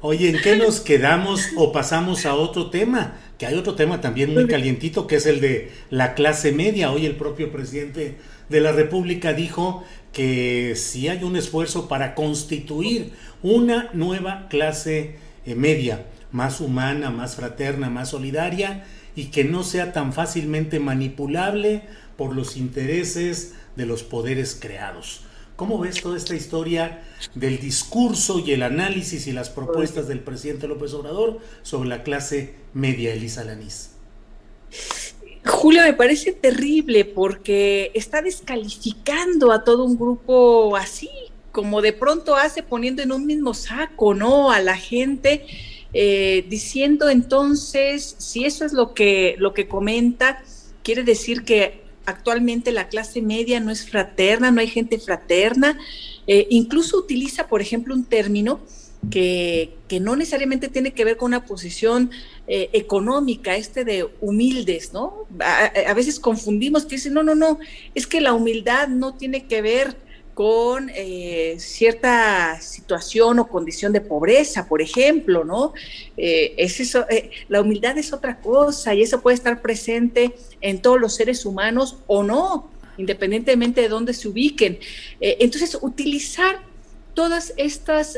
Oye, 0.00 0.30
¿en 0.30 0.40
qué 0.40 0.56
nos 0.56 0.80
quedamos 0.80 1.48
o 1.56 1.72
pasamos 1.72 2.24
a 2.24 2.34
otro 2.34 2.70
tema? 2.70 3.16
Que 3.36 3.46
hay 3.46 3.54
otro 3.54 3.74
tema 3.74 4.00
también 4.00 4.32
muy 4.32 4.46
calientito, 4.46 5.08
que 5.08 5.16
es 5.16 5.26
el 5.26 5.40
de 5.40 5.72
la 5.90 6.14
clase 6.14 6.52
media. 6.52 6.92
Hoy 6.92 7.04
el 7.04 7.16
propio 7.16 7.50
presidente 7.50 8.16
de 8.48 8.60
la 8.60 8.70
República 8.70 9.32
dijo 9.32 9.82
que 10.12 10.74
si 10.76 11.08
hay 11.08 11.24
un 11.24 11.36
esfuerzo 11.36 11.88
para 11.88 12.14
constituir 12.14 13.12
una 13.42 13.90
nueva 13.92 14.46
clase 14.48 15.16
eh, 15.44 15.54
media, 15.54 16.06
más 16.30 16.60
humana, 16.60 17.10
más 17.10 17.34
fraterna, 17.34 17.90
más 17.90 18.10
solidaria, 18.10 18.84
y 19.18 19.32
que 19.32 19.42
no 19.42 19.64
sea 19.64 19.92
tan 19.92 20.12
fácilmente 20.12 20.78
manipulable 20.78 21.82
por 22.16 22.36
los 22.36 22.56
intereses 22.56 23.54
de 23.74 23.84
los 23.84 24.04
poderes 24.04 24.56
creados. 24.60 25.22
¿Cómo 25.56 25.80
ves 25.80 26.00
toda 26.00 26.16
esta 26.16 26.36
historia 26.36 27.02
del 27.34 27.58
discurso 27.58 28.38
y 28.38 28.52
el 28.52 28.62
análisis 28.62 29.26
y 29.26 29.32
las 29.32 29.50
propuestas 29.50 30.06
del 30.06 30.20
presidente 30.20 30.68
López 30.68 30.94
Obrador 30.94 31.40
sobre 31.62 31.88
la 31.88 32.04
clase 32.04 32.54
media, 32.74 33.12
Elisa 33.12 33.42
Lanís? 33.42 33.90
Julio, 35.44 35.82
me 35.82 35.94
parece 35.94 36.32
terrible 36.32 37.04
porque 37.04 37.90
está 37.94 38.22
descalificando 38.22 39.50
a 39.50 39.64
todo 39.64 39.82
un 39.82 39.98
grupo 39.98 40.76
así, 40.76 41.10
como 41.50 41.82
de 41.82 41.92
pronto 41.92 42.36
hace 42.36 42.62
poniendo 42.62 43.02
en 43.02 43.10
un 43.10 43.26
mismo 43.26 43.52
saco, 43.52 44.14
¿no? 44.14 44.52
A 44.52 44.60
la 44.60 44.76
gente 44.76 45.44
eh, 45.94 46.44
diciendo 46.48 47.08
entonces, 47.08 48.14
si 48.18 48.44
eso 48.44 48.64
es 48.64 48.72
lo 48.72 48.94
que, 48.94 49.36
lo 49.38 49.54
que 49.54 49.68
comenta, 49.68 50.42
quiere 50.82 51.02
decir 51.02 51.44
que 51.44 51.82
actualmente 52.04 52.72
la 52.72 52.88
clase 52.88 53.22
media 53.22 53.60
no 53.60 53.70
es 53.70 53.88
fraterna, 53.88 54.50
no 54.50 54.60
hay 54.60 54.68
gente 54.68 54.98
fraterna, 54.98 55.78
eh, 56.26 56.46
incluso 56.50 56.98
utiliza, 56.98 57.48
por 57.48 57.60
ejemplo, 57.60 57.94
un 57.94 58.04
término 58.04 58.60
que, 59.10 59.74
no 60.00 60.16
necesariamente 60.16 60.68
tiene 60.68 60.92
que 60.92 61.04
ver 61.04 61.16
con 61.16 61.28
una 61.28 61.46
posición 61.46 62.10
eh, 62.46 62.68
económica, 62.72 63.56
este 63.56 63.84
de 63.84 64.06
humildes, 64.20 64.92
¿no? 64.92 65.26
A, 65.40 65.64
a, 65.64 65.94
veces 65.94 66.20
confundimos 66.20 66.84
que 66.84 66.96
dicen, 66.96 67.14
no, 67.14 67.22
no, 67.22 67.34
no, 67.34 67.58
es 67.94 68.06
que 68.06 68.20
la 68.20 68.34
humildad 68.34 68.88
no 68.88 69.14
tiene 69.14 69.46
que 69.46 69.62
ver 69.62 69.96
con 70.38 70.88
eh, 70.94 71.56
cierta 71.58 72.60
situación 72.60 73.40
o 73.40 73.48
condición 73.48 73.92
de 73.92 74.00
pobreza, 74.00 74.68
por 74.68 74.80
ejemplo, 74.80 75.42
¿no? 75.42 75.72
Eh, 76.16 76.54
es 76.56 76.78
eso, 76.78 77.06
eh, 77.10 77.30
la 77.48 77.60
humildad 77.60 77.98
es 77.98 78.12
otra 78.12 78.38
cosa 78.38 78.94
y 78.94 79.02
eso 79.02 79.20
puede 79.20 79.34
estar 79.34 79.60
presente 79.60 80.36
en 80.60 80.80
todos 80.80 81.00
los 81.00 81.16
seres 81.16 81.44
humanos 81.44 81.96
o 82.06 82.22
no, 82.22 82.70
independientemente 82.98 83.80
de 83.80 83.88
dónde 83.88 84.14
se 84.14 84.28
ubiquen. 84.28 84.78
entonces, 85.18 85.76
utilizar 85.82 86.60
todas 87.14 87.52
estas 87.56 88.16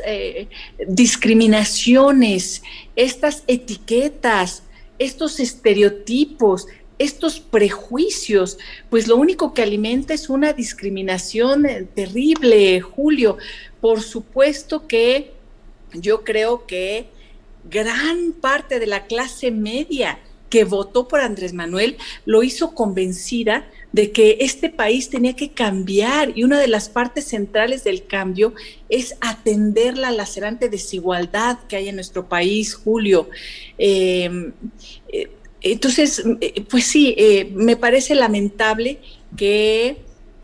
discriminaciones, 0.87 2.61
estas 2.95 3.43
etiquetas, 3.47 4.61
estos 4.99 5.39
estereotipos, 5.39 6.67
estos 7.03 7.39
prejuicios, 7.39 8.57
pues 8.89 9.07
lo 9.07 9.15
único 9.15 9.53
que 9.53 9.61
alimenta 9.61 10.13
es 10.13 10.29
una 10.29 10.53
discriminación 10.53 11.65
eh, 11.65 11.87
terrible, 11.95 12.81
Julio. 12.81 13.37
Por 13.79 14.01
supuesto 14.01 14.87
que 14.87 15.33
yo 15.93 16.23
creo 16.23 16.65
que 16.67 17.07
gran 17.69 18.33
parte 18.33 18.79
de 18.79 18.87
la 18.87 19.05
clase 19.05 19.51
media 19.51 20.19
que 20.49 20.63
votó 20.65 21.07
por 21.07 21.21
Andrés 21.21 21.53
Manuel 21.53 21.97
lo 22.25 22.43
hizo 22.43 22.75
convencida 22.75 23.65
de 23.93 24.11
que 24.11 24.37
este 24.41 24.69
país 24.69 25.09
tenía 25.09 25.35
que 25.35 25.51
cambiar 25.51 26.37
y 26.37 26.43
una 26.43 26.59
de 26.59 26.67
las 26.67 26.89
partes 26.89 27.25
centrales 27.25 27.83
del 27.83 28.05
cambio 28.05 28.53
es 28.89 29.15
atender 29.21 29.97
la 29.97 30.11
lacerante 30.11 30.69
desigualdad 30.69 31.59
que 31.67 31.77
hay 31.77 31.89
en 31.89 31.95
nuestro 31.95 32.27
país, 32.27 32.75
Julio. 32.75 33.29
Eh, 33.77 34.51
eh, 35.07 35.31
entonces, 35.61 36.23
eh, 36.41 36.63
pues 36.69 36.85
sí, 36.85 37.13
eh, 37.17 37.51
me 37.53 37.75
parece 37.75 38.15
lamentable 38.15 38.99
que 39.37 39.97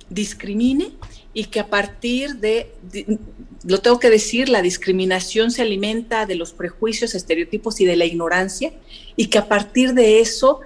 discrimine 0.10 0.92
y 1.34 1.46
que 1.46 1.60
a 1.60 1.68
partir 1.68 2.38
de, 2.38 2.72
lo 3.64 3.80
tengo 3.80 4.00
que 4.00 4.10
decir, 4.10 4.50
la 4.50 4.62
discriminación 4.62 5.52
se 5.52 5.64
alimenta 5.64 6.26
de 6.26 6.36
los 6.36 6.54
prejuicios, 6.54 7.16
estereotipos 7.16 7.82
y 7.82 7.86
de 7.86 7.96
la 7.96 8.06
ignorancia, 8.06 8.74
y 9.16 9.28
que 9.28 9.38
a 9.38 9.48
partir 9.48 9.94
de 9.94 10.20
eso 10.20 10.62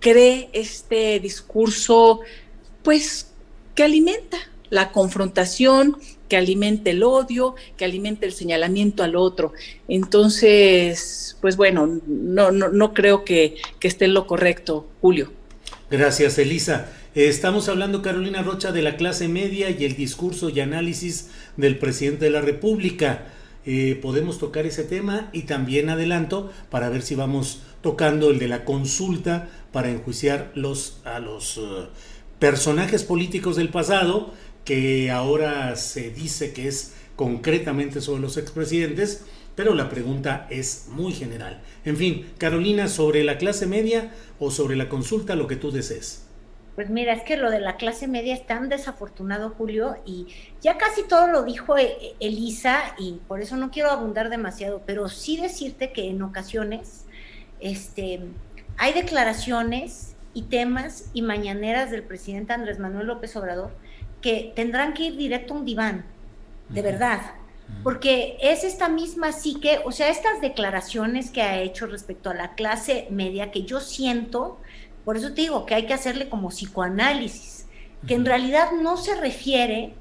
cree 0.00 0.48
este 0.52 1.20
discurso, 1.20 2.20
pues, 2.82 3.32
que 3.74 3.84
alimenta 3.84 4.38
la 4.70 4.90
confrontación, 4.90 5.98
que 6.32 6.38
alimente 6.38 6.92
el 6.92 7.02
odio, 7.02 7.56
que 7.76 7.84
alimente 7.84 8.24
el 8.24 8.32
señalamiento 8.32 9.02
al 9.02 9.16
otro. 9.16 9.52
Entonces, 9.86 11.36
pues 11.42 11.58
bueno, 11.58 12.00
no, 12.06 12.50
no, 12.50 12.70
no 12.70 12.94
creo 12.94 13.22
que, 13.22 13.56
que 13.78 13.86
esté 13.86 14.06
en 14.06 14.14
lo 14.14 14.26
correcto, 14.26 14.88
Julio. 15.02 15.30
Gracias, 15.90 16.38
Elisa. 16.38 16.90
Estamos 17.14 17.68
hablando, 17.68 18.00
Carolina 18.00 18.42
Rocha, 18.42 18.72
de 18.72 18.80
la 18.80 18.96
clase 18.96 19.28
media 19.28 19.68
y 19.68 19.84
el 19.84 19.94
discurso 19.94 20.48
y 20.48 20.60
análisis 20.60 21.28
del 21.58 21.76
presidente 21.76 22.24
de 22.24 22.30
la 22.30 22.40
República. 22.40 23.26
Eh, 23.66 23.98
podemos 24.00 24.38
tocar 24.38 24.64
ese 24.64 24.84
tema 24.84 25.28
y 25.34 25.42
también 25.42 25.90
adelanto 25.90 26.50
para 26.70 26.88
ver 26.88 27.02
si 27.02 27.14
vamos 27.14 27.60
tocando 27.82 28.30
el 28.30 28.38
de 28.38 28.48
la 28.48 28.64
consulta 28.64 29.50
para 29.70 29.90
enjuiciar 29.90 30.50
los, 30.54 30.96
a 31.04 31.18
los 31.18 31.58
eh, 31.58 31.88
personajes 32.38 33.04
políticos 33.04 33.56
del 33.56 33.68
pasado 33.68 34.32
que 34.64 35.10
ahora 35.10 35.76
se 35.76 36.10
dice 36.10 36.52
que 36.52 36.68
es 36.68 36.94
concretamente 37.16 38.00
sobre 38.00 38.22
los 38.22 38.36
expresidentes, 38.36 39.24
pero 39.54 39.74
la 39.74 39.88
pregunta 39.88 40.46
es 40.50 40.86
muy 40.88 41.12
general. 41.12 41.60
En 41.84 41.96
fin, 41.96 42.32
Carolina, 42.38 42.88
sobre 42.88 43.22
la 43.24 43.38
clase 43.38 43.66
media 43.66 44.12
o 44.38 44.50
sobre 44.50 44.76
la 44.76 44.88
consulta, 44.88 45.36
lo 45.36 45.46
que 45.46 45.56
tú 45.56 45.70
desees. 45.70 46.26
Pues 46.74 46.88
mira, 46.88 47.12
es 47.12 47.22
que 47.22 47.36
lo 47.36 47.50
de 47.50 47.60
la 47.60 47.76
clase 47.76 48.08
media 48.08 48.34
es 48.34 48.46
tan 48.46 48.70
desafortunado, 48.70 49.50
Julio, 49.50 49.96
y 50.06 50.28
ya 50.62 50.78
casi 50.78 51.02
todo 51.02 51.26
lo 51.26 51.42
dijo 51.42 51.76
e-, 51.76 52.14
Elisa, 52.18 52.94
y 52.98 53.20
por 53.28 53.42
eso 53.42 53.56
no 53.56 53.70
quiero 53.70 53.90
abundar 53.90 54.30
demasiado, 54.30 54.82
pero 54.86 55.08
sí 55.10 55.36
decirte 55.36 55.92
que 55.92 56.08
en 56.08 56.22
ocasiones 56.22 57.04
este, 57.60 58.20
hay 58.78 58.94
declaraciones 58.94 60.14
y 60.32 60.44
temas 60.44 61.10
y 61.12 61.20
mañaneras 61.20 61.90
del 61.90 62.04
presidente 62.04 62.54
Andrés 62.54 62.78
Manuel 62.78 63.06
López 63.06 63.36
Obrador 63.36 63.70
que 64.22 64.52
tendrán 64.56 64.94
que 64.94 65.04
ir 65.04 65.16
directo 65.16 65.52
a 65.52 65.58
un 65.58 65.64
diván, 65.64 66.04
de 66.68 66.80
verdad. 66.80 67.20
Porque 67.82 68.36
es 68.40 68.64
esta 68.64 68.88
misma 68.88 69.32
psique, 69.32 69.80
o 69.84 69.92
sea, 69.92 70.08
estas 70.08 70.40
declaraciones 70.40 71.30
que 71.30 71.42
ha 71.42 71.60
hecho 71.60 71.86
respecto 71.86 72.30
a 72.30 72.34
la 72.34 72.54
clase 72.54 73.06
media 73.10 73.50
que 73.50 73.64
yo 73.64 73.80
siento, 73.80 74.58
por 75.04 75.16
eso 75.16 75.28
te 75.28 75.42
digo 75.42 75.66
que 75.66 75.74
hay 75.74 75.86
que 75.86 75.94
hacerle 75.94 76.28
como 76.28 76.50
psicoanálisis, 76.50 77.66
que 78.06 78.14
en 78.14 78.26
realidad 78.26 78.72
no 78.80 78.96
se 78.96 79.14
refiere 79.14 79.94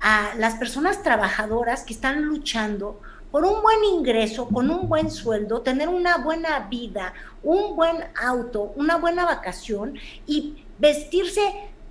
a 0.00 0.34
las 0.36 0.54
personas 0.54 1.02
trabajadoras 1.02 1.84
que 1.84 1.94
están 1.94 2.22
luchando 2.22 3.00
por 3.30 3.44
un 3.44 3.60
buen 3.60 3.84
ingreso, 3.84 4.48
con 4.48 4.70
un 4.70 4.88
buen 4.88 5.10
sueldo, 5.10 5.62
tener 5.62 5.88
una 5.88 6.18
buena 6.18 6.60
vida, 6.70 7.12
un 7.42 7.76
buen 7.76 8.04
auto, 8.14 8.72
una 8.76 8.96
buena 8.96 9.24
vacación 9.24 9.98
y 10.26 10.64
vestirse 10.78 11.42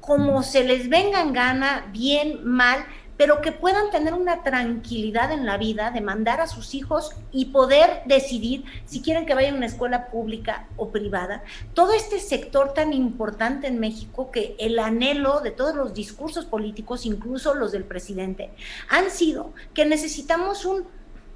como 0.05 0.43
se 0.43 0.63
les 0.63 0.89
venga 0.89 1.21
en 1.21 1.33
gana, 1.33 1.87
bien, 1.91 2.45
mal, 2.45 2.85
pero 3.17 3.41
que 3.41 3.51
puedan 3.51 3.91
tener 3.91 4.13
una 4.13 4.43
tranquilidad 4.43 5.31
en 5.31 5.45
la 5.45 5.57
vida 5.57 5.91
de 5.91 6.01
mandar 6.01 6.41
a 6.41 6.47
sus 6.47 6.75
hijos 6.75 7.11
y 7.31 7.45
poder 7.45 8.01
decidir 8.05 8.65
si 8.85 9.01
quieren 9.01 9.25
que 9.25 9.33
vayan 9.33 9.53
a 9.53 9.57
una 9.57 9.65
escuela 9.67 10.07
pública 10.07 10.67
o 10.75 10.89
privada. 10.89 11.43
Todo 11.73 11.93
este 11.93 12.19
sector 12.19 12.73
tan 12.73 12.93
importante 12.93 13.67
en 13.67 13.79
México 13.79 14.31
que 14.31 14.55
el 14.59 14.79
anhelo 14.79 15.39
de 15.39 15.51
todos 15.51 15.75
los 15.75 15.93
discursos 15.93 16.45
políticos, 16.45 17.05
incluso 17.05 17.53
los 17.53 17.71
del 17.71 17.85
presidente, 17.85 18.51
han 18.89 19.09
sido 19.09 19.53
que 19.73 19.85
necesitamos 19.85 20.65
un 20.65 20.85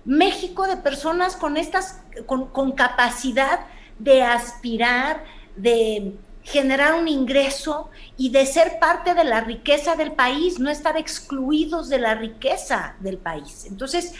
México 0.05 0.65
de 0.65 0.77
personas 0.77 1.35
con 1.35 1.55
estas 1.57 2.01
con, 2.25 2.47
con 2.47 2.71
capacidad 2.71 3.59
de 3.99 4.23
aspirar, 4.23 5.23
de 5.55 6.15
generar 6.51 6.95
un 6.95 7.07
ingreso 7.07 7.89
y 8.17 8.29
de 8.31 8.45
ser 8.45 8.79
parte 8.79 9.13
de 9.13 9.23
la 9.23 9.41
riqueza 9.41 9.95
del 9.95 10.13
país, 10.13 10.59
no 10.59 10.69
estar 10.69 10.97
excluidos 10.97 11.89
de 11.89 11.99
la 11.99 12.15
riqueza 12.15 12.95
del 12.99 13.17
país. 13.17 13.65
Entonces, 13.65 14.13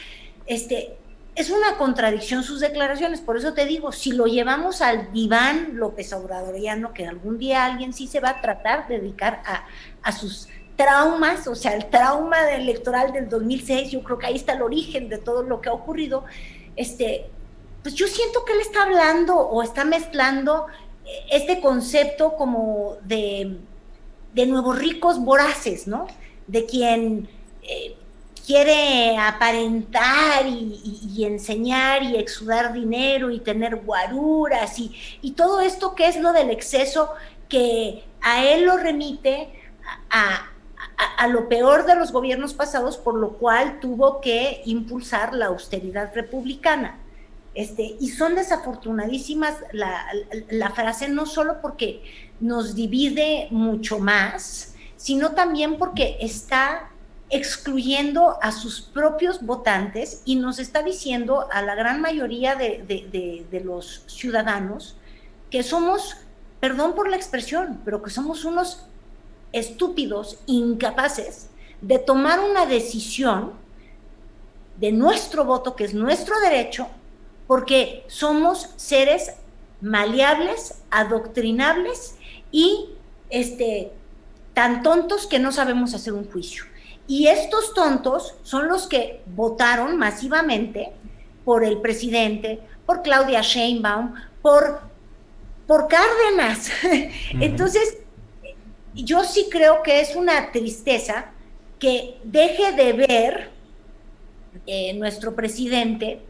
este, 0.45 0.97
es 1.35 1.49
una 1.49 1.77
contradicción 1.77 2.43
sus 2.43 2.59
declaraciones, 2.59 3.21
por 3.21 3.37
eso 3.37 3.53
te 3.53 3.65
digo, 3.65 3.91
si 3.91 4.11
lo 4.11 4.25
llevamos 4.25 4.81
al 4.81 5.11
diván 5.11 5.71
López 5.73 6.13
Obradoriano, 6.13 6.93
que 6.93 7.07
algún 7.07 7.39
día 7.39 7.65
alguien 7.65 7.93
sí 7.93 8.07
se 8.07 8.19
va 8.19 8.29
a 8.29 8.41
tratar 8.41 8.87
de 8.87 8.99
dedicar 8.99 9.41
a, 9.45 9.65
a 10.03 10.11
sus 10.11 10.49
traumas, 10.75 11.47
o 11.47 11.55
sea, 11.55 11.73
el 11.73 11.89
trauma 11.89 12.51
electoral 12.51 13.11
del 13.11 13.27
2006, 13.27 13.91
yo 13.91 14.03
creo 14.03 14.17
que 14.19 14.27
ahí 14.27 14.35
está 14.35 14.53
el 14.53 14.61
origen 14.61 15.09
de 15.09 15.17
todo 15.17 15.43
lo 15.43 15.61
que 15.61 15.69
ha 15.69 15.73
ocurrido, 15.73 16.25
este, 16.75 17.29
pues 17.81 17.95
yo 17.95 18.07
siento 18.07 18.45
que 18.45 18.53
él 18.53 18.59
está 18.61 18.83
hablando 18.83 19.35
o 19.35 19.63
está 19.63 19.83
mezclando 19.83 20.67
este 21.29 21.61
concepto 21.61 22.35
como 22.35 22.97
de, 23.03 23.57
nuevos 24.47 24.77
ricos 24.79 25.19
voraces, 25.19 25.87
¿no? 25.87 26.07
De 26.47 26.65
quien 26.65 27.27
eh, 27.63 27.95
quiere 28.45 29.17
aparentar 29.17 30.47
y, 30.47 31.23
enseñar 31.23 32.01
y 32.01 32.15
exudar 32.15 32.73
dinero 32.73 33.29
y 33.29 33.39
tener 33.39 33.75
guaruras 33.75 34.79
y, 34.79 35.31
todo 35.35 35.61
esto 35.61 35.93
que 35.93 36.07
es 36.07 36.19
lo 36.19 36.33
del 36.33 36.49
exceso 36.49 37.11
que 37.47 38.03
a 38.21 38.43
él 38.45 38.65
lo 38.65 38.77
remite 38.77 39.49
a, 40.09 40.47
a, 41.17 41.27
lo 41.27 41.47
peor 41.47 41.85
de 41.85 41.95
los 41.95 42.11
gobiernos 42.11 42.53
pasados, 42.53 42.97
por 42.97 43.15
lo 43.15 43.33
cual 43.33 43.79
tuvo 43.79 44.19
que 44.19 44.61
impulsar 44.65 45.33
la 45.33 45.47
austeridad 45.47 46.11
republicana. 46.15 46.97
Este, 47.59 47.97
y 47.99 48.07
son 48.07 48.35
desafortunadísimas 48.35 49.57
la, 49.73 50.71
frase, 50.73 51.09
no 51.09 51.25
solo 51.25 51.59
porque 51.61 52.01
nos 52.39 52.73
divide 52.73 53.49
mucho 53.51 53.99
más, 53.99 54.75
sino 54.95 55.31
también 55.31 55.77
porque 55.77 56.15
está 56.21 56.89
excluyendo 57.29 58.37
a 58.41 58.53
sus 58.53 58.79
propios 58.79 59.45
votantes 59.45 60.21
y 60.23 60.37
nos 60.37 60.57
está 60.57 60.83
diciendo 60.83 61.49
a 61.51 61.61
la 61.61 61.75
gran 61.75 61.99
mayoría 61.99 62.55
de, 62.55 62.85
de, 63.51 63.59
los 63.59 64.03
ciudadanos 64.07 64.95
que 65.51 65.61
somos, 65.61 66.15
perdón 66.61 66.95
por 66.95 67.09
la 67.09 67.17
expresión, 67.17 67.81
pero 67.83 68.01
que 68.01 68.09
somos 68.09 68.45
unos 68.45 68.85
estúpidos, 69.51 70.39
incapaces 70.45 71.49
de 71.81 71.99
tomar 71.99 72.39
una 72.39 72.65
decisión 72.65 73.51
de 74.77 74.93
nuestro 74.93 75.43
voto, 75.43 75.75
que 75.75 75.83
es 75.83 75.93
nuestro 75.93 76.39
derecho, 76.39 76.87
porque 77.49 78.03
somos 78.05 78.69
seres 78.75 79.31
maleables, 79.81 80.83
adoctrinables 80.91 82.13
y 82.51 82.89
este, 83.31 83.91
tan 84.53 84.83
tontos 84.83 85.25
que 85.25 85.39
no 85.39 85.51
sabemos 85.51 85.95
hacer 85.95 86.13
un 86.13 86.29
juicio. 86.29 86.65
Y 87.07 87.25
estos 87.25 87.73
tontos 87.73 88.35
son 88.43 88.67
los 88.67 88.85
que 88.85 89.23
votaron 89.35 89.97
masivamente 89.97 90.91
por 91.43 91.63
el 91.63 91.81
presidente, 91.81 92.59
por 92.85 93.01
Claudia 93.01 93.41
Sheinbaum, 93.41 94.13
por, 94.43 94.81
por 95.65 95.87
Cárdenas. 95.87 96.69
Entonces, 97.31 97.97
yo 98.93 99.23
sí 99.23 99.47
creo 99.49 99.81
que 99.81 100.01
es 100.01 100.15
una 100.15 100.51
tristeza 100.51 101.31
que 101.79 102.19
deje 102.23 102.73
de 102.73 102.93
ver 102.93 103.49
eh, 104.67 104.93
nuestro 104.93 105.35
presidente 105.35 106.21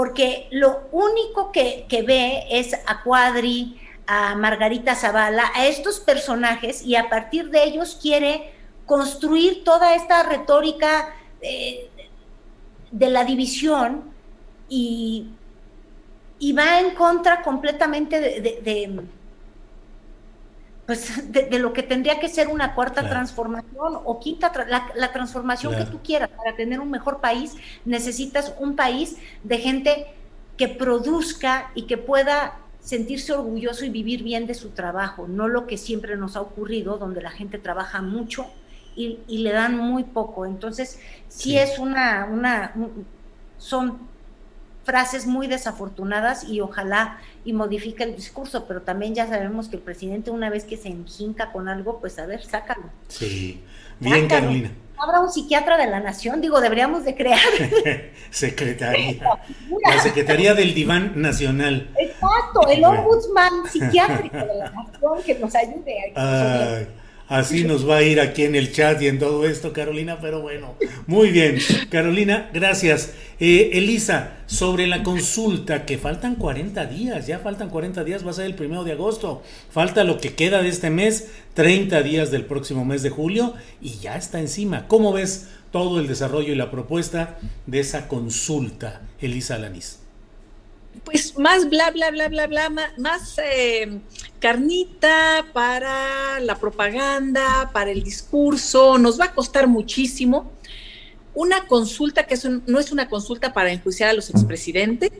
porque 0.00 0.48
lo 0.50 0.88
único 0.92 1.52
que, 1.52 1.84
ve 2.06 2.46
es 2.50 2.72
a 2.86 3.02
Cuadri, 3.02 3.78
a 4.06 4.34
Margarita 4.34 4.94
Zavala, 4.94 5.52
a 5.54 5.66
estos 5.66 6.00
personajes 6.00 6.82
y 6.86 6.96
a 6.96 7.10
partir 7.10 7.50
de 7.50 7.64
ellos 7.64 7.98
quiere 8.00 8.50
construir 8.86 9.62
toda 9.62 9.94
esta 9.94 10.22
retórica 10.22 11.14
eh, 11.42 11.90
de 12.90 13.10
la 13.10 13.24
división 13.24 14.04
y, 14.70 15.32
va 16.56 16.80
en 16.80 16.94
contra 16.94 17.42
completamente 17.42 18.40
de 18.40 19.04
pues 20.90 21.32
de, 21.32 21.56
lo 21.60 21.72
que 21.72 21.84
tendría 21.84 22.18
que 22.18 22.28
ser 22.28 22.48
una 22.48 22.74
cuarta 22.74 23.08
transformación 23.08 24.00
o 24.04 24.18
quinta, 24.18 24.50
la, 24.96 25.12
transformación 25.12 25.76
que 25.76 25.84
tú 25.84 26.00
quieras. 26.02 26.30
Para 26.30 26.56
tener 26.56 26.80
un 26.80 26.90
mejor 26.90 27.20
país, 27.20 27.54
necesitas 27.84 28.52
un 28.58 28.74
país 28.74 29.16
de 29.44 29.58
gente 29.58 30.06
que 30.56 30.66
produzca 30.66 31.70
y 31.76 31.82
que 31.82 31.96
pueda 31.96 32.58
sentirse 32.80 33.32
orgulloso 33.32 33.84
y 33.84 33.90
vivir 33.90 34.24
bien 34.24 34.48
de 34.48 34.54
su 34.54 34.70
trabajo, 34.70 35.28
no 35.28 35.46
lo 35.46 35.68
que 35.68 35.78
siempre 35.78 36.16
nos 36.16 36.34
ha 36.34 36.40
ocurrido, 36.40 36.98
donde 36.98 37.22
la 37.22 37.30
gente 37.30 37.60
trabaja 37.60 38.02
mucho 38.02 38.48
y, 38.96 39.20
le 39.28 39.52
dan 39.52 39.78
muy 39.78 40.02
poco. 40.02 40.44
Entonces, 40.44 40.98
sí, 41.28 41.56
es 41.56 41.78
una, 41.78 42.26
una, 42.28 42.74
son 43.58 44.08
frases 44.90 45.24
muy 45.24 45.46
desafortunadas 45.46 46.42
y 46.42 46.60
ojalá 46.60 47.20
y 47.44 47.52
modifique 47.52 48.02
el 48.02 48.16
discurso, 48.16 48.66
pero 48.66 48.82
también 48.82 49.14
ya 49.14 49.28
sabemos 49.28 49.68
que 49.68 49.76
el 49.76 49.82
presidente 49.82 50.32
una 50.32 50.50
vez 50.50 50.64
que 50.64 50.76
se 50.76 50.88
enjinca 50.88 51.52
con 51.52 51.68
algo, 51.68 52.00
pues 52.00 52.18
a 52.18 52.26
ver, 52.26 52.42
sácalo. 52.44 52.90
Sí, 53.06 53.62
bien 54.00 54.26
Carolina. 54.26 54.72
Habrá 54.98 55.20
un 55.20 55.30
psiquiatra 55.30 55.76
de 55.76 55.86
la 55.86 56.00
nación, 56.00 56.40
digo, 56.40 56.60
deberíamos 56.60 57.04
de 57.04 57.14
crear. 57.14 57.38
Secretaría. 58.30 59.22
La 59.88 60.00
Secretaría 60.00 60.54
del 60.54 60.74
Diván 60.74 61.12
Nacional. 61.14 61.88
Exacto, 61.96 62.68
el 62.68 62.84
ombudsman 62.84 63.70
psiquiátrico 63.70 64.38
de 64.38 64.54
la 64.58 64.70
nación 64.72 65.22
que 65.24 65.38
nos 65.38 65.54
ayude. 65.54 66.12
A 66.16 66.80
Así 67.30 67.62
nos 67.62 67.88
va 67.88 67.98
a 67.98 68.02
ir 68.02 68.20
aquí 68.20 68.42
en 68.42 68.56
el 68.56 68.72
chat 68.72 69.00
y 69.00 69.06
en 69.06 69.20
todo 69.20 69.46
esto, 69.46 69.72
Carolina, 69.72 70.18
pero 70.20 70.42
bueno, 70.42 70.74
muy 71.06 71.30
bien. 71.30 71.58
Carolina, 71.88 72.50
gracias. 72.52 73.12
Eh, 73.38 73.70
Elisa, 73.74 74.38
sobre 74.46 74.88
la 74.88 75.04
consulta, 75.04 75.86
que 75.86 75.96
faltan 75.96 76.34
40 76.34 76.86
días, 76.86 77.28
ya 77.28 77.38
faltan 77.38 77.70
40 77.70 78.02
días, 78.02 78.26
va 78.26 78.30
a 78.30 78.34
ser 78.34 78.46
el 78.46 78.56
primero 78.56 78.82
de 78.82 78.90
agosto, 78.90 79.44
falta 79.70 80.02
lo 80.02 80.18
que 80.18 80.34
queda 80.34 80.60
de 80.60 80.70
este 80.70 80.90
mes, 80.90 81.30
30 81.54 82.02
días 82.02 82.32
del 82.32 82.46
próximo 82.46 82.84
mes 82.84 83.04
de 83.04 83.10
julio, 83.10 83.54
y 83.80 84.00
ya 84.00 84.16
está 84.16 84.40
encima. 84.40 84.88
¿Cómo 84.88 85.12
ves 85.12 85.50
todo 85.70 86.00
el 86.00 86.08
desarrollo 86.08 86.52
y 86.52 86.56
la 86.56 86.72
propuesta 86.72 87.38
de 87.64 87.78
esa 87.78 88.08
consulta, 88.08 89.02
Elisa 89.20 89.56
Lanís? 89.56 89.99
Pues 91.04 91.38
más 91.38 91.68
bla, 91.68 91.90
bla, 91.90 92.10
bla, 92.10 92.28
bla, 92.28 92.46
bla, 92.46 92.70
más... 92.96 93.38
Eh 93.38 94.00
carnita 94.40 95.46
para 95.52 96.40
la 96.40 96.58
propaganda, 96.58 97.70
para 97.72 97.90
el 97.90 98.02
discurso, 98.02 98.98
nos 98.98 99.20
va 99.20 99.26
a 99.26 99.34
costar 99.34 99.68
muchísimo. 99.68 100.50
Una 101.34 101.66
consulta 101.66 102.26
que 102.26 102.36
no 102.66 102.80
es 102.80 102.90
una 102.90 103.08
consulta 103.08 103.52
para 103.52 103.70
enjuiciar 103.70 104.10
a 104.10 104.14
los 104.14 104.30
expresidentes 104.30 105.12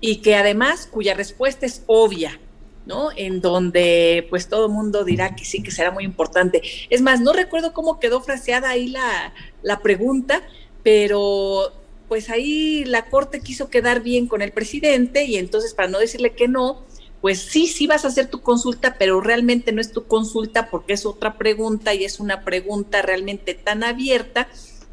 y 0.00 0.16
que 0.16 0.34
además 0.34 0.88
cuya 0.90 1.14
respuesta 1.14 1.66
es 1.66 1.84
obvia, 1.86 2.40
¿no? 2.86 3.10
En 3.16 3.40
donde 3.40 4.26
pues 4.30 4.48
todo 4.48 4.66
el 4.66 4.72
mundo 4.72 5.04
dirá 5.04 5.36
que 5.36 5.44
sí, 5.44 5.62
que 5.62 5.70
será 5.70 5.90
muy 5.90 6.04
importante. 6.04 6.62
Es 6.90 7.02
más, 7.02 7.20
no 7.20 7.32
recuerdo 7.32 7.72
cómo 7.72 8.00
quedó 8.00 8.20
fraseada 8.20 8.70
ahí 8.70 8.88
la, 8.88 9.32
la 9.62 9.78
pregunta, 9.80 10.42
pero 10.82 11.72
pues 12.14 12.30
ahí 12.30 12.84
la 12.84 13.06
Corte 13.06 13.40
quiso 13.40 13.70
quedar 13.70 14.00
bien 14.00 14.28
con 14.28 14.40
el 14.40 14.52
presidente 14.52 15.24
y 15.24 15.36
entonces 15.36 15.74
para 15.74 15.88
no 15.88 15.98
decirle 15.98 16.30
que 16.30 16.46
no, 16.46 16.84
pues 17.20 17.40
sí, 17.40 17.66
sí 17.66 17.88
vas 17.88 18.04
a 18.04 18.08
hacer 18.08 18.28
tu 18.28 18.40
consulta, 18.40 18.94
pero 19.00 19.20
realmente 19.20 19.72
no 19.72 19.80
es 19.80 19.90
tu 19.90 20.04
consulta 20.04 20.70
porque 20.70 20.92
es 20.92 21.06
otra 21.06 21.36
pregunta 21.36 21.92
y 21.92 22.04
es 22.04 22.20
una 22.20 22.44
pregunta 22.44 23.02
realmente 23.02 23.54
tan 23.54 23.82
abierta 23.82 24.46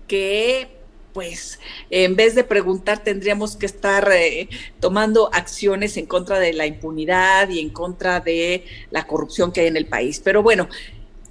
que 0.07 0.69
pues 1.13 1.59
en 1.91 2.15
vez 2.15 2.33
de 2.33 2.43
preguntar 2.43 3.03
tendríamos 3.03 3.55
que 3.55 3.67
estar 3.67 4.11
eh, 4.11 4.49
tomando 4.79 5.29
acciones 5.31 5.97
en 5.97 6.07
contra 6.07 6.39
de 6.39 6.53
la 6.53 6.65
impunidad 6.65 7.49
y 7.49 7.59
en 7.59 7.69
contra 7.69 8.19
de 8.19 8.65
la 8.89 9.05
corrupción 9.05 9.51
que 9.51 9.61
hay 9.61 9.67
en 9.67 9.77
el 9.77 9.85
país. 9.85 10.19
Pero 10.23 10.41
bueno, 10.41 10.69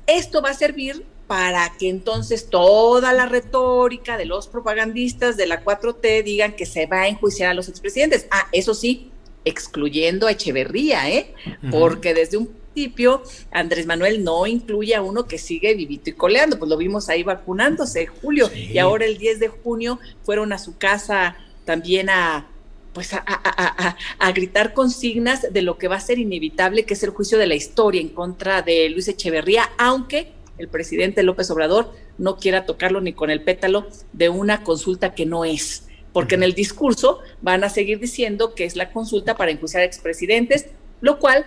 esto 0.07 0.41
va 0.41 0.51
a 0.51 0.55
servir 0.55 1.05
para 1.31 1.73
que 1.79 1.89
entonces 1.89 2.51
toda 2.51 3.13
la 3.13 3.25
retórica 3.25 4.17
de 4.17 4.25
los 4.25 4.49
propagandistas 4.49 5.37
de 5.37 5.47
la 5.47 5.65
4T 5.65 6.25
digan 6.25 6.57
que 6.57 6.67
se 6.67 6.87
va 6.87 7.03
a 7.03 7.07
enjuiciar 7.07 7.51
a 7.51 7.55
los 7.55 7.69
expresidentes. 7.69 8.27
Ah, 8.33 8.49
eso 8.51 8.75
sí, 8.75 9.13
excluyendo 9.45 10.27
a 10.27 10.33
Echeverría, 10.33 11.09
¿eh? 11.09 11.33
Porque 11.71 12.15
desde 12.15 12.37
un 12.37 12.49
principio 12.49 13.23
Andrés 13.53 13.87
Manuel 13.87 14.25
no 14.25 14.45
incluye 14.49 14.97
a 14.97 15.03
uno 15.03 15.29
que 15.29 15.39
sigue 15.39 15.73
vivito 15.75 16.11
y 16.11 16.15
coleando, 16.15 16.59
pues 16.59 16.69
lo 16.69 16.77
vimos 16.77 17.09
ahí 17.09 17.23
vacunándose 17.23 18.09
Julio 18.09 18.51
y 18.53 18.79
ahora 18.79 19.05
el 19.05 19.17
10 19.17 19.39
de 19.39 19.49
junio 19.51 20.01
fueron 20.25 20.53
a 20.53 20.59
su 20.59 20.79
casa 20.79 21.37
también 21.65 22.11
a 22.11 22.49
pues 22.93 23.15
a, 23.15 23.23
a, 23.25 24.33
gritar 24.33 24.75
consignas 24.75 25.47
de 25.53 25.63
lo 25.63 25.79
que 25.79 25.87
va 25.87 25.95
a 25.95 26.01
ser 26.01 26.19
inevitable, 26.19 26.85
que 26.87 26.95
es 26.95 27.03
el 27.05 27.11
juicio 27.11 27.39
de 27.39 27.47
la 27.47 27.55
historia 27.55 28.01
en 28.01 28.09
contra 28.09 28.63
de 28.63 28.89
Luis 28.89 29.07
Echeverría, 29.07 29.71
aunque 29.79 30.33
el 30.61 30.69
presidente 30.69 31.23
López 31.23 31.51
Obrador 31.51 31.93
no 32.19 32.37
quiera 32.37 32.67
tocarlo 32.67 33.01
ni 33.01 33.13
con 33.13 33.31
el 33.31 33.43
pétalo 33.43 33.87
de 34.13 34.29
una 34.29 34.63
consulta 34.63 35.15
que 35.15 35.27
no 35.27 35.45
es 35.45 35.85
porque 36.13 36.35
en 36.35 36.43
el 36.43 36.55
discurso 36.55 37.21
van 37.41 37.65
a 37.65 37.69
seguir 37.69 38.01
diciendo 38.01 38.55
que 38.55 38.65
es 38.65 38.77
la 38.77 38.91
consulta 38.91 39.37
para 39.37 39.51
enjuiciar 39.51 39.83
a 39.83 39.87
expresidentes, 39.87 40.67
lo 41.01 41.19
cual 41.19 41.47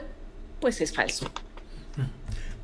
pues 0.60 0.80
es 0.82 0.94
falso. 0.94 1.30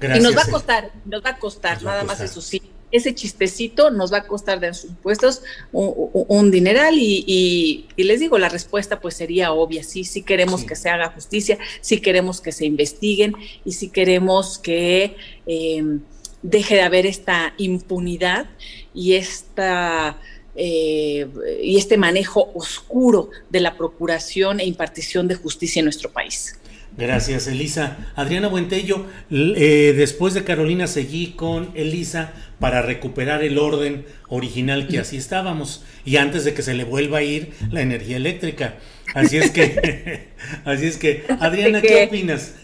y 0.02 0.20
nos 0.20 0.36
va 0.36 0.43
a 0.43 0.52
costar, 0.52 0.91
nos 1.06 1.24
va 1.24 1.32
a 1.32 1.39
costar, 1.39 1.84
nada 1.84 2.04
más 2.04 2.22
eso 2.22 2.41
sí. 2.41 2.62
Ese 2.91 3.14
chistecito 3.14 3.91
nos 3.91 4.12
va 4.12 4.18
a 4.18 4.24
costar 4.24 4.60
de 4.60 4.74
sus 4.74 4.89
impuestos 4.89 5.43
un, 5.72 6.50
dineral 6.50 6.95
y, 6.97 7.88
les 7.97 8.20
digo, 8.20 8.39
la 8.39 8.50
respuesta 8.50 9.00
pues 9.00 9.16
sería 9.16 9.52
obvia, 9.52 9.84
sí, 9.84 10.04
sí 10.06 10.24
queremos 10.24 10.64
que 10.64 10.76
se 10.76 10.89
haga 10.89 11.12
justicia, 11.12 11.60
sí 11.82 12.02
queremos 12.02 12.41
que 12.41 12.52
se 12.52 12.66
investiguen 12.66 13.36
y 13.64 13.74
sí 13.74 13.89
queremos 13.89 14.58
que 14.58 15.18
em, 15.45 16.02
deje 16.42 16.76
de 16.76 16.82
haber 16.82 17.06
esta 17.06 17.54
impunidad 17.58 18.48
y 18.94 19.14
esta 19.14 20.18
eh, 20.56 21.28
y 21.64 21.78
este 21.78 21.98
manejo 21.98 22.52
oscuro 22.54 23.30
de 23.50 23.62
la 23.62 23.78
procuración 23.78 24.60
e 24.60 24.66
impartición 24.66 25.28
de 25.28 25.36
justicia 25.36 25.80
en 25.80 25.86
nuestro 25.86 26.12
país. 26.12 26.60
Gracias, 26.98 27.48
Elisa. 27.48 28.12
Adriana 28.16 28.50
Buentello, 28.50 29.06
eh, 29.32 29.94
después 29.96 30.34
de 30.34 30.44
Carolina 30.44 30.88
seguí 30.88 31.32
con 31.32 31.72
Elisa 31.76 32.34
para 32.60 32.82
recuperar 32.82 33.42
el 33.42 33.58
orden 33.58 34.06
original 34.28 34.88
que 34.88 35.00
así 35.00 35.16
estábamos 35.16 35.86
y 36.04 36.18
antes 36.18 36.44
de 36.44 36.54
que 36.54 36.62
se 36.62 36.74
le 36.74 36.84
vuelva 36.84 37.20
a 37.20 37.24
ir 37.24 37.54
la 37.72 37.82
energía 37.82 38.18
eléctrica. 38.18 38.76
Así 39.14 39.38
es 39.38 39.52
que, 39.52 40.28
así 40.66 40.88
es 40.88 40.98
que, 40.98 41.24
Adriana, 41.40 41.82
¿qué 41.82 42.06
opinas? 42.06 42.56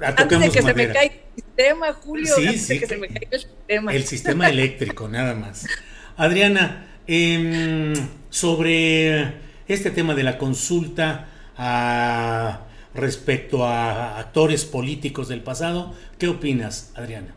antes 0.00 0.40
de 0.40 0.50
que 0.50 0.62
se 0.62 0.74
me 0.74 0.88
caiga 0.88 1.14
el 1.36 1.44
sistema, 1.60 1.92
Julio, 1.92 2.34
sí, 2.34 2.58
sí, 2.58 2.80
que, 2.80 2.86
se 2.86 2.96
me 2.96 3.08
caiga 3.08 3.28
el 3.30 3.40
sistema. 3.40 3.92
El 3.92 4.04
sistema 4.04 4.48
eléctrico, 4.48 5.08
nada 5.08 5.34
más. 5.34 5.66
Adriana, 6.16 6.86
em, 7.06 7.94
sobre 8.30 9.34
este 9.68 9.90
tema 9.90 10.14
de 10.14 10.22
la 10.22 10.38
consulta 10.38 11.28
respecto 12.94 13.66
a 13.66 14.18
actores 14.18 14.64
políticos 14.64 15.28
del 15.28 15.42
pasado, 15.42 15.94
¿qué 16.18 16.28
opinas, 16.28 16.92
Adriana? 16.96 17.34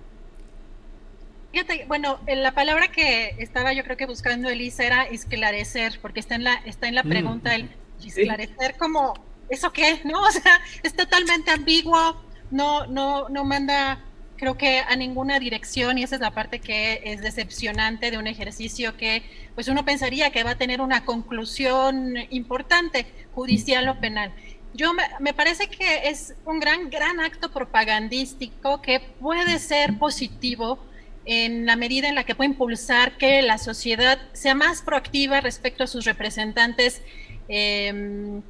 Fíjate, 1.52 1.86
bueno, 1.88 2.20
la 2.26 2.54
palabra 2.54 2.88
que 2.88 3.36
estaba 3.38 3.74
yo 3.74 3.84
creo 3.84 3.96
que 3.96 4.08
buscando 4.08 4.50
Elisa 4.50 4.86
era 4.86 5.04
esclarecer, 5.04 6.00
porque 6.02 6.20
está 6.20 6.36
en 6.36 6.46
la, 6.46 6.56
está 6.66 6.88
en 6.88 6.96
la 6.96 7.04
mm, 7.04 7.10
pregunta 7.10 7.54
el 7.54 7.70
esclarecer 8.04 8.76
como, 8.78 9.14
¿eso 9.50 9.72
qué? 9.72 10.02
¿No? 10.04 10.22
O 10.28 10.32
sea, 10.32 10.60
es 10.82 10.96
totalmente 10.96 11.52
ambiguo, 11.52 12.20
no, 12.50 12.88
no, 12.88 13.30
no 13.30 13.44
manda 13.44 14.00
creo 14.44 14.58
que 14.58 14.80
a 14.80 14.98
ninguna 14.98 15.40
dirección 15.40 15.98
y 15.98 16.04
esa 16.04 16.16
es 16.16 16.22
la 16.22 16.32
parte 16.32 16.60
que 16.60 17.00
es 17.06 17.22
decepcionante 17.22 18.12
de 18.12 18.18
un 18.18 18.28
ejercicio 18.28 18.98
que 18.98 19.24
pues 19.56 19.70
uno 19.70 19.86
pensaría 19.86 20.32
que 20.32 20.44
va 20.44 20.52
a 20.52 20.58
tener 20.58 20.82
una 20.82 21.06
conclusión 21.06 22.16
importante, 22.30 23.06
judicial 23.34 23.88
o 23.88 24.02
penal. 24.02 24.34
Yo 24.74 24.92
me, 25.22 25.34
parece 25.34 25.68
que 25.68 26.10
es 26.10 26.36
un 26.44 26.60
gran, 26.60 26.90
gran 26.90 27.22
acto 27.22 27.52
propagandístico 27.52 28.82
que 28.82 29.00
puede 29.00 29.60
ser 29.60 29.98
positivo 29.98 30.78
en 31.24 31.66
la 31.66 31.78
medida 31.78 32.10
en 32.10 32.16
la 32.16 32.26
que 32.26 32.36
puede 32.36 32.50
impulsar 32.50 33.18
que 33.18 33.42
la 33.44 33.58
sociedad 33.58 34.20
sea 34.34 34.56
más 34.56 34.82
proactiva 34.82 35.40
respecto 35.40 35.86
a 35.86 35.88
sus 35.88 36.04
representantes 36.04 37.02
em, 37.48 38.42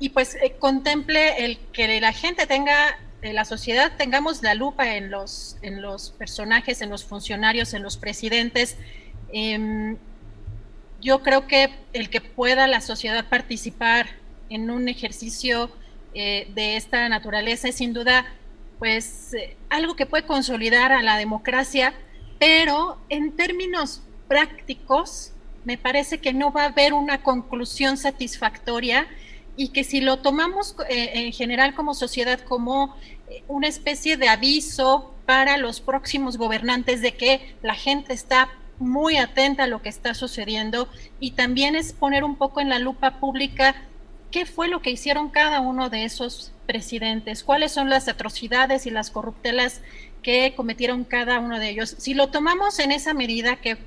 y 0.00 0.08
pues 0.08 0.34
eh, 0.34 0.56
contemple 0.58 1.44
el 1.44 1.58
que 1.72 2.00
la 2.00 2.12
gente 2.12 2.48
tenga 2.48 2.98
la 3.22 3.44
sociedad 3.44 3.92
tengamos 3.96 4.42
la 4.42 4.54
lupa 4.54 4.96
en 4.96 5.10
los, 5.10 5.56
en 5.62 5.82
los 5.82 6.10
personajes, 6.10 6.82
en 6.82 6.90
los 6.90 7.04
funcionarios, 7.04 7.74
en 7.74 7.82
los 7.82 7.96
presidentes. 7.96 8.76
Em, 9.32 9.96
yo 11.00 11.22
creo 11.22 11.46
que 11.46 11.70
el 11.92 12.10
que 12.10 12.20
pueda 12.20 12.66
la 12.66 12.80
sociedad 12.80 13.24
participar 13.28 14.06
en 14.48 14.70
un 14.70 14.88
ejercicio 14.88 15.70
eh, 16.14 16.50
de 16.54 16.76
esta 16.76 17.08
naturaleza 17.08 17.68
es 17.68 17.76
sin 17.76 17.92
duda 17.92 18.26
pues 18.78 19.34
eh, 19.34 19.56
algo 19.68 19.96
que 19.96 20.06
puede 20.06 20.24
consolidar 20.24 20.92
a 20.92 21.02
la 21.02 21.16
democracia, 21.16 21.94
pero 22.38 22.98
en 23.08 23.32
términos 23.32 24.02
prácticos 24.28 25.32
me 25.64 25.78
parece 25.78 26.18
que 26.18 26.32
no 26.32 26.52
va 26.52 26.62
a 26.62 26.66
haber 26.66 26.92
una 26.92 27.22
conclusión 27.22 27.96
satisfactoria 27.96 29.06
y 29.56 29.68
que 29.68 29.84
si 29.84 30.00
lo 30.00 30.18
tomamos 30.18 30.76
eh, 30.88 31.10
en 31.14 31.32
general 31.32 31.74
como 31.74 31.94
sociedad 31.94 32.40
como 32.40 32.96
eh, 33.28 33.42
una 33.48 33.68
especie 33.68 34.16
de 34.16 34.28
aviso 34.28 35.14
para 35.24 35.56
los 35.56 35.80
próximos 35.80 36.36
gobernantes 36.36 37.00
de 37.00 37.14
que 37.14 37.56
la 37.62 37.74
gente 37.74 38.12
está 38.12 38.50
muy 38.78 39.16
atenta 39.16 39.64
a 39.64 39.66
lo 39.66 39.80
que 39.80 39.88
está 39.88 40.14
sucediendo 40.14 40.88
y 41.18 41.32
también 41.32 41.74
es 41.74 41.92
poner 41.92 42.24
un 42.24 42.36
poco 42.36 42.60
en 42.60 42.68
la 42.68 42.78
lupa 42.78 43.18
pública 43.18 43.74
qué 44.30 44.44
fue 44.44 44.68
lo 44.68 44.82
que 44.82 44.90
hicieron 44.90 45.30
cada 45.30 45.60
uno 45.60 45.88
de 45.88 46.04
esos 46.04 46.52
presidentes, 46.66 47.42
cuáles 47.42 47.72
son 47.72 47.88
las 47.88 48.08
atrocidades 48.08 48.86
y 48.86 48.90
las 48.90 49.10
corruptelas 49.10 49.80
que 50.22 50.54
cometieron 50.54 51.04
cada 51.04 51.38
uno 51.38 51.58
de 51.58 51.70
ellos. 51.70 51.94
Si 51.98 52.12
lo 52.12 52.28
tomamos 52.28 52.78
en 52.80 52.92
esa 52.92 53.14
medida 53.14 53.56
que 53.56 53.78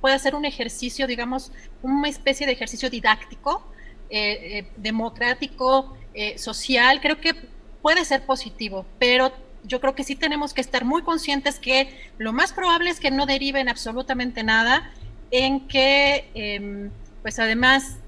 puede 0.00 0.18
ser 0.18 0.34
un 0.34 0.44
ejercicio, 0.44 1.06
digamos, 1.06 1.52
una 1.82 2.08
especie 2.08 2.46
de 2.46 2.52
ejercicio 2.52 2.90
didáctico, 2.90 3.64
eh, 4.10 4.58
eh, 4.58 4.66
democrático, 4.76 5.96
eh, 6.14 6.36
social, 6.36 7.00
creo 7.00 7.20
que 7.20 7.32
puede 7.80 8.04
ser 8.04 8.26
positivo, 8.26 8.84
pero 8.98 9.32
yo 9.62 9.80
creo 9.80 9.94
que 9.94 10.02
sí 10.02 10.16
tenemos 10.16 10.52
que 10.52 10.60
estar 10.60 10.84
muy 10.84 11.02
conscientes 11.02 11.60
que 11.60 11.96
lo 12.18 12.32
más 12.32 12.52
probable 12.52 12.90
es 12.90 12.98
que 12.98 13.12
no 13.12 13.24
deriven 13.24 13.68
absolutamente 13.68 14.42
nada, 14.42 14.92
en 15.30 15.68
que, 15.68 16.28
em, 16.34 16.90
pues 17.22 17.38
además, 17.38 17.98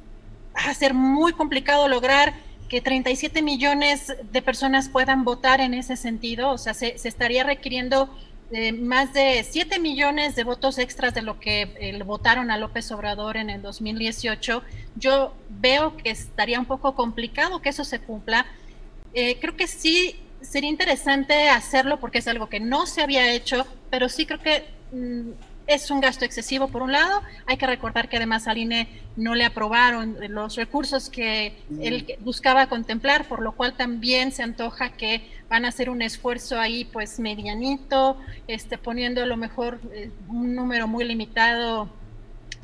va 0.57 0.71
a 0.71 0.75
ser 0.75 0.93
muy 0.93 1.33
complicado 1.35 1.87
lograr 1.87 2.35
que 2.69 2.81
37 2.81 3.41
millones 3.41 4.13
de 4.33 4.43
personas 4.43 4.89
puedan 4.89 5.23
votar 5.23 5.61
en 5.61 5.73
ese 5.73 5.97
sentido, 5.97 6.51
o 6.51 6.59
sea, 6.59 6.75
se, 6.75 6.99
se 6.99 7.09
estaría 7.09 7.45
requiriendo 7.45 8.11
más 8.81 9.15
de 9.15 9.45
7 9.49 9.79
millones 9.79 10.37
de 10.37 10.45
votos 10.45 10.79
extras 10.79 11.15
de 11.15 11.23
lo 11.23 11.41
que 11.41 11.63
eh, 11.81 12.03
votaron 12.03 12.51
a 12.51 12.59
López 12.59 12.91
Obrador 12.93 13.37
en 13.37 13.49
el 13.49 13.63
2018, 13.63 14.63
yo 14.97 15.35
veo 15.49 15.97
que 15.97 16.11
estaría 16.11 16.59
un 16.59 16.67
poco 16.67 16.95
complicado 16.95 17.63
que 17.63 17.71
eso 17.71 17.85
se 17.85 18.01
cumpla. 18.01 18.47
Eh, 19.15 19.39
creo 19.41 19.57
que 19.57 19.67
sí 19.67 20.17
sería 20.43 20.69
interesante 20.69 21.49
hacerlo 21.49 21.99
porque 21.99 22.19
es 22.19 22.29
algo 22.29 22.49
que 22.49 22.61
no 22.61 22.87
se 22.87 23.01
había 23.01 23.33
hecho, 23.33 23.67
pero 23.91 24.09
sí 24.09 24.27
creo 24.27 24.41
que 24.41 24.65
mm, 24.93 25.31
es 25.67 25.91
un 25.91 26.01
gasto 26.01 26.25
excesivo 26.25 26.69
por 26.69 26.83
un 26.83 26.93
lado. 26.93 27.23
Hay 27.47 27.57
que 27.57 27.67
recordar 27.67 28.09
que 28.09 28.17
además 28.17 28.49
al 28.49 28.59
INE 28.59 28.89
no 29.17 29.35
le 29.35 29.45
aprobaron 29.45 30.17
los 30.29 30.57
recursos 30.57 31.09
que 31.09 31.55
él 31.81 32.17
buscaba 32.21 32.67
contemplar, 32.67 33.29
por 33.29 33.41
lo 33.41 33.53
cual 33.53 33.75
también 33.75 34.33
se 34.33 34.43
antoja 34.43 34.91
que 34.91 35.23
van 35.53 35.67
a 35.67 35.69
hacer 35.69 35.91
un 35.91 36.01
esfuerzo 36.01 36.59
ahí 36.59 36.87
pues 36.87 37.21
medianito, 37.21 38.17
este, 38.49 38.79
poniendo 38.79 39.23
a 39.23 39.27
lo 39.27 39.37
mejor 39.37 39.79
eh, 39.93 40.11
un 40.27 40.55
número 40.55 40.89
muy 40.89 41.05
limitado 41.05 41.91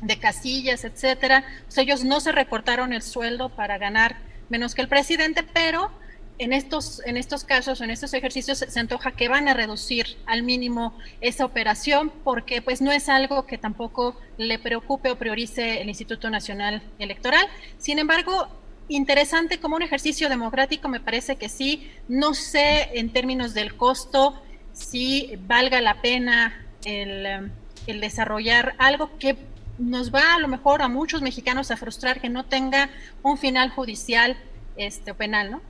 de 0.01 0.17
casillas, 0.17 0.83
etcétera. 0.83 1.43
ellos 1.77 2.03
no 2.03 2.19
se 2.19 2.31
recortaron 2.31 2.91
el 2.91 3.03
sueldo 3.03 3.49
para 3.49 3.77
ganar 3.77 4.17
menos 4.49 4.73
que 4.73 4.81
el 4.81 4.87
presidente, 4.87 5.43
pero 5.43 5.91
en 6.39 6.51
estos, 6.51 7.03
en 7.05 7.17
estos 7.17 7.43
casos, 7.43 7.79
en 7.81 7.91
estos 7.91 8.11
ejercicios, 8.15 8.57
se 8.57 8.79
antoja 8.79 9.11
que 9.11 9.29
van 9.29 9.47
a 9.47 9.53
reducir 9.53 10.17
al 10.25 10.41
mínimo 10.41 10.97
esa 11.21 11.45
operación 11.45 12.11
porque 12.23 12.63
pues 12.63 12.81
no 12.81 12.91
es 12.91 13.07
algo 13.07 13.45
que 13.45 13.59
tampoco 13.59 14.19
le 14.37 14.57
preocupe 14.57 15.11
o 15.11 15.15
priorice 15.15 15.79
el 15.79 15.89
Instituto 15.89 16.31
Nacional 16.31 16.81
Electoral. 16.97 17.45
Sin 17.77 17.99
embargo, 17.99 18.47
interesante 18.89 19.59
como 19.59 19.75
un 19.77 19.81
ejercicio 19.81 20.27
democrático, 20.29 20.89
me 20.89 20.99
parece 20.99 21.37
que 21.37 21.47
sí. 21.47 21.89
No 22.07 22.33
sé 22.33 22.89
en 22.93 23.11
términos 23.11 23.53
del 23.53 23.75
costo 23.75 24.41
si 24.73 25.37
valga 25.47 25.81
la 25.81 26.01
pena 26.01 26.65
el, 26.83 27.51
el 27.87 28.01
desarrollar 28.01 28.75
algo 28.77 29.17
que 29.17 29.37
nos 29.79 30.13
va 30.13 30.35
a 30.35 30.39
lo 30.39 30.47
mejor 30.47 30.81
a 30.81 30.89
muchos 30.89 31.21
mexicanos 31.21 31.71
a 31.71 31.77
frustrar 31.77 32.19
que 32.21 32.29
no 32.29 32.45
tenga 32.45 32.89
un 33.23 33.37
final 33.37 33.69
judicial 33.69 34.37
este, 34.75 35.13
penal, 35.13 35.51
¿no? 35.51 35.61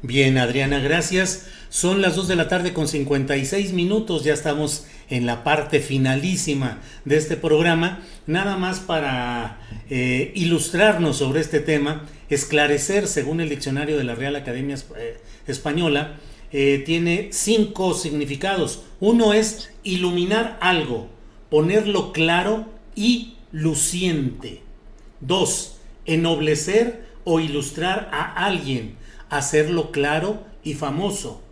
Bien, 0.00 0.38
Adriana, 0.38 0.78
gracias. 0.78 1.48
Son 1.70 2.00
las 2.00 2.14
2 2.14 2.28
de 2.28 2.36
la 2.36 2.48
tarde 2.48 2.72
con 2.72 2.86
56 2.86 3.72
minutos, 3.72 4.24
ya 4.24 4.32
estamos 4.32 4.86
en 5.10 5.26
la 5.26 5.42
parte 5.42 5.80
finalísima 5.80 6.78
de 7.04 7.16
este 7.16 7.36
programa. 7.36 8.00
Nada 8.26 8.56
más 8.56 8.78
para 8.78 9.58
eh, 9.90 10.32
ilustrarnos 10.34 11.16
sobre 11.18 11.40
este 11.40 11.60
tema, 11.60 12.06
esclarecer, 12.28 13.06
según 13.08 13.40
el 13.40 13.48
diccionario 13.48 13.96
de 13.96 14.04
la 14.04 14.14
Real 14.14 14.36
Academia 14.36 14.76
eh, 14.96 15.18
Española, 15.46 16.16
eh, 16.52 16.82
tiene 16.84 17.28
cinco 17.32 17.94
significados. 17.94 18.82
Uno 19.00 19.34
es 19.34 19.70
iluminar 19.82 20.58
algo, 20.60 21.08
ponerlo 21.50 22.12
claro 22.12 22.66
y 22.94 23.34
luciente. 23.52 24.62
Dos, 25.20 25.78
ennoblecer 26.06 27.06
o 27.24 27.40
ilustrar 27.40 28.08
a 28.12 28.46
alguien 28.46 28.96
hacerlo 29.30 29.90
claro 29.90 30.42
y 30.62 30.74
famoso. 30.74 31.42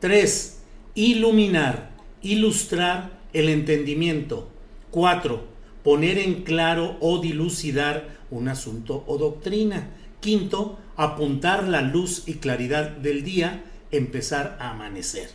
3. 0.00 0.62
Iluminar, 0.94 1.90
ilustrar 2.22 3.20
el 3.32 3.48
entendimiento. 3.48 4.48
4. 4.90 5.44
Poner 5.82 6.18
en 6.18 6.42
claro 6.42 6.96
o 7.00 7.20
dilucidar 7.20 8.16
un 8.30 8.48
asunto 8.48 9.04
o 9.06 9.18
doctrina. 9.18 9.90
Quinto, 10.22 10.78
apuntar 10.96 11.68
la 11.68 11.82
luz 11.82 12.22
y 12.26 12.34
claridad 12.34 12.90
del 12.90 13.24
día, 13.24 13.64
empezar 13.90 14.56
a 14.60 14.70
amanecer. 14.70 15.28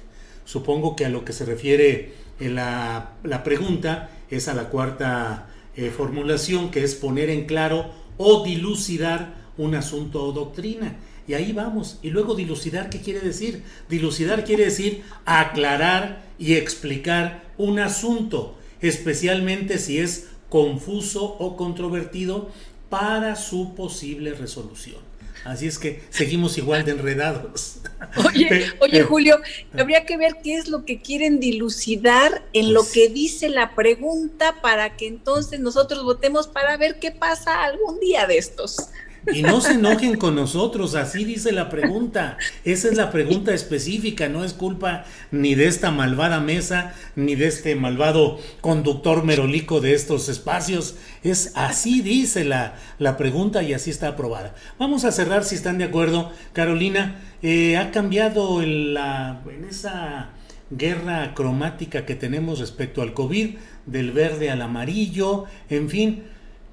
Supongo 0.46 0.96
que 0.96 1.06
a 1.06 1.10
lo 1.10 1.26
que 1.26 1.34
se 1.34 1.46
refiere 1.46 2.14
en 2.40 2.56
la, 2.56 3.12
la 3.24 3.44
pregunta 3.44 4.10
es 4.32 4.48
a 4.48 4.54
la 4.54 4.70
cuarta 4.70 5.50
eh, 5.76 5.92
formulación, 5.92 6.72
que 6.72 6.84
es 6.84 6.96
poner 6.96 7.30
en 7.30 7.46
claro 7.46 7.92
o 8.18 8.46
dilucidar 8.46 9.36
un 9.58 9.76
asunto 9.76 10.24
o 10.24 10.32
doctrina. 10.32 10.96
Y 11.28 11.34
ahí 11.34 11.52
vamos. 11.52 12.00
Y 12.02 12.10
luego 12.10 12.34
dilucidar, 12.34 12.90
¿qué 12.90 13.02
quiere 13.02 13.20
decir? 13.20 13.64
Dilucidar 13.90 14.46
quiere 14.46 14.66
decir 14.66 15.04
aclarar 15.26 16.24
y 16.40 16.54
explicar 16.54 17.44
un 17.58 17.80
asunto, 17.80 18.58
especialmente 18.80 19.80
si 19.80 20.00
es 20.00 20.30
confuso 20.50 21.26
o 21.26 21.58
controvertido 21.58 22.50
para 22.90 23.36
su 23.36 23.76
posible 23.76 24.34
resolución. 24.34 25.08
Así 25.44 25.68
es 25.68 25.80
que 25.80 26.04
seguimos 26.10 26.58
igual 26.58 26.84
de 26.84 26.92
enredados. 26.92 27.78
Oye, 28.28 28.74
oye 28.80 29.04
Julio, 29.04 29.40
habría 29.78 30.06
que 30.06 30.18
ver 30.18 30.38
qué 30.44 30.56
es 30.56 30.68
lo 30.68 30.86
que 30.86 31.02
quieren 31.02 31.40
dilucidar 31.40 32.44
en 32.54 32.74
lo 32.74 32.82
pues 32.82 32.92
que 32.94 33.10
dice 33.10 33.50
la 33.50 33.74
pregunta 33.74 34.62
para 34.62 34.96
que 34.98 35.08
entonces 35.08 35.60
nosotros 35.60 36.04
votemos 36.04 36.48
para 36.48 36.78
ver 36.78 37.00
qué 37.00 37.12
pasa 37.12 37.64
algún 37.64 38.00
día 38.00 38.28
de 38.28 38.38
estos. 38.38 38.90
Y 39.34 39.42
no 39.42 39.60
se 39.60 39.74
enojen 39.74 40.18
con 40.18 40.36
nosotros, 40.36 40.96
así 40.96 41.26
dice 41.26 41.52
la 41.52 41.70
pregunta. 41.70 42.38
Esa 42.64 42.88
es 42.88 42.96
la 42.96 43.12
pregunta 43.12 43.54
específica, 43.54 44.30
no 44.30 44.44
es 44.44 44.54
culpa 44.54 45.06
ni 45.32 45.56
de 45.56 45.68
esta 45.68 45.92
malvada 45.92 46.40
mesa, 46.40 46.94
ni 47.16 47.36
de 47.36 47.48
este 47.48 47.76
malvado 47.76 48.40
conductor 48.62 49.24
merolico 49.24 49.82
de 49.82 49.94
estos 49.94 50.30
espacios. 50.30 50.96
Es 51.24 51.52
así 51.56 52.02
dice 52.02 52.46
la, 52.46 52.76
la 53.00 53.18
pregunta 53.18 53.64
y 53.64 53.74
así 53.74 53.90
está 53.90 54.10
aprobada. 54.10 54.56
Vamos 54.80 55.04
a 55.04 55.12
cerrar 55.12 55.44
si 55.44 55.56
están 55.56 55.78
de 55.78 55.86
acuerdo. 55.86 56.32
Carolina, 56.54 57.20
eh, 57.42 57.78
ha 57.78 57.92
cambiado 57.92 58.62
la, 58.62 59.42
en 59.50 59.66
esa 59.66 60.30
guerra 60.70 61.34
cromática 61.34 62.06
que 62.06 62.16
tenemos 62.16 62.60
respecto 62.60 63.02
al 63.02 63.14
COVID, 63.14 63.56
del 63.86 64.12
verde 64.12 64.52
al 64.52 64.62
amarillo, 64.62 65.46
en 65.70 65.90
fin 65.90 66.24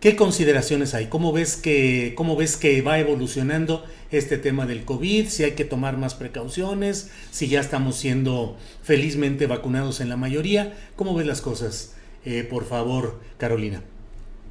¿Qué 0.05 0.16
consideraciones 0.16 0.92
hay? 0.92 1.07
¿Cómo 1.07 1.32
ves 1.32 1.57
que, 1.57 2.12
cómo 2.14 2.36
ves 2.36 2.59
que 2.59 2.82
va 2.82 2.98
evolucionando 2.98 3.86
este 4.11 4.36
tema 4.36 4.66
del 4.66 4.84
COVID? 4.84 5.28
Si 5.28 5.44
hay 5.44 5.52
que 5.52 5.64
tomar 5.64 5.96
más 5.96 6.14
precauciones, 6.14 7.11
si 7.30 7.48
ya 7.48 7.61
estamos 7.61 7.96
siendo 7.96 8.59
felizmente 8.82 9.46
vacunados 9.46 10.02
en 10.02 10.11
la 10.11 10.18
mayoría. 10.18 10.74
¿Cómo 10.94 11.14
ves 11.14 11.26
las 11.26 11.40
cosas? 11.40 11.96
Eh, 12.26 12.44
por 12.44 12.66
favor, 12.66 13.18
Carolina. 13.38 13.80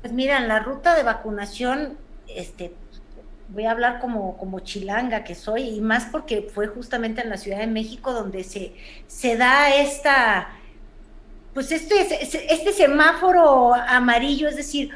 Pues 0.01 0.11
mira, 0.11 0.39
la 0.39 0.57
ruta 0.57 0.95
de 0.95 1.03
vacunación, 1.03 1.99
este, 2.27 2.73
voy 3.49 3.65
a 3.65 3.71
hablar 3.73 3.99
como, 3.99 4.37
como 4.37 4.61
chilanga 4.61 5.23
que 5.23 5.35
soy, 5.35 5.69
y 5.69 5.81
más 5.81 6.05
porque 6.05 6.49
fue 6.51 6.65
justamente 6.65 7.21
en 7.21 7.29
la 7.29 7.37
Ciudad 7.37 7.59
de 7.59 7.67
México 7.67 8.11
donde 8.11 8.43
se, 8.43 8.73
se 9.05 9.37
da 9.37 9.75
esta, 9.75 10.49
pues 11.53 11.71
este, 11.71 12.23
este 12.23 12.73
semáforo 12.73 13.75
amarillo, 13.75 14.47
es 14.47 14.55
decir, 14.55 14.89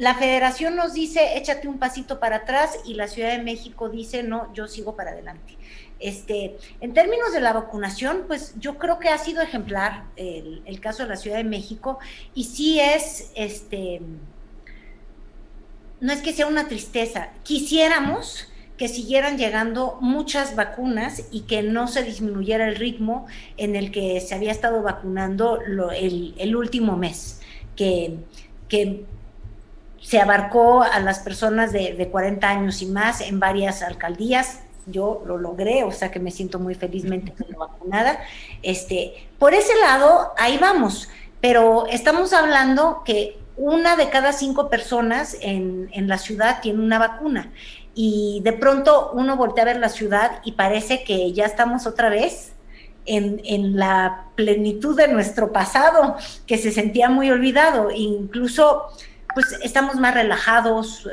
la 0.00 0.14
federación 0.14 0.76
nos 0.76 0.94
dice, 0.94 1.36
échate 1.36 1.68
un 1.68 1.78
pasito 1.78 2.20
para 2.20 2.36
atrás 2.36 2.78
y 2.86 2.94
la 2.94 3.06
Ciudad 3.06 3.36
de 3.36 3.42
México 3.42 3.90
dice, 3.90 4.22
no, 4.22 4.50
yo 4.54 4.66
sigo 4.66 4.96
para 4.96 5.10
adelante. 5.10 5.58
Este, 5.98 6.56
en 6.80 6.94
términos 6.94 7.34
de 7.34 7.42
la 7.42 7.52
vacunación, 7.52 8.24
pues 8.26 8.54
yo 8.58 8.78
creo 8.78 8.98
que 8.98 9.10
ha 9.10 9.18
sido 9.18 9.42
ejemplar 9.42 10.04
el, 10.16 10.80
caso 10.80 11.02
de 11.02 11.10
la 11.10 11.16
Ciudad 11.16 11.36
de 11.36 11.44
México 11.44 11.98
y 12.34 12.44
sí 12.44 12.80
es, 12.80 13.30
este, 13.34 14.00
no 16.00 16.14
es 16.14 16.22
que 16.22 16.32
sea 16.32 16.46
una 16.46 16.66
tristeza, 16.66 17.28
quisiéramos 17.42 18.48
que 18.78 18.88
siguieran 18.88 19.36
llegando 19.36 19.98
muchas 20.00 20.56
vacunas 20.56 21.24
y 21.30 21.42
que 21.42 21.62
no 21.62 21.88
se 21.88 22.04
disminuyera 22.04 22.66
el 22.66 22.76
ritmo 22.76 23.26
en 23.58 23.76
el 23.76 23.92
que 23.92 24.18
se 24.22 24.34
había 24.34 24.50
estado 24.50 24.82
vacunando 24.82 25.60
el, 25.60 26.34
el, 26.38 26.56
último 26.56 26.96
mes, 26.96 27.42
que, 27.76 28.16
que 28.66 29.04
se 30.02 30.18
abarcó 30.20 30.82
a 30.82 30.98
las 31.00 31.20
personas 31.20 31.72
de, 31.72 32.08
40 32.10 32.48
años 32.48 32.82
y 32.82 32.86
más 32.86 33.20
en 33.20 33.38
varias 33.38 33.82
alcaldías. 33.82 34.60
Yo 34.86 35.22
lo 35.26 35.38
logré, 35.38 35.84
o 35.84 35.92
sea 35.92 36.10
que 36.10 36.18
me 36.18 36.30
siento 36.30 36.58
muy 36.58 36.74
felizmente 36.74 37.34
vacunada. 37.56 38.18
Este, 38.62 39.28
por 39.38 39.54
ese 39.54 39.78
lado, 39.80 40.32
ahí 40.38 40.58
vamos. 40.58 41.08
Pero 41.40 41.86
estamos 41.86 42.32
hablando 42.32 43.02
que 43.04 43.38
una 43.56 43.96
de 43.96 44.08
cada 44.08 44.32
cinco 44.32 44.70
personas 44.70 45.36
en, 45.40 45.90
en 45.92 46.08
la 46.08 46.18
ciudad 46.18 46.60
tiene 46.62 46.82
una 46.82 46.98
vacuna. 46.98 47.52
Y 47.94 48.40
de 48.42 48.52
pronto 48.52 49.10
uno 49.12 49.36
voltea 49.36 49.64
a 49.64 49.66
ver 49.66 49.76
la 49.76 49.88
ciudad 49.90 50.40
y 50.44 50.52
parece 50.52 51.04
que 51.04 51.32
ya 51.32 51.44
estamos 51.44 51.86
otra 51.86 52.08
vez 52.08 52.52
en, 53.04 53.40
en, 53.44 53.76
la 53.76 54.26
plenitud 54.36 54.96
de 54.96 55.08
nuestro 55.08 55.52
pasado, 55.52 56.16
que 56.46 56.56
se 56.56 56.70
sentía 56.70 57.08
muy 57.08 57.30
olvidado. 57.30 57.90
Incluso 57.90 58.86
pues 59.34 59.58
estamos 59.62 59.96
más 59.96 60.14
relajados, 60.14 61.08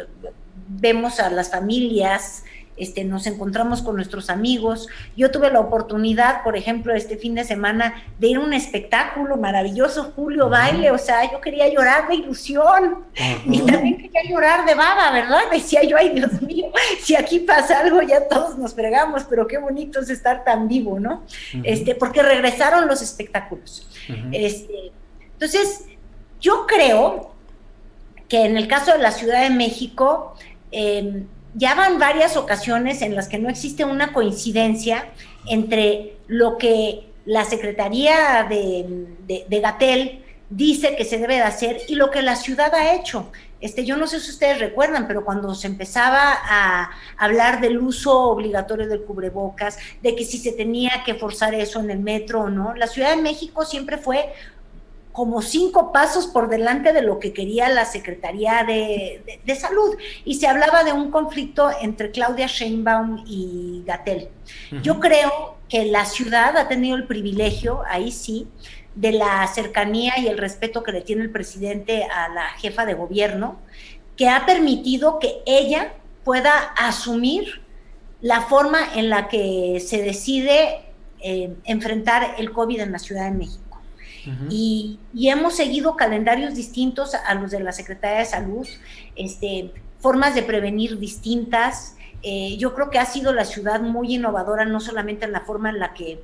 vemos 0.68 1.20
a 1.20 1.30
las 1.30 1.52
familias, 1.52 2.44
este, 2.78 3.04
nos 3.04 3.26
encontramos 3.26 3.82
con 3.82 3.96
nuestros 3.96 4.30
amigos. 4.30 4.88
Yo 5.16 5.32
tuve 5.32 5.50
la 5.52 5.60
oportunidad, 5.60 6.44
por 6.44 6.56
ejemplo, 6.56 6.94
este 6.94 7.18
fin 7.18 7.34
de 7.34 7.44
semana 7.44 8.04
de 8.20 8.28
ir 8.28 8.38
a 8.38 8.40
un 8.40 8.54
espectáculo 8.54 9.36
maravilloso, 9.36 10.14
Julio 10.16 10.48
Baile, 10.48 10.92
o 10.92 10.98
sea, 10.98 11.30
yo 11.32 11.42
quería 11.42 11.68
llorar 11.68 12.08
de 12.08 12.16
ilusión 12.16 13.06
y 13.46 13.62
también 13.62 13.98
quería 13.98 14.30
llorar 14.30 14.66
de 14.66 14.76
baba, 14.76 15.12
¿verdad? 15.12 15.42
Decía 15.52 15.84
yo, 15.84 15.98
ay 15.98 16.10
Dios 16.10 16.40
mío, 16.42 16.68
si 17.02 17.16
aquí 17.16 17.40
pasa 17.40 17.80
algo 17.80 18.02
ya 18.04 18.28
todos 18.28 18.58
nos 18.58 18.76
fregamos, 18.76 19.24
pero 19.24 19.48
qué 19.48 19.58
bonito 19.58 20.00
es 20.00 20.10
estar 20.10 20.44
tan 20.44 20.68
vivo, 20.68 21.00
¿no? 21.00 21.24
Este, 21.64 21.96
porque 21.96 22.22
regresaron 22.22 22.88
los 22.88 23.02
espectáculos. 23.02 23.88
este, 24.32 24.92
entonces, 25.34 25.86
yo 26.40 26.68
creo 26.68 27.37
que 28.28 28.46
en 28.46 28.58
el 28.58 28.68
caso 28.68 28.92
de 28.92 29.00
la 29.00 29.12
Ciudad 29.12 29.42
de 29.42 29.50
México, 29.50 30.36
eh, 30.72 31.24
ya 31.54 31.76
van 31.76 31.98
varias 31.98 32.38
ocasiones 32.38 33.02
en 33.02 33.16
las 33.16 33.28
que 33.28 33.40
no 33.40 33.50
existe 33.50 33.86
una 33.86 34.14
coincidencia 34.14 35.06
entre 35.48 36.18
lo 36.28 36.58
que 36.58 37.08
la 37.26 37.46
Secretaría 37.46 38.46
de, 38.50 39.08
de, 39.28 39.60
Gatel 39.60 40.24
dice 40.50 40.96
que 40.96 41.04
se 41.04 41.18
debe 41.18 41.36
de 41.36 41.42
hacer 41.42 41.82
y 41.88 41.96
lo 41.96 42.12
que 42.12 42.22
la 42.22 42.36
ciudad 42.36 42.74
ha 42.74 42.94
hecho. 42.94 43.32
Este, 43.60 43.86
yo 43.86 43.98
no 43.98 44.06
sé 44.06 44.20
si 44.20 44.30
ustedes 44.30 44.60
recuerdan, 44.60 45.08
pero 45.08 45.26
cuando 45.26 45.56
se 45.56 45.68
empezaba 45.68 46.32
a 46.32 46.92
hablar 47.18 47.60
del 47.60 47.80
uso 47.80 48.22
obligatorio 48.22 48.88
del 48.88 49.04
cubrebocas, 49.04 49.80
de 50.04 50.16
que 50.16 50.24
si 50.24 50.38
se 50.38 50.52
tenía 50.52 51.04
que 51.06 51.16
forzar 51.16 51.56
eso 51.56 51.80
en 51.80 51.90
el 51.90 52.00
metro 52.00 52.42
o 52.42 52.50
no, 52.50 52.76
la 52.76 52.88
Ciudad 52.88 53.16
de 53.16 53.22
México 53.22 53.66
siempre 53.66 53.98
fue 53.98 54.32
como 55.18 55.42
cinco 55.42 55.92
pasos 55.92 56.28
por 56.28 56.48
delante 56.48 56.94
de 56.94 57.02
lo 57.02 57.18
que 57.18 57.34
quería 57.34 57.70
la 57.70 57.86
Secretaría 57.86 58.64
de, 58.64 59.56
Salud. 59.60 59.98
Y 60.26 60.36
se 60.36 60.46
hablaba 60.46 60.84
de 60.84 60.94
un 60.94 61.10
conflicto 61.10 61.72
entre 61.82 62.12
Claudia 62.12 62.46
Sheinbaum 62.46 63.24
y 63.26 63.82
Gatel. 63.88 64.30
Yo 64.84 65.00
creo 65.00 65.58
que 65.70 65.86
la 65.86 66.06
ciudad 66.06 66.56
ha 66.56 66.68
tenido 66.68 66.96
el 66.96 67.08
privilegio, 67.08 67.82
ahí 67.90 68.12
sí, 68.12 68.48
de 68.94 69.14
la 69.14 69.48
cercanía 69.48 70.20
y 70.20 70.28
el 70.28 70.38
respeto 70.38 70.84
que 70.84 70.92
le 70.92 71.02
tiene 71.02 71.24
el 71.24 71.32
presidente 71.32 72.04
a 72.04 72.30
la 72.30 72.50
jefa 72.60 72.86
de 72.86 72.94
gobierno, 72.94 73.58
que 74.18 74.30
ha 74.30 74.46
permitido 74.46 75.18
que 75.18 75.42
ella 75.48 75.94
pueda 76.24 76.60
asumir 76.78 77.64
la 78.22 78.42
forma 78.42 78.94
en 78.94 79.10
la 79.10 79.30
que 79.30 79.84
se 79.84 80.00
decide 80.04 80.86
eh, 81.22 81.56
enfrentar 81.64 82.36
el 82.38 82.52
COVID 82.52 82.82
en 82.82 82.92
la 82.92 83.00
Ciudad 83.00 83.26
de 83.26 83.32
México. 83.32 83.67
Y, 84.50 85.00
hemos 85.16 85.56
seguido 85.56 85.96
calendarios 85.96 86.56
distintos 86.56 87.16
a 87.16 87.34
los 87.36 87.52
de 87.52 87.60
la 87.60 87.72
Secretaría 87.72 88.20
de 88.20 88.26
Salud, 88.26 88.68
este, 89.16 89.72
formas 90.00 90.36
de 90.36 90.44
prevenir 90.44 91.00
distintas. 91.00 91.96
Eh, 92.24 92.58
yo 92.58 92.74
creo 92.74 92.90
que 92.90 93.00
ha 93.00 93.06
sido 93.06 93.34
la 93.34 93.46
ciudad 93.46 93.82
muy 93.82 94.16
innovadora, 94.16 94.66
no 94.66 94.80
solamente 94.80 95.26
en 95.26 95.32
la 95.32 95.42
forma 95.42 95.70
en 95.70 95.80
la 95.80 95.94
que, 95.94 96.24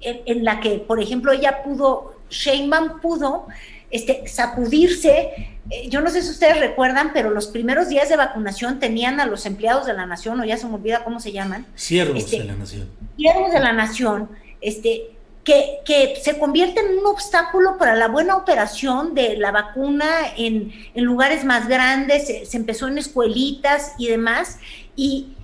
en, 0.00 0.44
la 0.44 0.60
que, 0.60 0.78
por 0.78 1.00
ejemplo, 1.00 1.32
ella 1.32 1.62
pudo, 1.62 2.14
Sheinbaum 2.30 3.00
pudo 3.00 3.46
este, 3.90 4.26
sacudirse. 4.26 5.58
Eh, 5.70 5.88
yo 5.88 6.00
no 6.00 6.10
sé 6.10 6.22
si 6.22 6.30
ustedes 6.30 6.60
recuerdan, 6.60 7.12
pero 7.14 7.30
los 7.30 7.46
primeros 7.46 7.88
días 7.88 8.08
de 8.08 8.16
vacunación 8.16 8.78
tenían 8.78 9.20
a 9.20 9.26
los 9.26 9.46
empleados 9.46 9.86
de 9.86 9.94
la 9.94 10.06
nación, 10.06 10.40
o 10.40 10.44
ya 10.44 10.56
se 10.56 10.66
me 10.66 10.74
olvida 10.74 11.04
cómo 11.04 11.20
se 11.20 11.32
llaman. 11.32 11.66
Siervos 11.74 12.18
este, 12.18 12.38
de 12.38 12.44
la 12.44 12.54
nación. 12.54 12.88
Siervos 13.16 13.52
de 13.52 13.60
la 13.60 13.72
nación, 13.72 14.28
este, 14.60 15.13
que, 15.44 16.20
se 16.22 16.38
convierte 16.38 16.80
en 16.80 16.98
un 16.98 17.06
obstáculo 17.06 17.76
para 17.78 17.94
la 17.94 18.08
buena 18.08 18.36
operación 18.36 19.14
de 19.14 19.36
la 19.36 19.52
vacuna 19.52 20.06
en, 20.36 20.72
en 20.94 21.04
lugares 21.04 21.44
más 21.44 21.68
grandes, 21.68 22.26
se, 22.26 22.56
empezó 22.56 22.88
en 22.88 22.98
escuelitas 22.98 23.92
y 23.98 24.08
demás, 24.08 24.58
y, 24.96 25.34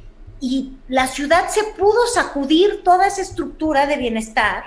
y 0.41 0.73
la 0.89 1.07
ciudad 1.07 1.49
se 1.49 1.63
pudo 1.79 2.07
sacudir 2.07 2.83
toda 2.83 3.07
esa 3.07 3.21
estructura 3.21 3.87
de 3.87 3.97
bienestar 3.97 4.65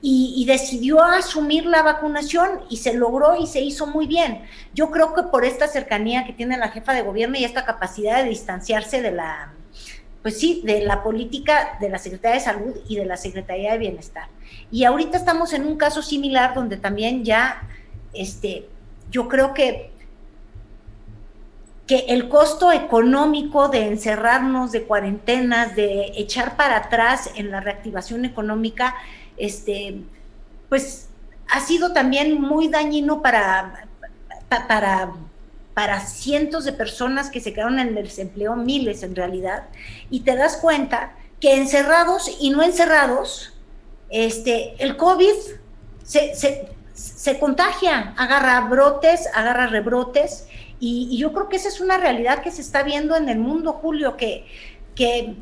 y, 0.00 0.44
decidió 0.46 1.02
asumir 1.02 1.66
la 1.66 1.82
vacunación 1.82 2.60
y 2.70 2.76
se 2.76 2.94
logró 2.94 3.34
y 3.36 3.48
se 3.48 3.60
hizo 3.60 3.88
muy 3.88 4.06
bien. 4.06 4.42
Yo 4.72 4.92
creo 4.92 5.14
que 5.14 5.24
por 5.24 5.44
esta 5.44 5.66
cercanía 5.66 6.24
que 6.24 6.32
tiene 6.32 6.56
la 6.56 6.68
jefa 6.68 6.92
de 6.92 7.02
gobierno 7.02 7.36
y 7.36 7.44
esta 7.44 7.64
capacidad 7.64 8.22
de 8.22 8.28
distanciarse 8.28 9.02
de 9.02 9.10
la, 9.10 9.55
pues 10.26 10.40
sí, 10.40 10.60
de 10.64 10.80
la 10.80 11.04
política 11.04 11.78
de 11.80 11.88
la 11.88 11.98
Secretaría 11.98 12.38
de 12.38 12.44
Salud 12.44 12.74
y 12.88 12.96
de 12.96 13.06
la 13.06 13.16
Secretaría 13.16 13.70
de 13.70 13.78
Bienestar. 13.78 14.26
Y 14.72 14.82
ahorita 14.82 15.16
estamos 15.16 15.52
en 15.52 15.64
un 15.64 15.76
caso 15.76 16.02
similar 16.02 16.52
donde 16.52 16.76
también 16.76 17.24
ya, 17.24 17.62
este, 18.12 18.68
yo 19.08 19.28
creo 19.28 19.54
que 19.54 19.92
que 21.86 22.06
el 22.08 22.28
costo 22.28 22.72
económico 22.72 23.68
de 23.68 23.86
encerrarnos, 23.86 24.72
de 24.72 24.82
cuarentenas, 24.82 25.76
de 25.76 26.10
echar 26.16 26.56
para 26.56 26.78
atrás 26.78 27.30
en 27.36 27.52
la 27.52 27.60
reactivación 27.60 28.24
económica, 28.24 28.96
este, 29.36 30.00
pues 30.68 31.08
ha 31.48 31.60
sido 31.60 31.92
también 31.92 32.40
muy 32.40 32.66
dañino 32.66 33.22
para, 33.22 33.86
para, 34.48 35.12
para 35.76 36.00
cientos 36.00 36.64
de 36.64 36.72
personas 36.72 37.28
que 37.28 37.38
se 37.38 37.52
quedaron 37.52 37.78
en 37.78 37.94
desempleo, 37.94 38.56
miles 38.56 39.02
en 39.02 39.14
realidad, 39.14 39.64
y 40.08 40.20
te 40.20 40.34
das 40.34 40.56
cuenta 40.56 41.14
que 41.38 41.54
encerrados 41.54 42.34
y 42.40 42.48
no 42.48 42.62
encerrados, 42.62 43.52
este, 44.08 44.74
el 44.82 44.96
COVID 44.96 45.34
se, 46.02 46.34
se, 46.34 46.70
se 46.94 47.38
contagia, 47.38 48.14
agarra 48.16 48.58
brotes, 48.70 49.28
agarra 49.34 49.66
rebrotes, 49.66 50.46
y, 50.80 51.18
yo 51.18 51.34
creo 51.34 51.50
que 51.50 51.56
esa 51.56 51.68
es 51.68 51.78
una 51.82 51.98
realidad 51.98 52.42
que 52.42 52.50
se 52.50 52.62
está 52.62 52.82
viendo 52.82 53.14
en 53.14 53.28
el 53.28 53.38
mundo, 53.38 53.74
Julio, 53.74 54.16
que, 54.16 54.46
que 54.94 55.36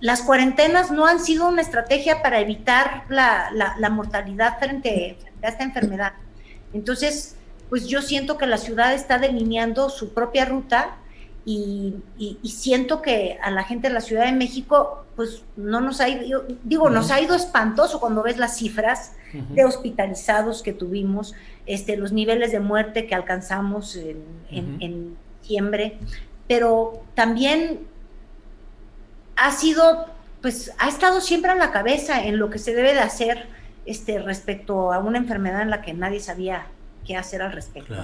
las 0.00 0.20
cuarentenas 0.20 0.90
no 0.90 1.06
han 1.06 1.20
sido 1.20 1.48
una 1.48 1.62
estrategia 1.62 2.20
para 2.20 2.40
evitar 2.40 3.04
la, 3.08 3.50
la, 3.78 3.88
mortalidad 3.88 4.58
frente, 4.58 5.16
a 5.42 5.48
esta 5.48 5.64
enfermedad. 5.64 6.12
Entonces, 6.74 7.37
pues 7.68 7.86
yo 7.86 8.02
siento 8.02 8.38
que 8.38 8.46
la 8.46 8.58
ciudad 8.58 8.94
está 8.94 9.18
delineando 9.18 9.90
su 9.90 10.14
propia 10.14 10.44
ruta 10.44 10.96
y, 11.44 11.94
siento 12.44 13.00
que 13.00 13.38
a 13.42 13.50
la 13.50 13.64
gente 13.64 13.88
de 13.88 13.94
la 13.94 14.02
Ciudad 14.02 14.26
de 14.26 14.32
México, 14.32 15.06
pues 15.16 15.44
no 15.56 15.80
nos 15.80 16.00
ha 16.02 16.08
ido, 16.10 16.44
digo, 16.62 16.90
nos 16.90 17.10
ha 17.10 17.22
ido 17.22 17.34
espantoso 17.34 18.00
cuando 18.00 18.22
ves 18.22 18.36
las 18.36 18.58
cifras 18.58 19.12
de 19.32 19.64
hospitalizados 19.64 20.62
que 20.62 20.74
tuvimos, 20.74 21.34
este, 21.64 21.96
los 21.96 22.12
niveles 22.12 22.52
de 22.52 22.60
muerte 22.60 23.06
que 23.06 23.14
alcanzamos 23.14 23.96
en, 23.96 24.22
en 24.50 25.16
diciembre, 25.40 25.98
pero 26.46 27.02
también 27.14 27.80
ha 29.36 29.52
sido, 29.52 30.06
pues 30.42 30.72
ha 30.78 30.88
estado 30.88 31.22
siempre 31.22 31.52
en 31.52 31.58
la 31.58 31.70
cabeza 31.70 32.24
en 32.24 32.38
lo 32.38 32.50
que 32.50 32.58
se 32.58 32.74
debe 32.74 32.92
de 32.92 33.00
hacer 33.00 33.46
este, 33.86 34.18
respecto 34.18 34.92
a 34.92 34.98
una 34.98 35.16
enfermedad 35.16 35.62
en 35.62 35.70
la 35.70 35.80
que 35.80 35.94
nadie 35.94 36.20
sabía 36.20 36.66
qué 37.08 37.16
hacer 37.16 37.40
al 37.42 37.52
respecto. 37.52 37.96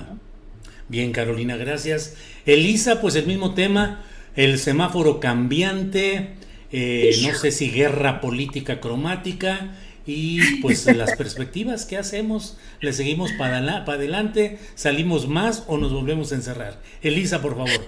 Bien, 0.89 1.13
Carolina, 1.13 1.57
gracias. 1.57 2.17
Elisa, 2.47 3.01
pues 3.01 3.15
el 3.15 3.27
mismo 3.27 3.55
tema, 3.55 4.03
el 4.35 4.59
semáforo 4.59 5.21
cambiante, 5.21 6.31
eh, 6.73 7.15
no 7.23 7.35
sé 7.35 7.53
si 7.53 7.71
guerra 7.71 8.23
política 8.23 8.81
cromática 8.81 9.75
y 10.07 10.61
pues 10.63 10.87
las 10.97 11.17
perspectivas, 11.17 11.85
¿qué 11.85 11.99
hacemos? 11.99 12.57
¿Le 12.81 12.95
seguimos 12.95 13.31
para, 13.33 13.85
para 13.85 13.99
adelante? 13.99 14.59
¿Salimos 14.75 15.29
más 15.29 15.65
o 15.67 15.77
nos 15.77 15.93
volvemos 15.93 16.33
a 16.33 16.37
encerrar? 16.37 16.81
Elisa, 17.03 17.43
por 17.43 17.57
favor. 17.57 17.87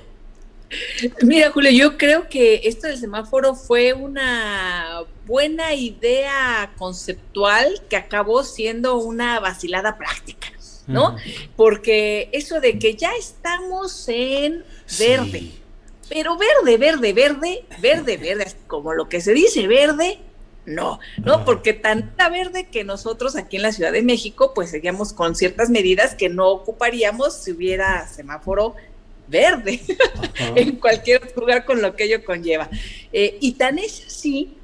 Mira, 1.22 1.50
Julio, 1.52 1.70
yo 1.70 1.96
creo 1.96 2.28
que 2.28 2.62
esto 2.64 2.88
del 2.88 2.98
semáforo 2.98 3.54
fue 3.54 3.92
una 3.92 5.00
buena 5.26 5.74
idea 5.74 6.72
conceptual 6.76 7.82
que 7.88 7.96
acabó 7.96 8.42
siendo 8.42 8.96
una 8.96 9.38
vacilada 9.38 9.96
práctica, 9.96 10.48
¿no? 10.86 11.16
Porque 11.56 12.28
eso 12.32 12.60
de 12.60 12.78
que 12.78 12.94
ya 12.94 13.10
estamos 13.18 14.08
en 14.08 14.64
verde, 14.98 15.50
pero 16.08 16.36
verde, 16.36 16.78
verde, 16.78 17.12
verde, 17.12 17.64
verde, 17.80 18.16
verde, 18.16 18.52
como 18.66 18.94
lo 18.94 19.08
que 19.08 19.20
se 19.20 19.34
dice 19.34 19.66
verde, 19.66 20.18
no, 20.66 20.98
no, 21.24 21.44
porque 21.44 21.72
tanta 21.72 22.28
verde 22.28 22.66
que 22.66 22.82
nosotros 22.82 23.36
aquí 23.36 23.56
en 23.56 23.62
la 23.62 23.72
Ciudad 23.72 23.92
de 23.92 24.02
México, 24.02 24.52
pues 24.52 24.70
seguíamos 24.70 25.12
con 25.12 25.36
ciertas 25.36 25.70
medidas 25.70 26.14
que 26.14 26.28
no 26.28 26.50
ocuparíamos 26.50 27.34
si 27.34 27.52
hubiera 27.52 28.06
semáforo 28.08 28.74
verde 29.28 29.80
en 30.56 30.76
cualquier 30.76 31.32
lugar 31.36 31.64
con 31.64 31.82
lo 31.82 31.94
que 31.94 32.04
ello 32.04 32.24
conlleva. 32.24 32.68
Eh, 33.12 33.38
y 33.40 33.52
tan 33.52 33.78
es 33.78 34.06
así, 34.06 34.56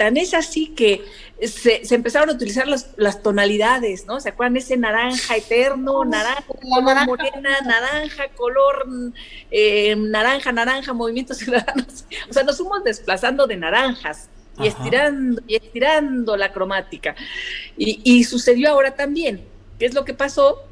tan 0.00 0.16
es 0.16 0.32
así 0.32 0.68
que 0.68 1.04
se, 1.46 1.82
empezaron 1.94 2.30
a 2.30 2.32
utilizar 2.32 2.66
las 2.66 3.22
tonalidades, 3.22 4.06
¿no? 4.06 4.18
¿Se 4.18 4.30
acuerdan 4.30 4.56
ese 4.56 4.78
naranja 4.78 5.36
eterno, 5.36 6.06
naranja, 6.06 6.42
color 6.46 7.04
morena, 7.04 7.60
naranja, 7.60 8.28
color 8.28 8.86
eh, 9.50 9.94
naranja, 9.96 10.52
naranja, 10.52 10.94
movimientos 10.94 11.36
ciudadanos? 11.36 12.06
O 12.30 12.32
sea, 12.32 12.44
nos 12.44 12.56
fuimos 12.56 12.82
desplazando 12.82 13.46
de 13.46 13.58
naranjas 13.58 14.30
y 14.58 14.68
estirando 14.68 15.42
y 15.46 15.56
estirando 15.56 16.34
la 16.34 16.50
cromática. 16.50 17.14
Y, 17.76 18.00
y 18.02 18.24
sucedió 18.24 18.70
ahora 18.70 18.94
también. 18.94 19.44
¿Qué 19.78 19.84
es 19.84 19.92
lo 19.92 20.06
que 20.06 20.14
pasó? 20.14 20.62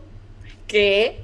Que 0.67 1.21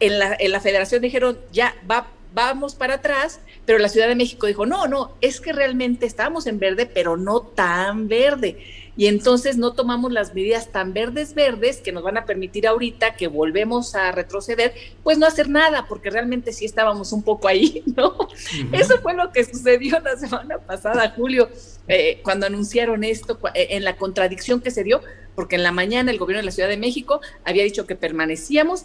en 0.00 0.18
la, 0.18 0.36
en 0.36 0.50
la 0.50 0.58
federación 0.58 1.02
dijeron, 1.02 1.38
ya, 1.52 1.72
va, 1.88 2.08
vamos 2.34 2.74
para 2.74 2.94
atrás, 2.94 3.38
pero 3.64 3.78
la 3.78 3.88
Ciudad 3.88 4.08
de 4.08 4.16
México 4.16 4.46
dijo, 4.46 4.66
no, 4.66 4.86
no, 4.88 5.12
es 5.20 5.40
que 5.40 5.52
realmente 5.52 6.06
estábamos 6.06 6.46
en 6.46 6.58
verde, 6.58 6.86
pero 6.86 7.16
no 7.16 7.40
tan 7.40 8.08
verde. 8.08 8.58
Y 8.94 9.06
entonces 9.06 9.56
no 9.56 9.72
tomamos 9.72 10.12
las 10.12 10.34
medidas 10.34 10.70
tan 10.70 10.92
verdes, 10.92 11.34
verdes, 11.34 11.78
que 11.78 11.92
nos 11.92 12.02
van 12.02 12.18
a 12.18 12.26
permitir 12.26 12.66
ahorita 12.66 13.14
que 13.14 13.26
volvemos 13.26 13.94
a 13.94 14.12
retroceder, 14.12 14.74
pues 15.02 15.16
no 15.16 15.26
hacer 15.26 15.48
nada, 15.48 15.86
porque 15.88 16.10
realmente 16.10 16.52
sí 16.52 16.66
estábamos 16.66 17.12
un 17.12 17.22
poco 17.22 17.48
ahí, 17.48 17.82
¿no? 17.96 18.28
Eso 18.72 18.98
fue 18.98 19.14
lo 19.14 19.32
que 19.32 19.44
sucedió 19.44 19.98
la 20.00 20.16
semana 20.16 20.58
pasada, 20.58 21.10
Julio, 21.16 21.48
eh, 21.88 22.20
cuando 22.22 22.46
anunciaron 22.46 23.02
esto, 23.02 23.38
eh, 23.54 23.68
en 23.70 23.84
la 23.84 23.96
contradicción 23.96 24.60
que 24.60 24.70
se 24.70 24.84
dio, 24.84 25.00
porque 25.34 25.56
en 25.56 25.62
la 25.62 25.72
mañana 25.72 26.10
el 26.10 26.18
gobierno 26.18 26.40
de 26.40 26.46
la 26.46 26.52
Ciudad 26.52 26.68
de 26.68 26.76
México 26.76 27.20
había 27.44 27.64
dicho 27.64 27.86
que 27.86 27.96
permanecíamos 27.96 28.84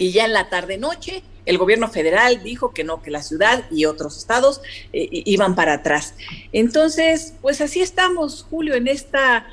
y 0.00 0.12
ya 0.12 0.24
en 0.24 0.32
la 0.32 0.48
tarde-noche 0.48 1.22
el 1.44 1.58
gobierno 1.58 1.88
federal 1.88 2.42
dijo 2.42 2.72
que 2.72 2.84
no, 2.84 3.02
que 3.02 3.10
la 3.10 3.22
ciudad 3.22 3.64
y 3.70 3.84
otros 3.84 4.16
estados 4.16 4.62
eh, 4.92 5.08
iban 5.10 5.54
para 5.54 5.74
atrás. 5.74 6.14
Entonces, 6.52 7.34
pues 7.42 7.60
así 7.60 7.82
estamos, 7.82 8.46
Julio, 8.48 8.74
en 8.74 8.88
esta, 8.88 9.46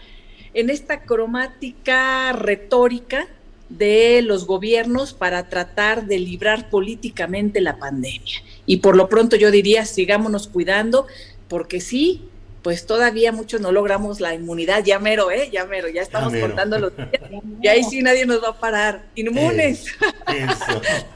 en 0.53 0.69
esta 0.69 1.01
cromática 1.01 2.31
retórica 2.31 3.27
de 3.67 4.21
los 4.21 4.47
gobiernos 4.47 5.13
para 5.13 5.49
tratar 5.49 6.05
de 6.05 6.19
librar 6.19 6.69
políticamente 6.69 7.59
la 7.59 7.77
pandemia. 7.77 8.41
Y 8.65 8.77
por 8.77 8.95
lo 8.95 9.09
pronto 9.09 9.35
yo 9.35 9.51
diría, 9.51 9.85
sigámonos 9.85 10.47
cuidando, 10.47 11.07
porque 11.49 11.81
sí, 11.81 12.29
pues 12.68 12.86
todavía 12.86 13.32
muchos 13.32 13.61
no 13.61 13.72
logramos 13.72 14.20
la 14.20 14.34
inmunidad, 14.34 14.84
ya 14.84 14.99
mero, 14.99 15.32
¿eh? 15.32 15.49
Ya 15.49 15.63
mero, 15.63 15.88
ya 15.88 16.01
estamos 16.01 16.34
contando 16.36 16.78
los 16.78 16.97
días, 16.97 17.09
y 17.61 17.68
ahí 17.70 17.82
sí 17.82 18.01
nadie 18.01 18.26
nos 18.26 18.43
va 18.43 18.49
a 18.49 18.59
parar, 18.59 19.05
inmunes. 19.15 19.86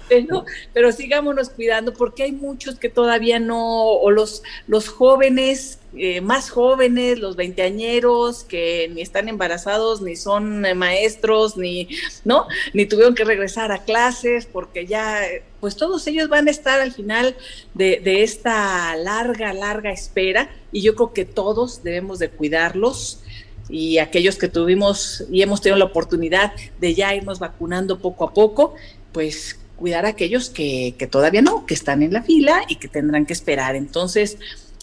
pero, 0.74 0.92
sigámonos 0.94 1.50
cuidando 1.50 1.94
porque 1.94 2.24
hay 2.24 2.32
muchos 2.32 2.80
que 2.80 2.88
todavía 2.88 3.38
no, 3.38 3.60
o 3.60 4.12
los, 4.12 4.44
los 4.66 4.88
jóvenes, 4.88 5.80
eh, 5.94 6.22
más 6.22 6.50
jóvenes, 6.50 7.20
los 7.20 7.36
veinteañeros, 7.36 8.46
que 8.46 8.90
ni 8.94 9.02
están 9.02 9.28
embarazados, 9.28 10.02
ni 10.02 10.16
son 10.16 10.66
eh, 10.66 10.74
maestros, 10.74 11.58
ni, 11.58 11.90
¿no? 12.24 12.48
Ni 12.74 12.86
tuvieron 12.86 13.14
que 13.14 13.26
regresar 13.26 13.72
a 13.74 13.84
clases 13.84 14.46
porque 14.46 14.86
ya, 14.86 15.20
pues 15.60 15.76
todos 15.76 16.08
ellos 16.08 16.30
van 16.30 16.48
a 16.48 16.52
estar 16.52 16.80
al 16.80 16.94
final 16.94 17.36
de, 17.74 18.00
de 18.00 18.24
esta 18.24 18.96
larga, 18.96 19.54
larga 19.54 19.92
espera 19.92 20.50
y 20.72 20.82
yo 20.82 20.96
creo 20.96 21.12
que 21.12 21.26
todos 21.26 21.84
debemos 21.84 22.20
de 22.20 22.30
cuidarlos 22.30 23.22
y 23.70 23.98
aquellos 23.98 24.38
que 24.38 24.48
tuvimos 24.48 25.26
y 25.30 25.42
hemos 25.42 25.62
tenido 25.62 25.78
la 25.78 25.86
oportunidad 25.86 26.54
de 26.80 26.94
ya 26.94 27.14
irnos 27.16 27.40
vacunando 27.40 28.00
poco 28.00 28.26
a 28.26 28.34
poco, 28.34 28.76
pues 29.12 29.60
cuidar 29.76 30.06
a 30.06 30.10
aquellos 30.10 30.50
que, 30.50 30.96
que 30.98 31.08
todavía 31.08 31.42
no, 31.42 31.66
que 31.66 31.74
están 31.74 32.04
en 32.04 32.14
la 32.14 32.22
fila 32.22 32.62
y 32.68 32.76
que 32.76 32.88
tendrán 32.88 33.26
que 33.26 33.34
esperar. 33.34 33.76
Entonces, 33.76 34.38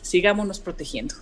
sigámonos 0.08 0.60
protegiendo. 0.60 1.14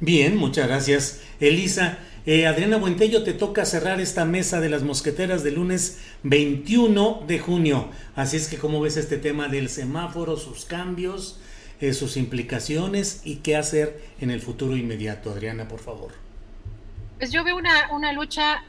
Bien, 0.00 0.36
muchas 0.36 0.66
gracias, 0.66 1.20
Elisa. 1.40 1.98
Eh, 2.26 2.46
Adriana 2.46 2.76
Buentello, 2.76 3.22
te 3.22 3.32
toca 3.32 3.64
cerrar 3.64 4.00
esta 4.00 4.24
mesa 4.24 4.60
de 4.60 4.68
las 4.68 4.82
mosqueteras 4.82 5.44
del 5.44 5.54
lunes 5.54 6.00
21 6.24 7.22
de 7.26 7.38
junio. 7.38 7.88
Así 8.16 8.36
es 8.36 8.48
que, 8.48 8.58
¿cómo 8.58 8.80
ves 8.80 8.96
este 8.96 9.16
tema 9.16 9.48
del 9.48 9.68
semáforo, 9.68 10.36
sus 10.36 10.64
cambios, 10.64 11.38
eh, 11.80 11.94
sus 11.94 12.16
implicaciones 12.16 13.20
y 13.24 13.36
qué 13.36 13.54
hacer 13.56 14.02
en 14.20 14.30
el 14.30 14.40
futuro 14.40 14.76
inmediato? 14.76 15.30
Adriana, 15.30 15.68
por 15.68 15.78
favor. 15.78 16.12
Pues 17.18 17.30
yo 17.30 17.44
veo 17.44 17.56
una, 17.56 17.92
una 17.92 18.12
lucha 18.12 18.64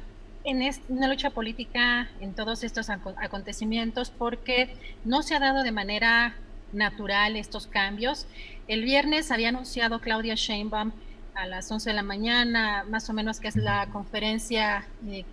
en 0.47 0.63
una 0.87 1.09
lucha 1.09 1.31
política 1.31 2.09
en 2.21 2.33
todos 2.33 2.63
estos 2.63 2.89
acontecimientos 2.89 4.11
porque 4.11 4.69
no 5.03 5.21
se 5.21 5.35
ha 5.35 5.39
dado 5.39 5.61
de 5.63 5.71
manera 5.73 6.35
natural 6.71 7.35
estos 7.35 7.67
cambios. 7.67 8.27
El 8.67 8.83
viernes 8.83 9.31
había 9.31 9.49
anunciado 9.49 10.01
Claudia 10.01 10.35
Sheinbaum 10.35 10.91
a 11.35 11.45
las 11.45 11.71
11 11.71 11.91
de 11.91 11.95
la 11.95 12.03
mañana, 12.03 12.83
más 12.89 13.09
o 13.09 13.13
menos, 13.13 13.39
que 13.39 13.47
es 13.47 13.55
la 13.55 13.87
conferencia 13.91 14.87
eh, 15.07 15.23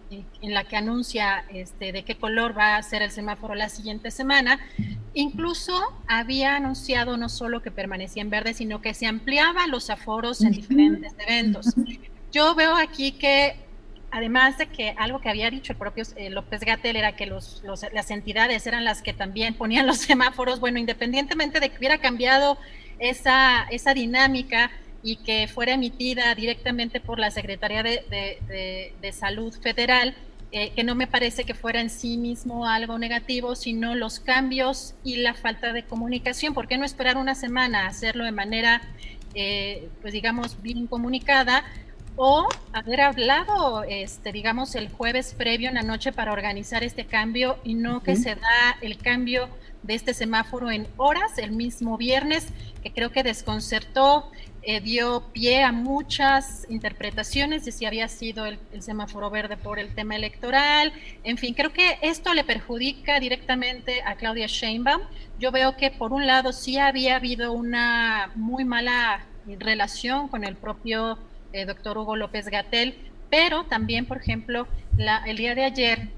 en 0.43 0.55
la 0.55 0.65
que 0.65 0.77
anuncia 0.77 1.45
este, 1.49 1.93
de 1.93 2.05
qué 2.05 2.15
color 2.17 2.57
va 2.57 2.77
a 2.77 2.83
ser 2.83 3.01
el 3.03 3.11
semáforo 3.11 3.55
la 3.55 3.71
siguiente 3.71 4.11
semana. 4.11 4.61
Incluso 5.15 5.73
había 6.07 6.57
anunciado 6.57 7.17
no 7.17 7.29
solo 7.29 7.63
que 7.63 7.71
permanecía 7.71 8.23
en 8.23 8.31
verde, 8.31 8.53
sino 8.53 8.83
que 8.83 8.93
se 8.93 9.07
ampliaban 9.07 9.71
los 9.71 9.89
aforos 9.89 10.43
en 10.43 10.53
diferentes 10.53 11.15
eventos. 11.27 11.75
Yo 12.31 12.55
veo 12.55 12.77
aquí 12.77 13.13
que 13.13 13.57
además 14.11 14.59
de 14.59 14.67
que 14.67 14.95
algo 14.99 15.21
que 15.21 15.29
había 15.29 15.51
dicho 15.51 15.73
el 15.73 15.79
propio 15.79 16.05
eh, 16.17 16.31
López 16.31 16.61
Gatel 16.61 16.97
era 16.97 17.17
que 17.17 17.27
los, 17.27 17.65
las 17.93 18.11
entidades 18.11 18.67
eran 18.67 18.85
las 18.85 19.03
que 19.03 19.13
también 19.13 19.55
ponían 19.55 19.87
los 19.87 19.99
semáforos, 19.99 20.61
bueno, 20.61 20.79
independientemente 20.79 21.61
de 21.61 21.71
que 21.71 21.79
hubiera 21.79 21.99
cambiado 21.99 22.59
esa, 22.99 23.65
esa 23.71 23.95
dinámica 23.95 24.71
y 25.03 25.17
que 25.17 25.49
fuera 25.49 25.75
emitida 25.75 26.35
directamente 26.35 26.99
por 26.99 27.19
la 27.19 27.31
Secretaría 27.31 27.83
de, 27.83 28.93
de, 29.01 29.13
Salud 29.13 29.53
Federal, 29.53 30.15
eh, 30.51 30.73
que 30.75 30.83
no 30.83 30.95
me 30.95 31.07
parece 31.07 31.45
que 31.45 31.53
fuera 31.53 31.81
en 31.81 31.91
sí 31.91 32.17
mismo 32.17 32.67
algo 32.67 32.99
negativo, 32.99 33.55
sino 33.55 33.95
los 33.95 34.19
cambios 34.19 34.95
y 35.05 35.17
la 35.17 35.35
falta 35.35 35.75
de 35.75 35.85
comunicación. 35.85 36.55
¿Por 36.55 36.69
qué 36.69 36.79
no 36.79 36.87
esperar 36.87 37.19
una 37.19 37.35
semana, 37.35 37.87
hacerlo 37.87 38.25
de 38.25 38.33
manera, 38.33 38.81
eh, 39.35 39.89
pues 40.01 40.15
digamos, 40.15 40.63
bien 40.63 40.87
comunicada? 40.87 41.65
o 42.17 42.49
haber 42.73 43.01
hablado, 43.01 43.83
este, 43.85 44.31
digamos, 44.33 44.75
el 44.75 44.89
jueves 44.89 45.35
previo 45.37 45.69
en 45.69 45.75
la 45.75 45.83
noche 45.83 46.13
para 46.13 46.33
organizar 46.33 46.85
este 46.85 47.07
cambio 47.07 47.59
y 47.65 47.75
no 47.75 48.03
que 48.03 48.17
se 48.17 48.37
da 48.37 48.77
el 48.81 48.99
cambio 48.99 49.49
de 49.85 49.95
este 49.95 50.15
semáforo 50.15 50.71
en 50.71 50.89
horas 50.97 51.39
el 51.39 51.53
mismo 51.53 51.97
viernes, 51.97 52.49
que 52.83 52.93
creo 52.93 53.13
que 53.13 53.23
desconcertó, 53.23 54.31
eh, 54.63 54.81
dio 54.81 55.25
pie 55.35 55.63
a 55.63 55.73
muchas 55.73 56.67
interpretaciones 56.71 57.67
de 57.67 57.73
si 57.73 57.85
había 57.85 58.09
sido 58.09 58.47
el, 58.47 58.59
semáforo 58.81 59.29
verde 59.29 59.59
por 59.59 59.79
el 59.79 59.95
tema 59.95 60.17
electoral. 60.17 60.91
En 61.23 61.37
fin, 61.37 61.53
creo 61.53 61.73
que 61.75 61.99
esto 62.01 62.33
le 62.33 62.45
perjudica 62.45 63.21
directamente 63.21 64.03
a 64.07 64.15
Claudia 64.15 64.47
Sheinbaum. 64.47 65.03
Yo 65.39 65.53
veo 65.53 65.77
que 65.77 65.91
por 65.91 66.15
un 66.15 66.27
lado 66.27 66.53
sí 66.55 66.79
había 66.79 67.17
habido 67.17 67.53
una 67.53 68.31
muy 68.37 68.65
mala 68.65 69.27
relación 69.59 70.29
con 70.29 70.45
el 70.45 70.57
propio 70.57 71.19
eh, 71.53 71.67
doctor 71.67 71.99
Hugo 71.99 72.17
López 72.17 72.49
Gatel, 72.49 72.97
pero 73.29 73.65
también, 73.65 74.07
por 74.07 74.17
ejemplo, 74.17 74.67
el 75.27 75.37
día 75.37 75.55
de 75.55 75.65
ayer, 75.65 76.09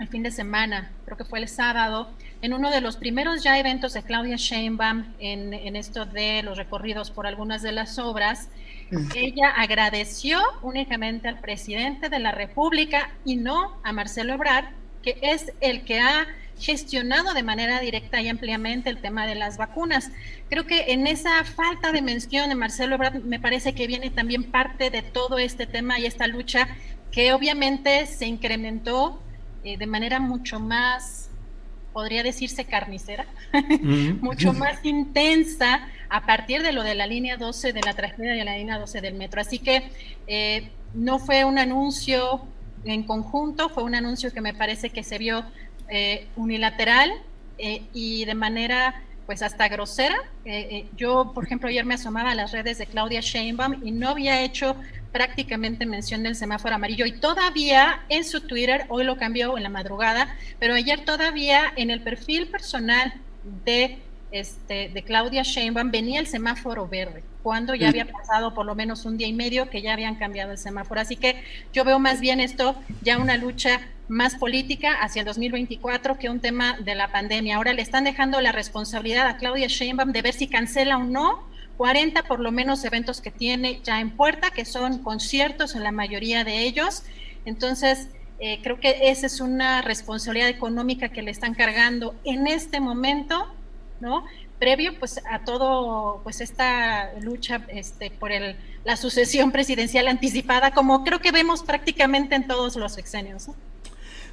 el 0.00 0.08
fin 0.08 0.22
de 0.22 0.30
semana, 0.30 0.92
creo 1.04 1.18
que 1.18 1.24
fue 1.24 1.40
el 1.40 1.48
sábado, 1.48 2.10
en 2.46 2.54
uno 2.54 2.70
de 2.70 2.80
los 2.80 2.96
primeros 2.96 3.42
ya 3.42 3.58
eventos 3.58 3.92
de 3.92 4.04
Claudia 4.04 4.36
Sheinbaum 4.36 5.04
en, 5.18 5.52
en 5.52 5.74
esto 5.74 6.06
de 6.06 6.44
los 6.44 6.56
recorridos 6.56 7.10
por 7.10 7.26
algunas 7.26 7.60
de 7.60 7.72
las 7.72 7.98
obras, 7.98 8.48
ella 9.16 9.50
agradeció 9.50 10.40
únicamente 10.62 11.26
al 11.26 11.40
presidente 11.40 12.08
de 12.08 12.20
la 12.20 12.30
República 12.30 13.10
y 13.24 13.34
no 13.34 13.76
a 13.82 13.92
Marcelo 13.92 14.34
Ebrard, 14.34 14.66
que 15.02 15.18
es 15.22 15.52
el 15.60 15.84
que 15.84 15.98
ha 15.98 16.28
gestionado 16.56 17.34
de 17.34 17.42
manera 17.42 17.80
directa 17.80 18.20
y 18.22 18.28
ampliamente 18.28 18.90
el 18.90 18.98
tema 18.98 19.26
de 19.26 19.34
las 19.34 19.56
vacunas. 19.56 20.12
Creo 20.48 20.66
que 20.66 20.92
en 20.92 21.08
esa 21.08 21.42
falta 21.42 21.90
de 21.90 22.00
mención 22.00 22.48
de 22.48 22.54
Marcelo 22.54 22.94
Ebrard 22.94 23.24
me 23.24 23.40
parece 23.40 23.74
que 23.74 23.88
viene 23.88 24.10
también 24.10 24.44
parte 24.44 24.90
de 24.90 25.02
todo 25.02 25.38
este 25.38 25.66
tema 25.66 25.98
y 25.98 26.06
esta 26.06 26.28
lucha 26.28 26.68
que 27.10 27.32
obviamente 27.32 28.06
se 28.06 28.26
incrementó 28.26 29.20
eh, 29.64 29.76
de 29.76 29.86
manera 29.88 30.20
mucho 30.20 30.60
más, 30.60 31.25
podría 31.96 32.22
decirse 32.22 32.66
carnicera, 32.66 33.24
mucho 34.20 34.52
más 34.52 34.84
intensa 34.84 35.88
a 36.10 36.26
partir 36.26 36.62
de 36.62 36.70
lo 36.70 36.82
de 36.82 36.94
la 36.94 37.06
línea 37.06 37.38
12 37.38 37.72
de 37.72 37.80
la 37.80 37.94
tragedia 37.94 38.34
de 38.34 38.44
la 38.44 38.58
línea 38.58 38.78
12 38.78 39.00
del 39.00 39.14
metro. 39.14 39.40
Así 39.40 39.58
que 39.58 39.90
eh, 40.26 40.68
no 40.92 41.18
fue 41.18 41.46
un 41.46 41.56
anuncio 41.56 42.42
en 42.84 43.04
conjunto, 43.04 43.70
fue 43.70 43.82
un 43.82 43.94
anuncio 43.94 44.30
que 44.30 44.42
me 44.42 44.52
parece 44.52 44.90
que 44.90 45.02
se 45.02 45.16
vio 45.16 45.42
eh, 45.88 46.26
unilateral 46.36 47.10
eh, 47.56 47.84
y 47.94 48.26
de 48.26 48.34
manera 48.34 49.02
pues 49.26 49.42
hasta 49.42 49.68
grosera. 49.68 50.16
Eh, 50.44 50.86
yo, 50.96 51.32
por 51.34 51.44
ejemplo, 51.44 51.68
ayer 51.68 51.84
me 51.84 51.94
asomaba 51.94 52.30
a 52.30 52.34
las 52.34 52.52
redes 52.52 52.78
de 52.78 52.86
Claudia 52.86 53.20
Sheinbaum 53.20 53.86
y 53.86 53.90
no 53.90 54.08
había 54.08 54.42
hecho 54.42 54.76
prácticamente 55.12 55.86
mención 55.86 56.22
del 56.22 56.36
semáforo 56.36 56.74
amarillo 56.74 57.06
y 57.06 57.12
todavía 57.12 58.02
en 58.08 58.24
su 58.24 58.42
Twitter, 58.42 58.84
hoy 58.88 59.04
lo 59.04 59.16
cambió 59.16 59.56
en 59.56 59.62
la 59.62 59.70
madrugada, 59.70 60.36
pero 60.58 60.74
ayer 60.74 61.04
todavía 61.04 61.72
en 61.76 61.90
el 61.90 62.02
perfil 62.02 62.48
personal 62.48 63.14
de, 63.64 63.98
este, 64.30 64.90
de 64.90 65.02
Claudia 65.02 65.42
Sheinbaum 65.42 65.90
venía 65.90 66.20
el 66.20 66.26
semáforo 66.26 66.86
verde, 66.86 67.22
cuando 67.46 67.76
ya 67.76 67.90
había 67.90 68.06
pasado 68.10 68.54
por 68.54 68.66
lo 68.66 68.74
menos 68.74 69.04
un 69.04 69.16
día 69.16 69.28
y 69.28 69.32
medio 69.32 69.70
que 69.70 69.80
ya 69.80 69.92
habían 69.92 70.16
cambiado 70.16 70.50
el 70.50 70.58
semáforo. 70.58 71.00
Así 71.00 71.14
que 71.14 71.44
yo 71.72 71.84
veo 71.84 72.00
más 72.00 72.20
bien 72.20 72.40
esto 72.40 72.74
ya 73.02 73.18
una 73.18 73.36
lucha 73.36 73.82
más 74.08 74.34
política 74.34 74.94
hacia 75.00 75.20
el 75.20 75.26
2024 75.26 76.18
que 76.18 76.28
un 76.28 76.40
tema 76.40 76.76
de 76.80 76.96
la 76.96 77.12
pandemia. 77.12 77.54
Ahora 77.54 77.72
le 77.72 77.82
están 77.82 78.02
dejando 78.02 78.40
la 78.40 78.50
responsabilidad 78.50 79.28
a 79.28 79.36
Claudia 79.36 79.68
Sheinbaum 79.68 80.10
de 80.10 80.22
ver 80.22 80.34
si 80.34 80.48
cancela 80.48 80.96
o 80.96 81.04
no 81.04 81.46
40 81.76 82.24
por 82.24 82.40
lo 82.40 82.50
menos 82.50 82.84
eventos 82.84 83.20
que 83.20 83.30
tiene 83.30 83.80
ya 83.84 84.00
en 84.00 84.10
puerta, 84.10 84.50
que 84.50 84.64
son 84.64 85.04
conciertos 85.04 85.76
en 85.76 85.84
la 85.84 85.92
mayoría 85.92 86.42
de 86.42 86.64
ellos. 86.64 87.04
Entonces, 87.44 88.08
eh, 88.40 88.58
creo 88.60 88.80
que 88.80 89.08
esa 89.08 89.26
es 89.26 89.40
una 89.40 89.82
responsabilidad 89.82 90.48
económica 90.48 91.10
que 91.10 91.22
le 91.22 91.30
están 91.30 91.54
cargando 91.54 92.16
en 92.24 92.48
este 92.48 92.80
momento, 92.80 93.46
¿no? 94.00 94.24
Previo 94.58 94.98
pues 94.98 95.20
a 95.30 95.44
todo 95.44 96.20
pues 96.22 96.40
esta 96.40 97.12
lucha 97.20 97.62
este, 97.68 98.10
por 98.10 98.32
el, 98.32 98.56
la 98.84 98.96
sucesión 98.96 99.52
presidencial 99.52 100.08
anticipada, 100.08 100.70
como 100.70 101.04
creo 101.04 101.20
que 101.20 101.32
vemos 101.32 101.62
prácticamente 101.62 102.34
en 102.34 102.46
todos 102.46 102.76
los 102.76 102.92
sexenios. 102.92 103.48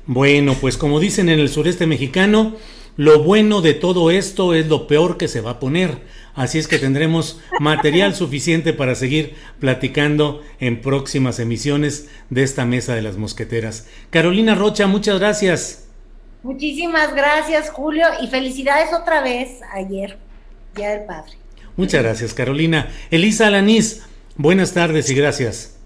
Bueno, 0.06 0.56
pues 0.60 0.78
como 0.78 1.00
dicen 1.00 1.30
en 1.30 1.40
el 1.40 1.50
sureste 1.50 1.88
mexicano, 1.88 2.56
lo 2.96 3.24
bueno 3.24 3.62
de 3.62 3.74
todo 3.74 4.12
esto 4.12 4.54
es 4.54 4.68
lo 4.68 4.86
peor 4.86 5.18
que 5.18 5.28
se 5.28 5.42
va 5.42 5.52
a 5.52 5.60
poner. 5.60 6.02
Así 6.36 6.60
es 6.60 6.68
que 6.68 6.78
tendremos 6.78 7.40
material 7.60 8.14
suficiente 8.16 8.74
para 8.74 8.96
seguir 8.96 9.36
platicando 9.60 10.42
en 10.60 10.82
próximas 10.82 11.40
emisiones 11.40 12.10
de 12.30 12.44
esta 12.44 12.66
mesa 12.66 12.96
de 12.96 13.02
las 13.02 13.18
mosqueteras. 13.18 13.88
Carolina 14.10 14.56
Rocha, 14.56 14.88
muchas 14.88 15.20
gracias. 15.20 15.83
Muchísimas 16.44 17.16
gracias, 17.16 17.70
Julio, 17.70 18.06
y 18.22 18.28
felicidades 18.28 18.94
otra 18.94 19.22
vez 19.22 19.62
ayer, 19.72 20.18
Día 20.76 20.90
del 20.90 21.06
Padre. 21.06 21.32
Muchas 21.78 22.04
gracias, 22.04 22.34
Carolina. 22.34 22.92
Elisa 23.10 23.48
Alanís, 23.48 24.04
buenas 24.36 24.74
tardes 24.74 25.10
y 25.10 25.16
gracias. 25.16 25.78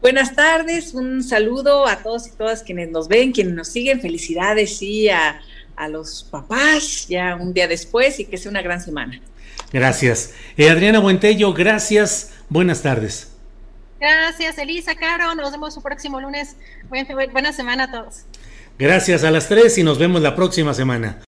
Buenas 0.00 0.36
tardes, 0.36 0.94
un 0.94 1.24
saludo 1.24 1.88
a 1.88 1.96
todos 1.96 2.28
y 2.28 2.30
todas 2.30 2.62
quienes 2.62 2.90
nos 2.90 3.08
ven, 3.08 3.32
quienes 3.32 3.54
nos 3.54 3.66
siguen. 3.66 4.00
Felicidades, 4.00 4.78
sí, 4.78 5.08
a, 5.08 5.40
los 5.90 6.22
papás 6.24 7.08
ya 7.08 7.34
un 7.34 7.52
día 7.52 7.66
después 7.66 8.20
y 8.20 8.24
que 8.24 8.36
sea 8.36 8.50
una 8.52 8.62
gran 8.62 8.80
semana. 8.80 9.20
Gracias. 9.72 10.32
Eh, 10.56 10.70
Adriana 10.70 11.00
Buentello, 11.00 11.52
gracias. 11.52 12.34
Buenas 12.48 12.82
tardes. 12.82 13.32
Gracias, 13.98 14.58
Elisa, 14.58 14.94
Caro. 14.94 15.34
Nos 15.34 15.50
vemos 15.50 15.76
el 15.76 15.82
próximo 15.82 16.20
lunes. 16.20 16.54
Buena 16.88 17.52
semana 17.52 17.84
a 17.84 17.90
todos. 17.90 18.24
Gracias 18.78 19.24
a 19.24 19.30
las 19.30 19.48
tres 19.48 19.76
y 19.78 19.82
nos 19.82 19.98
vemos 19.98 20.22
la 20.22 20.36
próxima 20.36 20.72
semana. 20.72 21.22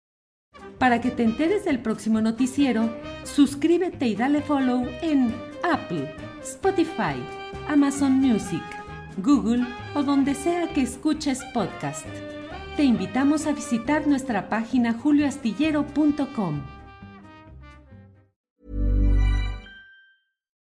Para 0.79 1.01
que 1.01 1.11
te 1.11 1.23
enteres 1.23 1.65
del 1.65 1.81
próximo 1.81 2.21
noticiero, 2.21 2.91
suscríbete 3.25 4.07
y 4.07 4.15
dale 4.15 4.43
follow 4.43 4.87
en 5.01 5.35
Apple, 5.63 6.15
Spotify 6.43 7.17
Amazon 7.69 8.13
Music, 8.13 8.63
Google 9.19 9.65
o 9.95 10.03
donde 10.03 10.35
sea 10.35 10.69
que 10.73 10.83
escuches 10.83 11.43
podcast. 11.53 12.07
Te 12.77 12.85
invitamos 12.85 13.47
a 13.47 13.53
visitar 13.53 14.07
nuestra 14.07 14.49
página 14.49 14.93
julioastillero.com. 14.93 16.76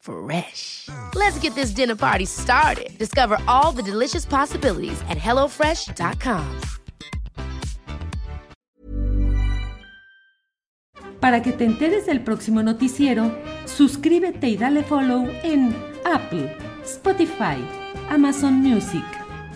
Fresh. 0.00 0.88
Let's 1.14 1.38
get 1.38 1.54
this 1.54 1.70
dinner 1.70 1.96
party 1.96 2.24
started. 2.26 2.90
Discover 2.98 3.38
all 3.46 3.72
the 3.72 3.82
delicious 3.82 4.24
possibilities 4.24 5.00
at 5.08 5.18
hellofresh.com. 5.18 6.60
Para 11.20 11.42
que 11.42 11.52
te 11.52 11.66
enteres 11.66 12.06
del 12.06 12.22
próximo 12.22 12.62
noticiero, 12.62 13.30
suscríbete 13.66 14.48
y 14.48 14.56
dale 14.56 14.82
follow 14.82 15.28
en 15.42 15.76
Apple, 16.06 16.56
Spotify, 16.82 17.62
Amazon 18.08 18.54
Music, 18.54 19.04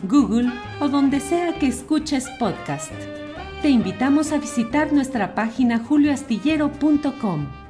Google 0.02 0.52
o 0.80 0.88
donde 0.88 1.20
sea 1.20 1.58
que 1.58 1.68
escuches 1.68 2.28
podcast. 2.38 2.92
Te 3.62 3.70
invitamos 3.70 4.30
a 4.32 4.38
visitar 4.38 4.92
nuestra 4.92 5.34
página 5.34 5.78
julioastillero.com. 5.78 7.63